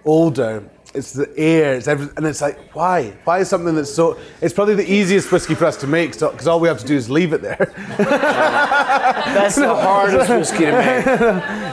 older, 0.04 0.68
it's 0.94 1.12
the 1.12 1.30
air, 1.38 1.74
it's 1.74 1.88
every, 1.88 2.08
and 2.16 2.26
it's 2.26 2.40
like 2.40 2.74
why? 2.74 3.14
Why 3.24 3.40
is 3.40 3.48
something 3.48 3.74
that's 3.74 3.94
so? 3.94 4.18
It's 4.40 4.54
probably 4.54 4.74
the 4.74 4.90
easiest 4.90 5.30
whiskey 5.30 5.54
for 5.54 5.66
us 5.66 5.76
to 5.78 5.86
make 5.86 6.12
because 6.12 6.46
all 6.46 6.60
we 6.60 6.68
have 6.68 6.78
to 6.80 6.86
do 6.86 6.96
is 6.96 7.10
leave 7.10 7.32
it 7.32 7.42
there. 7.42 7.72
That's 7.98 9.56
the 9.56 9.74
hardest 9.74 10.30
whiskey 10.30 10.66
to 10.66 10.72
make. 10.72 11.06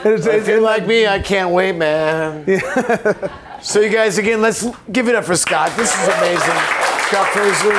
if 0.26 0.48
you're 0.48 0.62
like 0.62 0.86
me, 0.86 1.08
I 1.08 1.20
can't 1.20 1.52
wait, 1.52 1.76
man. 1.76 2.46
so 3.66 3.82
you 3.82 3.90
guys, 3.90 4.20
again, 4.20 4.42
let's 4.44 4.64
give 4.92 5.10
it 5.10 5.16
up 5.16 5.26
for 5.26 5.36
Scott. 5.36 5.76
This 5.76 5.92
is 5.92 6.08
amazing. 6.08 6.56
Scott 7.08 7.28
Fraser. 7.34 7.74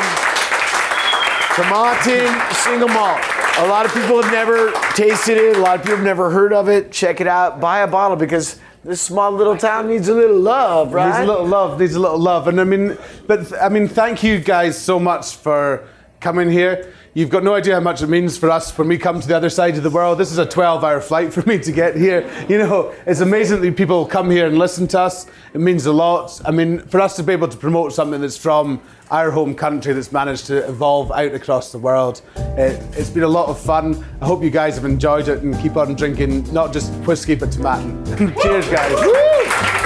Tomatin 1.54 2.52
single 2.54 2.88
malt. 2.88 3.20
A 3.58 3.68
lot 3.68 3.86
of 3.86 3.94
people 3.94 4.20
have 4.20 4.32
never 4.32 4.72
tasted 4.94 5.38
it. 5.38 5.56
A 5.56 5.60
lot 5.60 5.76
of 5.76 5.82
people 5.82 5.96
have 5.96 6.04
never 6.04 6.28
heard 6.28 6.52
of 6.52 6.68
it. 6.68 6.90
Check 6.90 7.20
it 7.20 7.28
out. 7.28 7.60
Buy 7.60 7.82
a 7.82 7.86
bottle 7.86 8.16
because 8.16 8.58
this 8.82 9.00
small 9.00 9.30
little 9.30 9.56
town 9.56 9.86
needs 9.86 10.08
a 10.08 10.14
little 10.14 10.40
love, 10.40 10.92
right? 10.92 11.06
Needs 11.06 11.18
a 11.18 11.32
little 11.32 11.46
love. 11.46 11.78
Needs 11.78 11.94
a 11.94 12.00
little 12.00 12.18
love. 12.18 12.48
And 12.48 12.60
I 12.60 12.64
mean, 12.64 12.98
but 13.28 13.52
I 13.62 13.68
mean, 13.68 13.86
thank 13.86 14.24
you 14.24 14.40
guys 14.40 14.76
so 14.76 14.98
much 14.98 15.36
for 15.36 15.88
coming 16.18 16.50
here. 16.50 16.92
You've 17.16 17.30
got 17.30 17.42
no 17.42 17.54
idea 17.54 17.72
how 17.72 17.80
much 17.80 18.02
it 18.02 18.08
means 18.08 18.36
for 18.36 18.50
us 18.50 18.76
when 18.76 18.88
we 18.88 18.98
come 18.98 19.22
to 19.22 19.26
the 19.26 19.34
other 19.34 19.48
side 19.48 19.78
of 19.78 19.82
the 19.82 19.88
world. 19.88 20.18
This 20.18 20.30
is 20.30 20.36
a 20.36 20.44
12-hour 20.44 21.00
flight 21.00 21.32
for 21.32 21.40
me 21.48 21.58
to 21.60 21.72
get 21.72 21.96
here. 21.96 22.30
You 22.46 22.58
know, 22.58 22.94
it's 23.06 23.20
amazing 23.20 23.62
that 23.62 23.74
people 23.74 24.04
come 24.04 24.30
here 24.30 24.46
and 24.46 24.58
listen 24.58 24.86
to 24.88 25.00
us. 25.00 25.26
It 25.54 25.62
means 25.62 25.86
a 25.86 25.94
lot. 25.94 26.38
I 26.44 26.50
mean, 26.50 26.80
for 26.80 27.00
us 27.00 27.16
to 27.16 27.22
be 27.22 27.32
able 27.32 27.48
to 27.48 27.56
promote 27.56 27.94
something 27.94 28.20
that's 28.20 28.36
from 28.36 28.82
our 29.10 29.30
home 29.30 29.54
country 29.54 29.94
that's 29.94 30.12
managed 30.12 30.44
to 30.48 30.68
evolve 30.68 31.10
out 31.10 31.32
across 31.32 31.72
the 31.72 31.78
world, 31.78 32.20
it, 32.36 32.82
it's 32.98 33.08
been 33.08 33.22
a 33.22 33.28
lot 33.28 33.48
of 33.48 33.58
fun. 33.58 34.04
I 34.20 34.26
hope 34.26 34.42
you 34.42 34.50
guys 34.50 34.74
have 34.74 34.84
enjoyed 34.84 35.28
it 35.28 35.42
and 35.42 35.58
keep 35.58 35.78
on 35.78 35.94
drinking 35.94 36.52
not 36.52 36.70
just 36.74 36.92
whiskey 37.06 37.34
but 37.34 37.48
tomatin. 37.48 38.04
Cheers, 38.42 38.68
guys. 38.68 39.85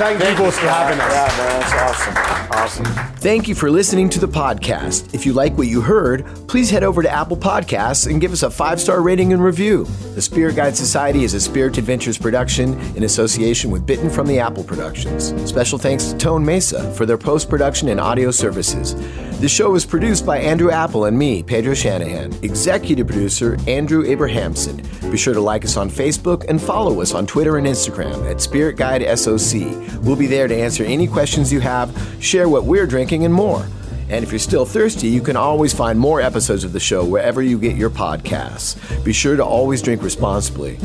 And, 0.00 0.14
and, 0.14 0.22
and 0.22 0.22
thank, 0.22 0.38
you 0.38 0.44
both 0.44 0.58
for 0.58 0.66
having 0.66 0.98
us. 1.00 1.12
Yeah, 1.12 1.36
man, 1.36 1.60
that's 1.60 2.00
awesome. 2.00 2.40
Awesome. 2.52 2.84
Thank 3.16 3.48
you 3.48 3.54
for 3.54 3.70
listening 3.70 4.08
to 4.10 4.20
the 4.20 4.28
podcast. 4.28 5.14
If 5.14 5.26
you 5.26 5.32
like 5.32 5.56
what 5.58 5.66
you 5.66 5.82
heard, 5.82 6.24
please 6.48 6.70
head 6.70 6.82
over 6.82 7.02
to 7.02 7.10
Apple 7.10 7.36
Podcasts 7.36 8.10
and 8.10 8.20
give 8.20 8.32
us 8.32 8.42
a 8.42 8.50
five 8.50 8.80
star 8.80 9.02
rating 9.02 9.32
and 9.32 9.44
review. 9.44 9.84
The 10.14 10.22
Spirit 10.22 10.56
Guide 10.56 10.76
Society 10.76 11.22
is 11.22 11.34
a 11.34 11.40
Spirit 11.40 11.76
Adventures 11.78 12.18
production 12.18 12.78
in 12.96 13.04
association 13.04 13.70
with 13.70 13.86
Bitten 13.86 14.08
from 14.08 14.26
the 14.26 14.38
Apple 14.38 14.64
Productions. 14.64 15.34
Special 15.48 15.78
thanks 15.78 16.12
to 16.12 16.18
Tone 16.18 16.44
Mesa 16.44 16.92
for 16.94 17.06
their 17.06 17.18
post 17.18 17.50
production 17.50 17.88
and 17.88 18.00
audio 18.00 18.30
services. 18.30 18.94
The 19.40 19.48
show 19.48 19.70
was 19.70 19.86
produced 19.86 20.26
by 20.26 20.36
Andrew 20.36 20.70
Apple 20.70 21.06
and 21.06 21.18
me, 21.18 21.42
Pedro 21.42 21.72
Shanahan. 21.72 22.34
Executive 22.42 23.06
producer, 23.06 23.56
Andrew 23.66 24.04
Abrahamson. 24.04 24.82
Be 25.10 25.16
sure 25.16 25.32
to 25.32 25.40
like 25.40 25.64
us 25.64 25.78
on 25.78 25.88
Facebook 25.88 26.44
and 26.50 26.60
follow 26.60 27.00
us 27.00 27.14
on 27.14 27.26
Twitter 27.26 27.56
and 27.56 27.66
Instagram 27.66 28.30
at 28.30 28.42
Spirit 28.42 28.76
Guide 28.76 29.00
SOC. 29.18 29.62
We'll 30.02 30.16
be 30.16 30.26
there 30.26 30.46
to 30.46 30.54
answer 30.54 30.84
any 30.84 31.06
questions 31.06 31.50
you 31.50 31.60
have, 31.60 31.90
share 32.20 32.50
what 32.50 32.64
we're 32.64 32.86
drinking, 32.86 33.24
and 33.24 33.32
more. 33.32 33.66
And 34.10 34.22
if 34.22 34.30
you're 34.30 34.38
still 34.38 34.66
thirsty, 34.66 35.08
you 35.08 35.22
can 35.22 35.36
always 35.36 35.72
find 35.72 35.98
more 35.98 36.20
episodes 36.20 36.62
of 36.62 36.74
the 36.74 36.80
show 36.80 37.02
wherever 37.02 37.40
you 37.40 37.58
get 37.58 37.76
your 37.76 37.88
podcasts. 37.88 38.76
Be 39.02 39.14
sure 39.14 39.36
to 39.36 39.44
always 39.44 39.80
drink 39.80 40.02
responsibly. 40.02 40.78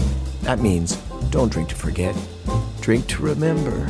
That 0.43 0.60
means 0.60 0.95
don't 1.30 1.51
drink 1.51 1.68
to 1.70 1.76
forget, 1.76 2.16
drink 2.80 3.06
to 3.08 3.22
remember. 3.22 3.89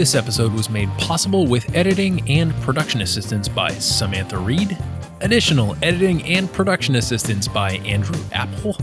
This 0.00 0.14
episode 0.14 0.54
was 0.54 0.70
made 0.70 0.88
possible 0.96 1.46
with 1.46 1.76
editing 1.76 2.26
and 2.26 2.54
production 2.62 3.02
assistance 3.02 3.50
by 3.50 3.68
Samantha 3.72 4.38
Reed, 4.38 4.78
additional 5.20 5.76
editing 5.82 6.22
and 6.22 6.50
production 6.50 6.96
assistance 6.96 7.46
by 7.46 7.72
Andrew 7.84 8.18
Apple, 8.32 8.78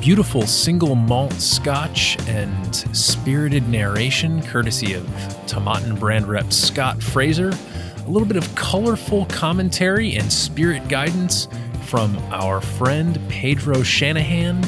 beautiful 0.00 0.42
single 0.48 0.96
malt 0.96 1.34
scotch 1.34 2.18
and 2.26 2.74
spirited 2.74 3.68
narration 3.68 4.42
courtesy 4.42 4.94
of 4.94 5.04
Tomatin 5.46 5.96
brand 6.00 6.26
rep 6.26 6.52
Scott 6.52 7.00
Fraser, 7.00 7.52
a 7.98 8.08
little 8.08 8.26
bit 8.26 8.36
of 8.36 8.52
colorful 8.56 9.26
commentary 9.26 10.16
and 10.16 10.32
spirit 10.32 10.88
guidance 10.88 11.46
from 11.84 12.18
our 12.32 12.60
friend 12.60 13.20
Pedro 13.28 13.84
Shanahan, 13.84 14.64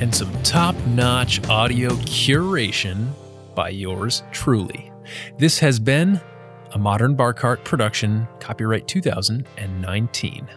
and 0.00 0.14
some 0.14 0.32
top 0.44 0.76
notch 0.86 1.44
audio 1.48 1.90
curation 1.90 3.08
by 3.56 3.70
yours 3.70 4.22
truly. 4.30 4.89
This 5.38 5.58
has 5.58 5.78
been 5.78 6.20
a 6.72 6.78
Modern 6.78 7.14
Bar 7.14 7.34
Cart 7.34 7.64
production, 7.64 8.28
copyright 8.38 8.86
2019. 8.86 10.48